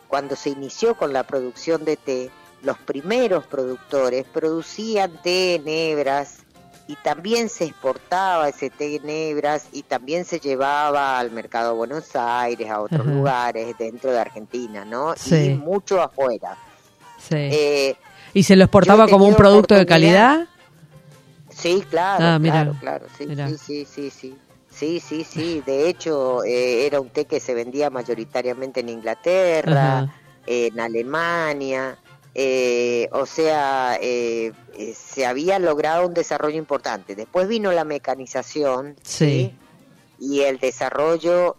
cuando 0.07 0.35
se 0.35 0.49
inició 0.49 0.95
con 0.95 1.13
la 1.13 1.23
producción 1.23 1.85
de 1.85 1.97
té, 1.97 2.31
los 2.63 2.77
primeros 2.79 3.45
productores 3.45 4.25
producían 4.25 5.21
té 5.21 5.55
en 5.55 5.67
hebras 5.67 6.39
y 6.87 6.95
también 6.95 7.49
se 7.49 7.65
exportaba 7.65 8.49
ese 8.49 8.71
té 8.71 8.95
en 8.95 9.07
hebras 9.09 9.65
y 9.71 9.83
también 9.83 10.25
se 10.25 10.39
llevaba 10.39 11.19
al 11.19 11.29
mercado 11.31 11.71
de 11.73 11.77
Buenos 11.77 12.15
Aires, 12.15 12.69
a 12.69 12.81
otros 12.81 13.01
Ajá. 13.01 13.09
lugares 13.11 13.77
dentro 13.77 14.11
de 14.11 14.19
Argentina, 14.19 14.83
¿no? 14.83 15.13
Sí. 15.15 15.35
Y 15.35 15.53
mucho 15.53 16.01
afuera. 16.01 16.57
Sí. 17.19 17.35
Eh, 17.35 17.95
¿Y 18.33 18.43
se 18.43 18.55
lo 18.55 18.63
exportaba 18.65 19.07
como 19.07 19.25
un 19.25 19.35
producto 19.35 19.75
de 19.75 19.85
calidad? 19.85 20.47
Sí, 21.49 21.83
claro, 21.89 22.23
Ah, 22.25 22.39
mira, 22.39 22.61
claro, 22.63 22.75
claro, 22.79 23.05
sí, 23.17 23.27
sí, 23.65 23.85
sí, 23.85 24.09
sí, 24.11 24.35
sí. 24.71 25.01
Sí, 25.01 25.25
sí. 25.25 25.61
De 25.65 25.89
hecho, 25.89 26.43
eh, 26.45 26.85
era 26.85 27.01
un 27.01 27.09
té 27.09 27.25
que 27.25 27.39
se 27.41 27.53
vendía 27.53 27.89
mayoritariamente 27.89 28.79
en 28.79 28.89
Inglaterra, 28.89 30.13
en 30.45 30.79
Alemania. 30.79 31.97
eh, 32.35 33.09
o 33.11 33.25
sea, 33.25 33.97
eh, 33.99 34.53
eh, 34.77 34.93
se 34.95 35.25
había 35.25 35.59
logrado 35.59 36.07
un 36.07 36.13
desarrollo 36.13 36.57
importante. 36.57 37.15
Después 37.15 37.47
vino 37.49 37.71
la 37.73 37.83
mecanización 37.83 38.95
Sí. 39.03 39.51
y 40.19 40.41
el 40.41 40.59
desarrollo 40.59 41.57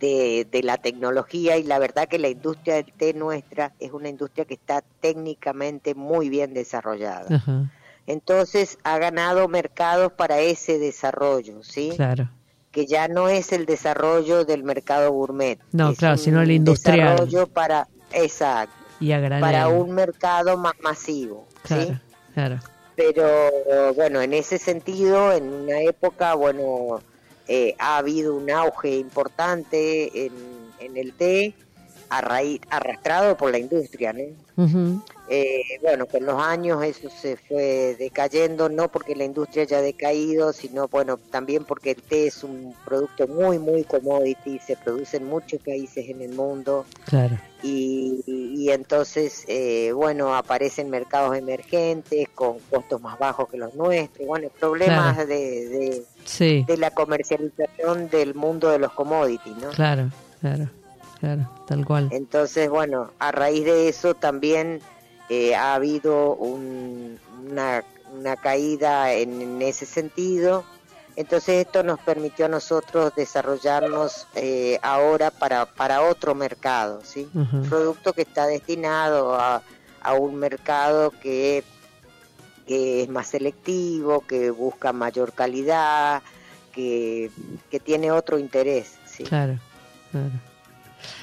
de, 0.00 0.46
de 0.50 0.62
la 0.62 0.78
tecnología 0.78 1.58
y 1.58 1.62
la 1.62 1.78
verdad 1.78 2.08
que 2.08 2.18
la 2.18 2.28
industria 2.28 2.76
del 2.76 2.92
té 2.92 3.14
nuestra 3.14 3.72
es 3.78 3.92
una 3.92 4.08
industria 4.08 4.44
que 4.46 4.54
está 4.54 4.82
técnicamente 5.00 5.94
muy 5.94 6.28
bien 6.28 6.54
desarrollada. 6.54 7.36
Ajá. 7.36 7.70
Entonces 8.06 8.78
ha 8.82 8.98
ganado 8.98 9.46
mercados 9.46 10.12
para 10.12 10.40
ese 10.40 10.78
desarrollo, 10.78 11.62
¿sí? 11.62 11.92
Claro. 11.94 12.28
Que 12.72 12.86
ya 12.86 13.06
no 13.06 13.28
es 13.28 13.52
el 13.52 13.66
desarrollo 13.66 14.44
del 14.44 14.64
mercado 14.64 15.12
gourmet. 15.12 15.60
No, 15.70 15.94
claro, 15.94 16.16
sino 16.16 16.40
el 16.40 16.50
industrial. 16.50 17.10
Desarrollo 17.10 17.46
para, 17.46 17.86
exacto, 18.12 18.74
Y 18.98 19.10
para 19.10 19.68
un 19.68 19.92
mercado 19.92 20.56
más 20.56 20.74
masivo, 20.82 21.46
¿sí? 21.64 21.74
Claro, 21.74 22.00
claro. 22.34 22.58
Pero 22.96 23.94
bueno, 23.94 24.20
en 24.20 24.34
ese 24.34 24.58
sentido, 24.58 25.32
en 25.32 25.52
una 25.52 25.80
época, 25.80 26.34
bueno, 26.34 27.00
eh, 27.52 27.74
ha 27.80 27.96
habido 27.96 28.36
un 28.36 28.48
auge 28.48 28.96
importante 28.96 30.26
en, 30.26 30.32
en 30.78 30.96
el 30.96 31.12
té, 31.14 31.52
a 32.08 32.18
arrastrado 32.70 33.36
por 33.36 33.50
la 33.50 33.58
industria, 33.58 34.12
¿no? 34.12 35.02
Eh, 35.32 35.62
bueno, 35.80 36.06
con 36.06 36.26
los 36.26 36.42
años 36.42 36.82
eso 36.82 37.08
se 37.08 37.36
fue 37.36 37.94
decayendo, 37.96 38.68
no 38.68 38.90
porque 38.90 39.14
la 39.14 39.22
industria 39.24 39.62
haya 39.62 39.80
decaído, 39.80 40.52
sino 40.52 40.88
bueno, 40.88 41.18
también 41.30 41.64
porque 41.64 41.92
el 41.92 42.02
té 42.02 42.26
es 42.26 42.42
un 42.42 42.74
producto 42.84 43.28
muy, 43.28 43.60
muy 43.60 43.84
commodity, 43.84 44.58
se 44.58 44.74
produce 44.76 45.18
en 45.18 45.26
muchos 45.26 45.60
países 45.62 46.08
en 46.08 46.20
el 46.20 46.30
mundo 46.34 46.84
Claro. 47.04 47.38
y, 47.62 48.20
y- 48.26 48.50
y 48.64 48.70
entonces, 48.72 49.44
eh, 49.46 49.92
bueno, 49.94 50.34
aparecen 50.34 50.90
mercados 50.90 51.36
emergentes 51.36 52.28
con 52.34 52.58
costos 52.68 53.00
más 53.00 53.16
bajos 53.16 53.48
que 53.48 53.56
los 53.56 53.72
nuestros, 53.76 54.26
bueno, 54.26 54.48
problemas 54.58 55.14
Claro. 55.14 55.28
de, 55.28 55.68
de, 55.68 56.02
Sí. 56.24 56.64
de 56.66 56.76
la 56.76 56.90
comercialización 56.90 58.08
del 58.10 58.34
mundo 58.34 58.68
de 58.68 58.80
los 58.80 58.92
commodities, 58.94 59.56
¿no? 59.58 59.70
Claro, 59.70 60.10
claro, 60.40 60.68
claro, 61.20 61.48
tal 61.68 61.84
cual. 61.86 62.08
Entonces, 62.10 62.68
bueno, 62.68 63.12
a 63.20 63.30
raíz 63.30 63.64
de 63.64 63.88
eso 63.88 64.14
también 64.14 64.80
eh, 65.30 65.54
ha 65.54 65.74
habido 65.74 66.34
un- 66.34 67.18
una, 67.48 67.82
una 68.12 68.36
caída 68.36 69.12
en, 69.14 69.40
en 69.40 69.62
ese 69.62 69.86
sentido. 69.86 70.64
Entonces 71.16 71.66
esto 71.66 71.82
nos 71.82 71.98
permitió 72.00 72.46
a 72.46 72.48
nosotros 72.48 73.12
desarrollarnos 73.16 74.26
eh, 74.34 74.78
ahora 74.82 75.30
para, 75.30 75.66
para 75.66 76.02
otro 76.02 76.34
mercado, 76.34 77.00
¿sí? 77.04 77.28
Un 77.34 77.68
producto 77.68 78.12
que 78.12 78.22
está 78.22 78.46
destinado 78.46 79.34
a, 79.34 79.62
a 80.02 80.12
un 80.14 80.34
mercado 80.36 81.10
que 81.22 81.64
que 82.66 83.02
es 83.02 83.08
más 83.08 83.26
selectivo, 83.26 84.20
que 84.20 84.50
busca 84.50 84.92
mayor 84.92 85.32
calidad, 85.32 86.22
que, 86.72 87.30
que 87.68 87.80
tiene 87.80 88.12
otro 88.12 88.38
interés. 88.38 88.92
¿sí? 89.06 89.24
Claro, 89.24 89.58
claro. 90.12 90.30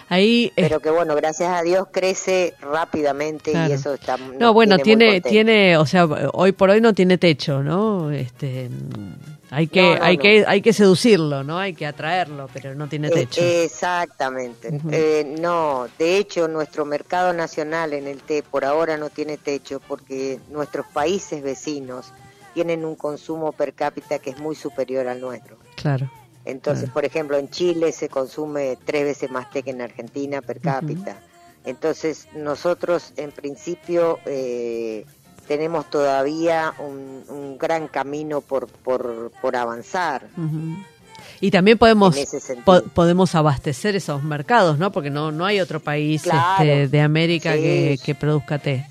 Ahí, 0.09 0.53
pero 0.55 0.79
que 0.79 0.89
bueno, 0.89 1.15
gracias 1.15 1.51
a 1.51 1.61
Dios 1.63 1.87
crece 1.91 2.53
rápidamente 2.61 3.51
y 3.51 3.71
eso 3.71 3.93
está 3.93 4.17
No, 4.17 4.53
bueno, 4.53 4.77
tiene 4.77 5.19
tiene, 5.19 5.77
o 5.77 5.85
sea, 5.85 6.05
hoy 6.05 6.53
por 6.53 6.69
hoy 6.69 6.79
no 6.79 6.93
tiene 6.93 7.17
techo, 7.17 7.61
¿no? 7.61 8.09
Este 8.11 8.69
hay 9.49 9.67
que 9.67 9.97
hay 10.01 10.17
que 10.17 10.45
hay 10.47 10.61
que 10.61 10.71
seducirlo, 10.71 11.43
¿no? 11.43 11.57
Hay 11.57 11.73
que 11.73 11.85
atraerlo, 11.85 12.49
pero 12.53 12.73
no 12.75 12.87
tiene 12.87 13.09
techo. 13.09 13.41
exactamente. 13.41 14.79
Eh, 14.91 15.35
no, 15.39 15.87
de 15.97 16.17
hecho 16.17 16.47
nuestro 16.47 16.85
mercado 16.85 17.33
nacional 17.33 17.93
en 17.93 18.07
el 18.07 18.21
té 18.21 18.43
por 18.43 18.63
ahora 18.63 18.97
no 18.97 19.09
tiene 19.09 19.37
techo 19.37 19.81
porque 19.85 20.39
nuestros 20.49 20.85
países 20.87 21.43
vecinos 21.43 22.13
tienen 22.53 22.85
un 22.85 22.95
consumo 22.95 23.51
per 23.51 23.73
cápita 23.73 24.19
que 24.19 24.31
es 24.31 24.39
muy 24.39 24.55
superior 24.55 25.07
al 25.07 25.21
nuestro. 25.21 25.57
Claro. 25.75 26.09
Entonces, 26.47 26.89
por 26.89 27.03
ejemplo, 27.03 27.37
en 27.37 27.49
Chile 27.49 27.91
se 27.91 28.07
consume 28.07 28.77
tres 28.85 29.03
veces 29.03 29.29
más 29.29 29.51
té 29.51 29.63
que 29.63 29.71
en 29.71 29.81
Argentina 29.81 30.41
per 30.41 30.61
cápita. 30.61 31.17
Entonces, 31.65 32.29
nosotros 32.33 33.11
en 33.17 33.33
principio 33.33 34.19
eh, 34.25 35.05
tenemos 35.45 35.89
todavía 35.89 36.73
un, 36.79 37.57
gran 37.57 37.89
camino 37.89 38.39
por, 38.39 38.67
por, 38.67 39.55
avanzar. 39.57 40.29
Y 41.41 41.51
también 41.51 41.77
podemos 41.77 42.15
podemos 42.93 43.35
abastecer 43.35 43.97
esos 43.97 44.23
mercados, 44.23 44.77
¿no? 44.77 44.93
Porque 44.93 45.09
no 45.09 45.33
no 45.33 45.45
hay 45.45 45.59
otro 45.59 45.81
país 45.81 46.23
este, 46.25 46.87
de 46.87 47.01
América 47.01 47.53
que, 47.55 47.99
que, 48.01 48.15
produzca 48.15 48.57
té. 48.57 48.85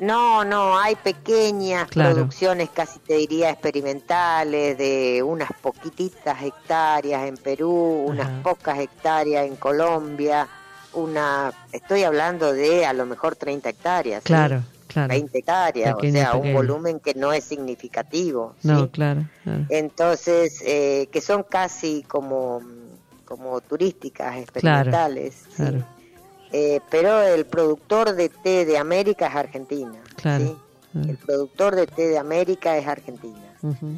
No, 0.00 0.44
no, 0.44 0.78
hay 0.78 0.96
pequeñas 0.96 1.86
producciones, 1.88 2.70
casi 2.70 2.98
te 3.00 3.14
diría 3.16 3.50
experimentales, 3.50 4.78
de 4.78 5.22
unas 5.22 5.50
poquititas 5.60 6.42
hectáreas 6.42 7.28
en 7.28 7.36
Perú, 7.36 8.06
unas 8.08 8.42
pocas 8.42 8.78
hectáreas 8.78 9.46
en 9.46 9.56
Colombia, 9.56 10.48
una, 10.94 11.52
estoy 11.70 12.04
hablando 12.04 12.54
de 12.54 12.86
a 12.86 12.94
lo 12.94 13.04
mejor 13.04 13.36
30 13.36 13.68
hectáreas. 13.68 14.24
Claro, 14.24 14.62
claro. 14.86 15.08
20 15.08 15.38
hectáreas, 15.38 15.94
o 15.94 16.00
sea, 16.00 16.34
un 16.34 16.54
volumen 16.54 16.98
que 16.98 17.12
no 17.12 17.34
es 17.34 17.44
significativo. 17.44 18.54
No, 18.62 18.90
claro, 18.90 19.26
Entonces, 19.68 20.62
eh, 20.64 21.10
que 21.12 21.20
son 21.20 21.42
casi 21.42 22.04
como, 22.08 22.62
como 23.26 23.60
turísticas, 23.60 24.38
experimentales. 24.38 25.44
Claro, 25.56 25.84
eh, 26.52 26.80
pero 26.90 27.22
el 27.22 27.46
productor 27.46 28.14
de 28.14 28.28
té 28.28 28.64
de 28.64 28.78
América 28.78 29.28
es 29.28 29.34
Argentina. 29.34 29.98
Claro. 30.16 30.60
El 30.94 31.16
productor 31.16 31.76
de 31.76 31.86
té 31.86 32.08
de 32.08 32.18
América 32.18 32.76
es 32.76 32.86
Argentina. 32.86 33.38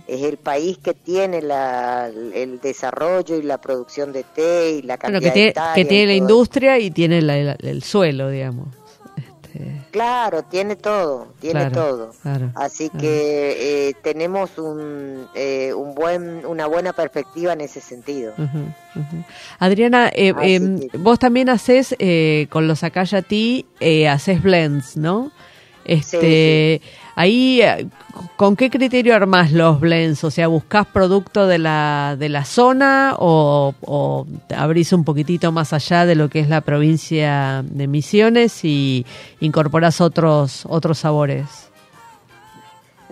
Es 0.08 0.22
el 0.22 0.38
país 0.38 0.76
que 0.78 0.92
tiene 0.92 1.40
la, 1.40 2.08
el 2.08 2.60
desarrollo 2.60 3.36
y 3.36 3.42
la 3.42 3.58
producción 3.58 4.12
de 4.12 4.24
té 4.24 4.72
y 4.72 4.82
la 4.82 4.98
cantidad 4.98 5.20
que 5.20 5.30
tiene, 5.30 5.54
que 5.74 5.84
tiene 5.84 6.06
la 6.06 6.14
industria 6.14 6.78
y 6.80 6.90
tiene 6.90 7.18
el 7.18 7.82
suelo, 7.82 8.28
digamos. 8.28 8.81
Claro, 9.92 10.42
tiene 10.42 10.74
todo, 10.76 11.28
tiene 11.38 11.70
todo. 11.70 12.12
Así 12.54 12.88
que 12.88 13.88
eh, 13.88 13.94
tenemos 14.02 14.56
un, 14.56 15.28
eh, 15.34 15.74
un 15.74 15.94
buen, 15.94 16.46
una 16.46 16.66
buena 16.66 16.94
perspectiva 16.94 17.52
en 17.52 17.60
ese 17.60 17.82
sentido. 17.82 18.32
Adriana, 19.58 20.08
eh, 20.08 20.32
em, 20.40 20.88
vos 20.94 21.18
también 21.18 21.50
haces 21.50 21.94
con 22.48 22.66
los 22.66 22.82
Akayati, 22.82 23.66
haces 24.08 24.42
blends, 24.42 24.96
¿no? 24.96 25.30
Este, 25.84 26.80
Ahí, 27.14 27.60
eh, 27.60 27.88
¿con 28.36 28.56
qué 28.56 28.70
criterio 28.70 29.14
armás 29.14 29.52
los 29.52 29.80
blends? 29.80 30.24
O 30.24 30.30
sea, 30.30 30.48
¿buscás 30.48 30.86
producto 30.86 31.46
de 31.46 31.58
la, 31.58 32.16
de 32.18 32.28
la 32.28 32.44
zona 32.44 33.14
o, 33.18 33.74
o 33.82 34.26
abrís 34.56 34.92
un 34.92 35.04
poquitito 35.04 35.52
más 35.52 35.72
allá 35.72 36.06
de 36.06 36.14
lo 36.14 36.30
que 36.30 36.40
es 36.40 36.48
la 36.48 36.62
provincia 36.62 37.62
de 37.66 37.86
Misiones 37.86 38.64
y 38.64 39.04
incorporás 39.40 40.00
otros, 40.00 40.64
otros 40.68 40.98
sabores? 40.98 41.68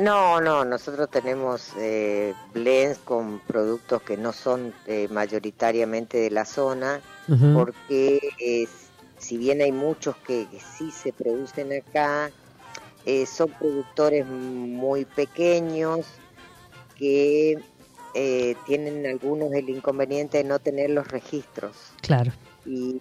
No, 0.01 0.41
no, 0.41 0.65
nosotros 0.65 1.11
tenemos 1.11 1.73
eh, 1.77 2.33
blends 2.55 2.99
con 3.01 3.39
productos 3.41 4.01
que 4.01 4.17
no 4.17 4.33
son 4.33 4.73
eh, 4.87 5.09
mayoritariamente 5.11 6.17
de 6.17 6.31
la 6.31 6.47
zona, 6.47 7.01
porque 7.55 8.67
si 9.19 9.37
bien 9.37 9.61
hay 9.61 9.73
muchos 9.73 10.17
que, 10.27 10.47
sí 10.79 10.91
se 10.91 11.13
producen 11.13 11.73
acá, 11.73 12.31
eh, 13.07 13.27
son 13.27 13.51
productores 13.51 14.27
muy 14.27 15.05
pequeños 15.05 16.07
que 16.97 17.59
eh, 18.15 18.57
tienen 18.67 19.07
algunos 19.07 19.53
el 19.53 19.69
inconveniente 19.69 20.39
de 20.39 20.45
no 20.45 20.59
tener 20.59 20.91
los 20.91 21.09
registros. 21.09 21.77
Claro. 22.03 22.33
Y, 22.67 23.01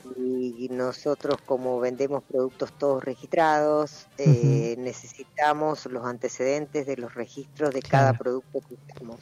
nosotros 0.72 1.36
como 1.46 1.80
vendemos 1.80 2.24
productos 2.24 2.72
todos 2.78 3.04
registrados, 3.04 4.08
eh, 4.18 4.76
necesitamos 4.78 5.86
los 5.88 6.06
antecedentes 6.06 6.88
de 6.88 6.96
los 6.96 7.14
registros 7.16 7.74
de 7.74 7.82
cada 7.82 8.14
producto 8.14 8.62
que 8.62 8.76
usamos. 8.76 9.20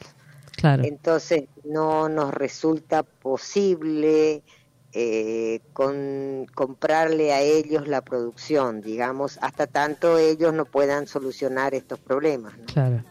Claro. 0.52 0.84
Entonces 0.84 1.44
no 1.64 2.08
nos 2.08 2.32
resulta 2.32 3.02
posible 3.02 4.42
eh, 4.92 5.60
con 5.72 6.46
comprarle 6.54 7.32
a 7.32 7.40
ellos 7.40 7.86
la 7.86 8.00
producción, 8.00 8.80
digamos, 8.80 9.38
hasta 9.42 9.66
tanto 9.66 10.18
ellos 10.18 10.54
no 10.54 10.64
puedan 10.64 11.06
solucionar 11.06 11.74
estos 11.74 11.98
problemas. 11.98 12.54
Claro, 12.72 13.02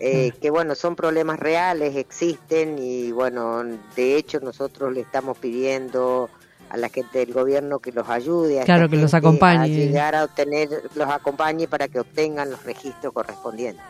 eh, 0.00 0.30
que 0.40 0.50
bueno, 0.50 0.76
son 0.76 0.94
problemas 0.94 1.40
reales, 1.40 1.96
existen 1.96 2.78
y 2.78 3.10
bueno, 3.10 3.64
de 3.96 4.16
hecho 4.16 4.38
nosotros 4.38 4.92
le 4.92 5.00
estamos 5.00 5.36
pidiendo 5.38 6.30
a 6.70 6.76
la 6.76 6.88
gente 6.88 7.18
del 7.18 7.32
gobierno 7.32 7.80
que 7.80 7.90
los 7.90 8.08
ayude 8.08 8.60
a, 8.60 8.64
claro, 8.64 8.88
que 8.88 8.96
los 8.96 9.14
acompañe. 9.14 9.64
a 9.64 9.66
llegar 9.66 10.14
a 10.14 10.24
obtener, 10.24 10.68
los 10.94 11.08
acompañe 11.08 11.66
para 11.66 11.88
que 11.88 11.98
obtengan 11.98 12.50
los 12.50 12.62
registros 12.62 13.12
correspondientes. 13.12 13.82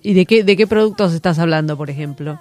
¿Y 0.00 0.14
de 0.14 0.24
qué, 0.24 0.42
de 0.42 0.56
qué 0.56 0.66
productos 0.66 1.12
estás 1.12 1.38
hablando, 1.38 1.76
por 1.76 1.90
ejemplo? 1.90 2.38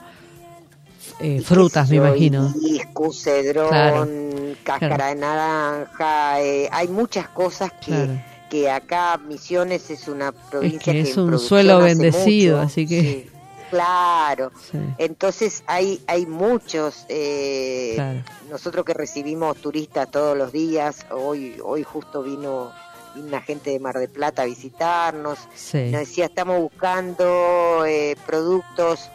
Eh, 1.19 1.41
frutas, 1.41 1.89
me 1.89 1.97
imagino. 1.97 2.53
Hibiscus, 2.99 3.23
cedrón, 3.23 4.57
cáscara 4.63 5.07
de 5.07 5.15
naranja, 5.15 6.41
eh, 6.41 6.69
hay 6.71 6.87
muchas 6.87 7.27
cosas 7.29 7.71
que, 7.83 8.19
que 8.49 8.69
acá 8.69 9.17
Misiones 9.17 9.89
es 9.89 10.07
una 10.07 10.31
provincia 10.31 10.93
es 10.93 11.05
que, 11.05 11.11
es 11.11 11.17
un 11.17 11.37
suelo 11.39 11.79
bendecido, 11.79 12.59
así 12.59 12.87
que... 12.87 13.29
Claro, 13.69 14.51
entonces 14.97 15.63
hay 15.67 16.01
hay 16.07 16.25
muchos. 16.25 17.05
Eh, 17.07 18.23
nosotros 18.49 18.83
que 18.83 18.95
recibimos 18.95 19.57
turistas 19.57 20.09
todos 20.09 20.35
los 20.35 20.51
días, 20.51 21.05
hoy 21.11 21.59
hoy 21.63 21.83
justo 21.83 22.23
vino 22.23 22.71
una 23.15 23.41
gente 23.41 23.69
de 23.69 23.79
Mar 23.79 23.99
de 23.99 24.07
Plata 24.07 24.41
a 24.41 24.45
visitarnos. 24.45 25.37
Nos 25.37 25.71
decía 25.71 26.25
estamos 26.25 26.59
buscando 26.59 27.85
eh, 27.85 28.15
productos 28.25 29.11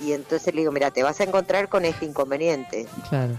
y 0.00 0.12
entonces 0.12 0.54
le 0.54 0.60
digo, 0.60 0.72
mira, 0.72 0.90
te 0.90 1.02
vas 1.02 1.20
a 1.20 1.24
encontrar 1.24 1.68
con 1.68 1.84
este 1.84 2.04
inconveniente. 2.04 2.86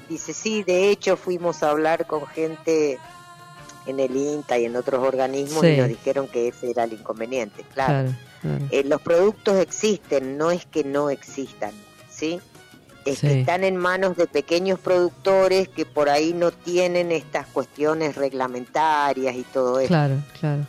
Dice, 0.10 0.34
sí, 0.34 0.64
de 0.64 0.90
hecho 0.90 1.18
fuimos 1.18 1.64
a 1.64 1.70
hablar 1.70 2.06
con 2.06 2.26
gente 2.28 3.00
en 3.86 4.00
el 4.00 4.16
INTA 4.16 4.58
y 4.58 4.66
en 4.66 4.76
otros 4.76 5.04
organismos 5.04 5.64
y 5.64 5.78
nos 5.78 5.88
dijeron 5.88 6.28
que 6.28 6.50
ese 6.50 6.72
era 6.72 6.84
el 6.84 6.94
inconveniente. 6.94 7.64
Claro, 7.74 8.14
eh, 8.72 8.84
los 8.86 9.02
productos 9.02 9.58
existen, 9.58 10.38
no 10.38 10.52
es 10.52 10.66
que 10.66 10.84
no 10.84 11.10
existan, 11.10 11.72
¿sí? 12.10 12.40
Es 13.06 13.22
que 13.22 13.40
están 13.40 13.64
en 13.64 13.76
manos 13.76 14.18
de 14.18 14.28
pequeños 14.28 14.80
productores 14.80 15.68
que 15.70 15.86
por 15.86 16.10
ahí 16.10 16.34
no 16.34 16.52
tienen 16.52 17.12
estas 17.12 17.48
cuestiones 17.48 18.16
reglamentarias 18.16 19.36
y 19.36 19.44
todo 19.44 19.80
eso. 19.80 19.88
Claro, 19.88 20.16
claro. 20.40 20.68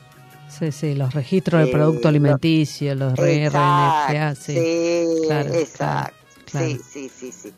Sí, 0.59 0.73
sí, 0.73 0.95
los 0.95 1.15
registros 1.15 1.65
de 1.65 1.73
producto 1.73 2.09
alimenticio, 2.09 2.95
los 2.95 3.15
RNFA, 3.15 4.35
sí. 4.35 4.55
Sí, 4.55 5.29
exacto. 5.31 6.15
Sí, 6.47 6.81
sí, 6.93 7.09
sí, 7.09 7.33
sí. 7.33 7.55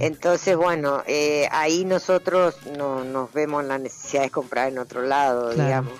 Entonces, 0.00 0.56
bueno, 0.56 1.02
eh, 1.06 1.48
ahí 1.52 1.84
nosotros 1.84 2.56
no, 2.76 3.04
nos 3.04 3.32
vemos 3.32 3.64
la 3.64 3.78
necesidad 3.78 4.22
de 4.22 4.30
comprar 4.30 4.68
en 4.68 4.78
otro 4.78 5.02
lado, 5.02 5.50
digamos. 5.50 5.92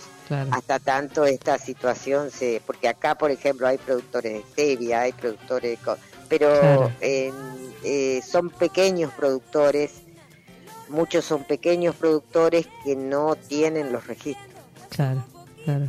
Hasta 0.50 0.80
tanto 0.80 1.24
esta 1.24 1.56
situación 1.56 2.32
se... 2.32 2.60
Porque 2.66 2.88
acá, 2.88 3.14
por 3.14 3.30
ejemplo, 3.30 3.68
hay 3.68 3.78
productores 3.78 4.32
de 4.32 4.40
stevia, 4.52 5.02
hay 5.02 5.12
productores... 5.12 5.78
De, 5.80 5.96
pero 6.28 6.90
eh, 7.00 8.20
son 8.26 8.50
pequeños 8.50 9.12
productores, 9.12 9.92
muchos 10.88 11.24
son 11.24 11.44
pequeños 11.44 11.94
productores 11.94 12.66
que 12.84 12.96
no 12.96 13.36
tienen 13.36 13.92
los 13.92 14.08
registros. 14.08 14.48
Claro, 14.88 15.24
claro. 15.64 15.88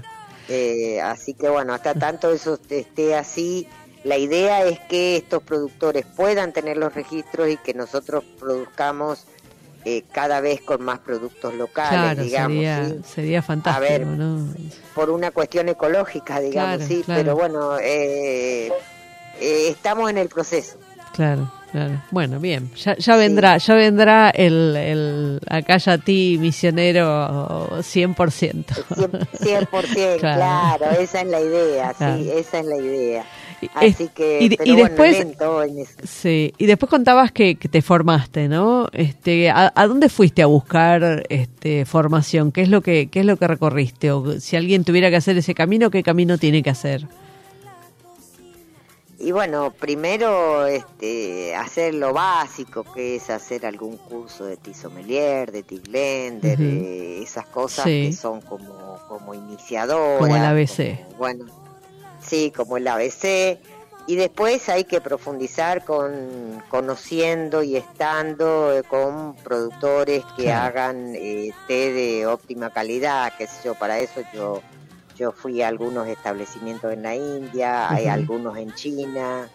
Eh, 0.49 1.01
así 1.01 1.33
que 1.33 1.49
bueno, 1.49 1.73
hasta 1.73 1.93
tanto 1.93 2.31
eso 2.31 2.59
esté 2.69 3.15
así, 3.15 3.67
la 4.03 4.17
idea 4.17 4.63
es 4.63 4.79
que 4.79 5.17
estos 5.17 5.43
productores 5.43 6.05
puedan 6.05 6.53
tener 6.53 6.77
los 6.77 6.93
registros 6.93 7.49
y 7.49 7.57
que 7.57 7.73
nosotros 7.73 8.23
produzcamos 8.39 9.25
eh, 9.83 10.03
cada 10.11 10.41
vez 10.41 10.61
con 10.61 10.81
más 10.83 10.99
productos 10.99 11.53
locales, 11.53 12.17
digamos. 12.23 12.57
Sería, 12.57 13.03
sería 13.03 13.41
fantástico, 13.41 14.05
¿no? 14.05 14.53
Por 14.93 15.09
una 15.09 15.31
cuestión 15.31 15.69
ecológica, 15.69 16.39
digamos, 16.39 16.83
sí, 16.83 17.03
pero 17.05 17.35
bueno, 17.35 17.77
eh, 17.79 18.67
eh, 19.39 19.67
estamos 19.69 20.09
en 20.09 20.17
el 20.17 20.29
proceso. 20.29 20.77
Claro, 21.13 21.51
claro. 21.77 22.01
Bueno, 22.11 22.39
bien, 22.39 22.71
ya, 22.75 22.95
ya 22.97 23.15
vendrá, 23.15 23.57
ya 23.57 23.75
vendrá 23.75 24.29
el, 24.29 24.75
el 24.75 25.39
acá 25.49 25.77
ya 25.77 25.97
ti 25.97 26.37
misionero 26.39 27.79
100%. 27.79 28.65
100%, 28.65 30.19
claro. 30.19 30.85
esa 30.99 31.21
es 31.21 31.27
la 31.27 31.41
idea, 31.41 31.93
sí, 31.93 32.29
esa 32.31 32.59
es 32.59 32.65
la 32.65 32.77
idea. 32.77 33.25
Así 33.73 34.09
que, 34.13 34.37
y, 34.39 34.75
después, 34.75 35.25
sí, 36.03 36.53
y 36.59 36.65
después 36.67 36.89
contabas 36.89 37.31
que, 37.31 37.55
te 37.55 37.81
formaste, 37.81 38.47
¿no? 38.47 38.87
Este, 38.91 39.49
¿a, 39.49 39.71
dónde 39.87 40.09
fuiste 40.09 40.43
a 40.43 40.45
buscar 40.45 41.23
este, 41.29 41.85
formación? 41.85 42.51
¿Qué 42.51 42.61
es 42.61 42.69
lo 42.69 42.81
que, 42.81 43.07
qué 43.07 43.21
es 43.21 43.25
lo 43.25 43.37
que 43.37 43.47
recorriste? 43.47 44.11
O 44.11 44.39
si 44.39 44.55
alguien 44.55 44.83
tuviera 44.83 45.09
que 45.09 45.15
hacer 45.15 45.37
ese 45.37 45.55
camino, 45.55 45.89
¿qué 45.89 46.03
camino 46.03 46.37
tiene 46.37 46.61
que 46.61 46.69
hacer? 46.69 47.07
Y 49.19 49.31
bueno, 49.31 49.71
primero 49.71 50.67
este, 50.67 51.55
hacer 51.55 51.95
lo 51.95 52.13
básico, 52.13 52.83
que 52.83 53.15
es 53.15 53.31
hacer 53.31 53.65
algún 53.65 53.97
curso 53.97 54.45
de 54.45 54.57
tisomelier, 54.57 55.51
de 55.51 55.63
tiglender, 55.63 56.57
de 56.57 57.23
esas 57.23 57.47
cosas 57.47 57.85
que 57.85 58.13
son 58.13 58.41
como, 58.41 58.99
como 59.07 59.33
iniciadoras. 59.33 60.19
Como 60.19 60.35
el 60.35 60.43
ABC. 60.43 61.17
bueno, 61.17 61.45
sí, 62.21 62.53
como 62.55 62.77
el 62.77 62.87
ABC. 62.87 63.57
Y 64.05 64.15
después 64.15 64.69
hay 64.69 64.85
que 64.85 65.01
profundizar 65.01 65.83
con 65.83 66.63
conociendo 66.69 67.61
y 67.61 67.75
estando 67.75 68.71
eh, 68.71 68.83
con 68.83 69.35
productores 69.35 70.23
que 70.37 70.51
hagan 70.53 71.13
eh, 71.13 71.51
té 71.67 71.91
de 71.91 72.25
óptima 72.25 72.69
calidad, 72.69 73.33
qué 73.37 73.47
sé 73.47 73.55
yo, 73.65 73.75
para 73.75 73.99
eso 73.99 74.21
yo 74.33 74.61
yo 75.17 75.31
fui 75.31 75.61
a 75.61 75.67
algunos 75.67 76.07
establecimientos 76.07 76.93
en 76.93 77.03
la 77.03 77.15
India, 77.15 77.89
hay 77.89 78.07
algunos 78.07 78.57
en 78.57 78.73
China, 78.73 79.47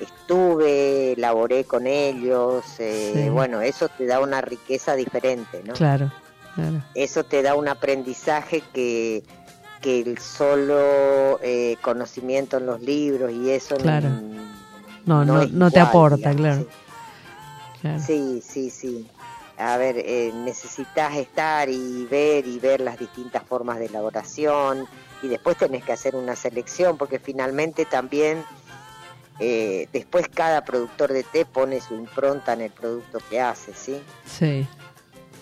estuve, 0.00 1.14
laboré 1.18 1.64
con 1.64 1.86
ellos, 1.86 2.64
eh, 2.78 3.28
bueno, 3.32 3.60
eso 3.60 3.88
te 3.88 4.06
da 4.06 4.20
una 4.20 4.40
riqueza 4.40 4.94
diferente, 4.94 5.62
¿no? 5.64 5.74
Claro, 5.74 6.10
claro. 6.54 6.82
Eso 6.94 7.24
te 7.24 7.42
da 7.42 7.54
un 7.54 7.68
aprendizaje 7.68 8.62
que 8.72 9.22
que 9.80 10.00
el 10.00 10.18
solo 10.18 11.40
eh, 11.42 11.76
conocimiento 11.80 12.58
en 12.58 12.66
los 12.66 12.80
libros 12.80 13.32
y 13.32 13.50
eso 13.50 13.76
claro. 13.76 14.10
no, 15.06 15.24
no, 15.24 15.46
no, 15.46 15.70
te 15.70 15.80
aporta, 15.80 16.34
claro. 16.34 16.66
Sí. 17.98 18.42
sí, 18.44 18.70
sí, 18.70 19.08
A 19.56 19.78
ver, 19.78 19.96
eh, 19.98 20.32
necesitas 20.34 21.16
estar 21.16 21.70
y 21.70 22.06
ver 22.10 22.46
y 22.46 22.58
ver 22.58 22.82
las 22.82 22.98
distintas 22.98 23.42
formas 23.42 23.78
de 23.78 23.86
elaboración 23.86 24.86
y 25.22 25.28
después 25.28 25.56
tenés 25.56 25.84
que 25.84 25.92
hacer 25.92 26.16
una 26.16 26.36
selección 26.36 26.96
porque 26.96 27.18
finalmente 27.18 27.84
también 27.84 28.44
eh, 29.38 29.88
después 29.92 30.28
cada 30.28 30.64
productor 30.64 31.12
de 31.12 31.22
té 31.22 31.44
pone 31.44 31.80
su 31.80 31.94
impronta 31.94 32.52
en 32.52 32.62
el 32.62 32.70
producto 32.70 33.18
que 33.28 33.40
hace, 33.40 33.72
¿sí? 33.74 34.00
Sí. 34.24 34.66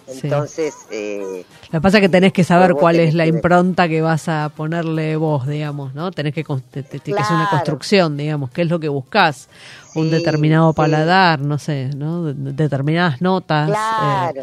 Entonces... 0.06 0.74
Eh, 0.90 1.44
Lo 1.64 1.78
que 1.78 1.80
pasa 1.80 1.98
es 1.98 2.02
que 2.02 2.08
tenés 2.08 2.32
que 2.32 2.44
saber 2.44 2.74
cuál 2.74 2.96
es 2.96 3.14
la 3.14 3.26
impronta 3.26 3.88
que 3.88 4.00
vas 4.00 4.28
a 4.28 4.50
ponerle 4.54 5.16
vos, 5.16 5.46
digamos, 5.46 5.94
¿no? 5.94 6.10
Tenés 6.12 6.32
que, 6.32 6.44
te, 6.44 6.82
que 6.82 7.12
una 7.12 7.48
construcción, 7.50 8.16
digamos, 8.16 8.50
qué 8.50 8.62
es 8.62 8.68
lo 8.68 8.80
que 8.80 8.88
buscas, 8.88 9.48
un 9.94 10.10
determinado 10.10 10.72
paladar, 10.72 11.40
no 11.40 11.58
sé, 11.58 11.90
¿no? 11.94 12.32
Determinadas 12.32 13.20
notas. 13.20 13.68
Eh. 13.68 13.72
Claro. 13.72 14.42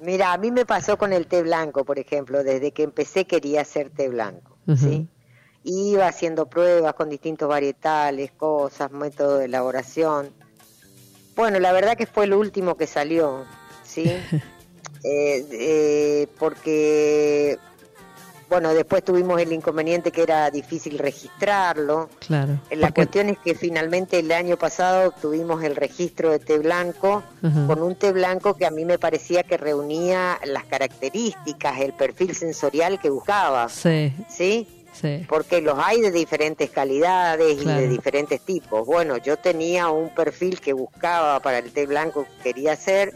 Mira, 0.00 0.32
a 0.32 0.38
mí 0.38 0.50
me 0.50 0.64
pasó 0.64 0.96
con 0.96 1.12
el 1.12 1.26
té 1.26 1.42
blanco, 1.42 1.84
por 1.84 1.98
ejemplo, 1.98 2.44
desde 2.44 2.70
que 2.70 2.84
empecé 2.84 3.24
quería 3.24 3.62
hacer 3.62 3.90
té 3.90 4.08
blanco, 4.08 4.56
¿sí? 4.76 5.08
Iba 5.64 6.06
haciendo 6.06 6.46
pruebas 6.46 6.94
con 6.94 7.08
distintos 7.10 7.48
varietales, 7.48 8.30
cosas, 8.32 8.90
métodos 8.90 9.40
de 9.40 9.46
elaboración. 9.46 10.30
Bueno, 11.36 11.58
la 11.60 11.72
verdad 11.72 11.96
que 11.96 12.06
fue 12.06 12.24
el 12.24 12.34
último 12.34 12.76
que 12.76 12.86
salió, 12.86 13.44
¿sí? 13.84 14.04
Eh, 15.04 15.46
eh, 15.52 16.28
porque 16.40 17.56
bueno, 18.48 18.72
después 18.72 19.04
tuvimos 19.04 19.40
el 19.40 19.52
inconveniente 19.52 20.10
que 20.10 20.22
era 20.22 20.50
difícil 20.50 20.98
registrarlo. 20.98 22.08
Claro. 22.26 22.58
La 22.70 22.92
cuestión 22.92 23.28
es 23.28 23.38
que 23.38 23.54
finalmente 23.54 24.18
el 24.18 24.32
año 24.32 24.56
pasado 24.56 25.12
tuvimos 25.20 25.62
el 25.62 25.76
registro 25.76 26.30
de 26.30 26.38
té 26.38 26.58
blanco 26.58 27.22
con 27.66 27.82
un 27.82 27.94
té 27.94 28.12
blanco 28.12 28.54
que 28.54 28.66
a 28.66 28.70
mí 28.70 28.84
me 28.84 28.98
parecía 28.98 29.42
que 29.42 29.56
reunía 29.56 30.38
las 30.44 30.64
características, 30.64 31.80
el 31.80 31.92
perfil 31.92 32.34
sensorial 32.34 32.98
que 32.98 33.10
buscaba. 33.10 33.68
Sí. 33.68 34.12
¿Sí? 34.28 34.66
Sí. 34.92 35.26
Porque 35.28 35.60
los 35.60 35.78
hay 35.78 36.00
de 36.00 36.10
diferentes 36.10 36.70
calidades 36.70 37.62
y 37.62 37.64
de 37.66 37.86
diferentes 37.86 38.40
tipos. 38.40 38.86
Bueno, 38.86 39.18
yo 39.18 39.36
tenía 39.36 39.90
un 39.90 40.12
perfil 40.14 40.60
que 40.60 40.72
buscaba 40.72 41.38
para 41.40 41.58
el 41.58 41.70
té 41.70 41.86
blanco 41.86 42.24
que 42.24 42.42
quería 42.42 42.72
hacer 42.72 43.14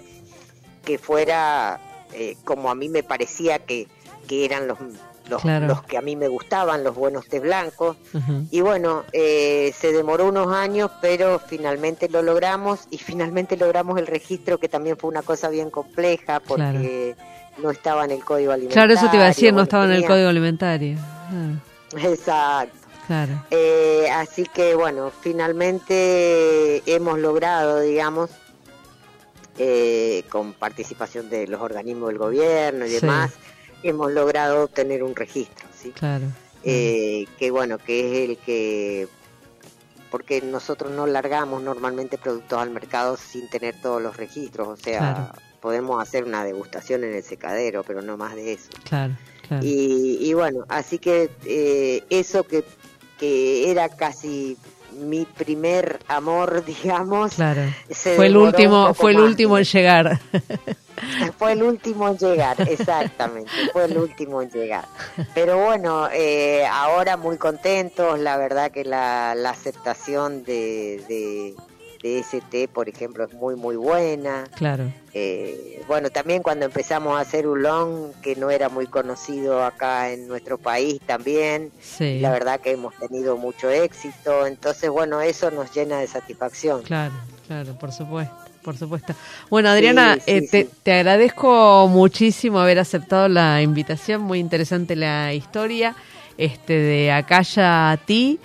que 0.84 0.98
fuera 0.98 1.80
eh, 2.12 2.36
como 2.44 2.70
a 2.70 2.74
mí 2.74 2.88
me 2.88 3.02
parecía 3.02 3.58
que, 3.60 3.88
que 4.28 4.44
eran 4.44 4.68
los, 4.68 4.78
los, 5.28 5.82
que 5.82 5.96
a 5.96 6.02
mí 6.02 6.16
me 6.16 6.28
gustaban, 6.28 6.84
los 6.84 6.94
buenos 6.94 7.26
té 7.26 7.40
blancos. 7.40 7.96
Y 8.50 8.60
bueno, 8.60 9.04
eh, 9.12 9.72
se 9.76 9.92
demoró 9.92 10.26
unos 10.26 10.52
años, 10.52 10.90
pero 11.00 11.38
finalmente 11.38 12.08
lo 12.08 12.22
logramos 12.22 12.86
y 12.90 12.98
finalmente 12.98 13.56
logramos 13.56 13.98
el 13.98 14.06
registro, 14.06 14.58
que 14.58 14.68
también 14.68 14.96
fue 14.96 15.10
una 15.10 15.22
cosa 15.22 15.48
bien 15.48 15.70
compleja 15.70 16.40
porque 16.40 17.16
no 17.58 17.70
estaba 17.70 18.04
en 18.04 18.12
el 18.12 18.24
código 18.24 18.52
alimentario. 18.52 18.86
Claro, 18.86 19.00
eso 19.00 19.10
te 19.10 19.16
iba 19.16 19.24
a 19.24 19.28
decir, 19.28 19.52
no 19.52 19.62
estaba 19.62 19.84
en 19.84 19.92
el 19.92 20.06
código 20.06 20.28
alimentario. 20.28 20.98
Ah. 21.00 21.52
Exacto. 22.02 22.78
Claro. 23.06 23.44
Eh, 23.50 24.08
así 24.12 24.44
que 24.44 24.74
bueno, 24.74 25.10
finalmente 25.22 26.82
hemos 26.86 27.18
logrado, 27.18 27.80
digamos, 27.80 28.30
eh, 29.58 30.24
con 30.30 30.54
participación 30.54 31.28
de 31.28 31.46
los 31.46 31.60
organismos 31.60 32.08
del 32.08 32.18
gobierno 32.18 32.86
y 32.86 32.90
demás, 32.90 33.32
hemos 33.82 34.12
logrado 34.12 34.64
obtener 34.64 35.02
un 35.02 35.14
registro, 35.14 35.66
¿sí? 35.76 35.90
Claro. 35.90 36.26
Eh, 36.64 37.26
que 37.38 37.50
bueno, 37.50 37.78
que 37.78 38.24
es 38.24 38.30
el 38.30 38.36
que 38.38 39.08
porque 40.10 40.42
nosotros 40.42 40.92
no 40.92 41.06
largamos 41.06 41.62
normalmente 41.62 42.18
productos 42.18 42.58
al 42.58 42.70
mercado 42.70 43.16
sin 43.16 43.48
tener 43.48 43.80
todos 43.80 44.02
los 44.02 44.16
registros, 44.18 44.68
o 44.68 44.76
sea, 44.76 45.32
podemos 45.58 46.02
hacer 46.02 46.24
una 46.24 46.44
degustación 46.44 47.02
en 47.04 47.14
el 47.14 47.22
secadero, 47.22 47.82
pero 47.82 48.02
no 48.02 48.18
más 48.18 48.34
de 48.34 48.52
eso. 48.52 48.68
Claro, 48.84 49.14
Y, 49.62 50.18
y 50.20 50.34
bueno, 50.34 50.66
así 50.68 50.98
que 50.98 51.30
eh, 51.46 52.04
eso 52.10 52.44
que, 52.44 52.62
que 53.18 53.70
era 53.70 53.88
casi 53.88 54.58
mi 54.98 55.24
primer 55.24 55.98
amor, 56.08 56.64
digamos. 56.66 57.34
Claro. 57.34 57.62
Fue 57.90 58.26
el 58.26 58.36
último, 58.36 58.94
fue 58.94 59.12
el 59.12 59.20
último 59.20 59.58
en 59.58 59.64
llegar. 59.64 60.20
Fue 61.36 61.52
el 61.52 61.64
último 61.64 62.06
en 62.06 62.16
llegar, 62.16 62.60
exactamente, 62.68 63.50
fue 63.72 63.86
el 63.86 63.98
último 63.98 64.40
en 64.40 64.50
llegar. 64.50 64.84
Pero 65.34 65.58
bueno, 65.58 66.08
eh, 66.12 66.64
ahora 66.70 67.16
muy 67.16 67.38
contentos, 67.38 68.20
la 68.20 68.36
verdad 68.36 68.70
que 68.70 68.84
la, 68.84 69.34
la 69.34 69.50
aceptación 69.50 70.44
de, 70.44 71.02
de 71.08 71.54
ST, 72.02 72.68
por 72.68 72.88
ejemplo, 72.88 73.24
es 73.24 73.32
muy, 73.32 73.56
muy 73.56 73.76
buena. 73.76 74.44
Claro. 74.56 74.92
Eh, 75.14 75.82
bueno, 75.86 76.10
también 76.10 76.42
cuando 76.42 76.64
empezamos 76.64 77.16
a 77.16 77.20
hacer 77.20 77.46
Ulón, 77.46 78.12
que 78.22 78.36
no 78.36 78.50
era 78.50 78.68
muy 78.68 78.86
conocido 78.86 79.64
acá 79.64 80.10
en 80.10 80.26
nuestro 80.26 80.58
país 80.58 81.00
también, 81.04 81.70
sí. 81.80 82.20
la 82.20 82.30
verdad 82.30 82.60
que 82.60 82.72
hemos 82.72 82.94
tenido 82.96 83.36
mucho 83.36 83.70
éxito, 83.70 84.46
entonces, 84.46 84.90
bueno, 84.90 85.20
eso 85.20 85.50
nos 85.50 85.72
llena 85.74 85.98
de 85.98 86.06
satisfacción. 86.06 86.82
Claro, 86.82 87.14
claro, 87.46 87.78
por 87.78 87.92
supuesto. 87.92 88.34
Por 88.62 88.76
supuesto. 88.76 89.12
Bueno, 89.50 89.70
Adriana, 89.70 90.18
eh, 90.24 90.46
te, 90.48 90.68
te, 90.84 90.92
agradezco 90.92 91.88
muchísimo 91.88 92.60
haber 92.60 92.78
aceptado 92.78 93.26
la 93.26 93.60
invitación. 93.60 94.22
Muy 94.22 94.38
interesante 94.38 94.94
la 94.94 95.34
historia 95.34 95.96
este 96.38 96.74
de 96.74 97.12
Acaya 97.12 97.90
a 97.90 97.96
ti. 97.96 98.38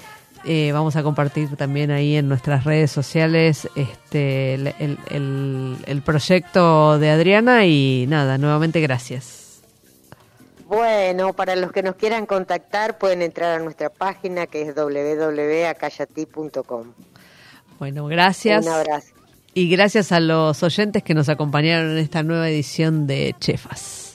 Eh, 0.50 0.72
vamos 0.72 0.96
a 0.96 1.04
compartir 1.04 1.58
también 1.58 1.92
ahí 1.92 2.16
en 2.16 2.30
nuestras 2.30 2.64
redes 2.64 2.90
sociales 2.90 3.68
este, 3.76 4.54
el, 4.54 6.02
proyecto 6.06 6.98
de 7.00 7.10
Adriana 7.10 7.66
y 7.66 8.06
nada, 8.08 8.38
nuevamente 8.38 8.80
gracias. 8.80 9.62
Bueno, 10.66 11.34
para 11.34 11.58
los 11.58 11.74
que 11.74 11.84
nos 11.84 11.96
quieran 11.96 12.26
contactar 12.26 12.98
pueden 12.98 13.24
entrar 13.24 13.60
a 13.60 13.64
nuestra 13.64 13.90
página 13.90 14.48
que 14.48 14.62
es 14.62 14.74
www.acayati.com. 14.74 16.94
Bueno, 17.78 18.06
gracias. 18.06 18.66
Un 18.66 18.72
abrazo. 18.72 19.16
Y 19.54 19.70
gracias 19.70 20.14
a 20.14 20.22
los 20.22 20.64
oyentes 20.64 21.04
que 21.04 21.14
nos 21.14 21.28
acompañaron 21.28 21.92
en 21.92 21.98
esta 21.98 22.24
nueva 22.24 22.50
edición 22.50 23.06
de 23.06 23.36
Chefas. 23.38 24.07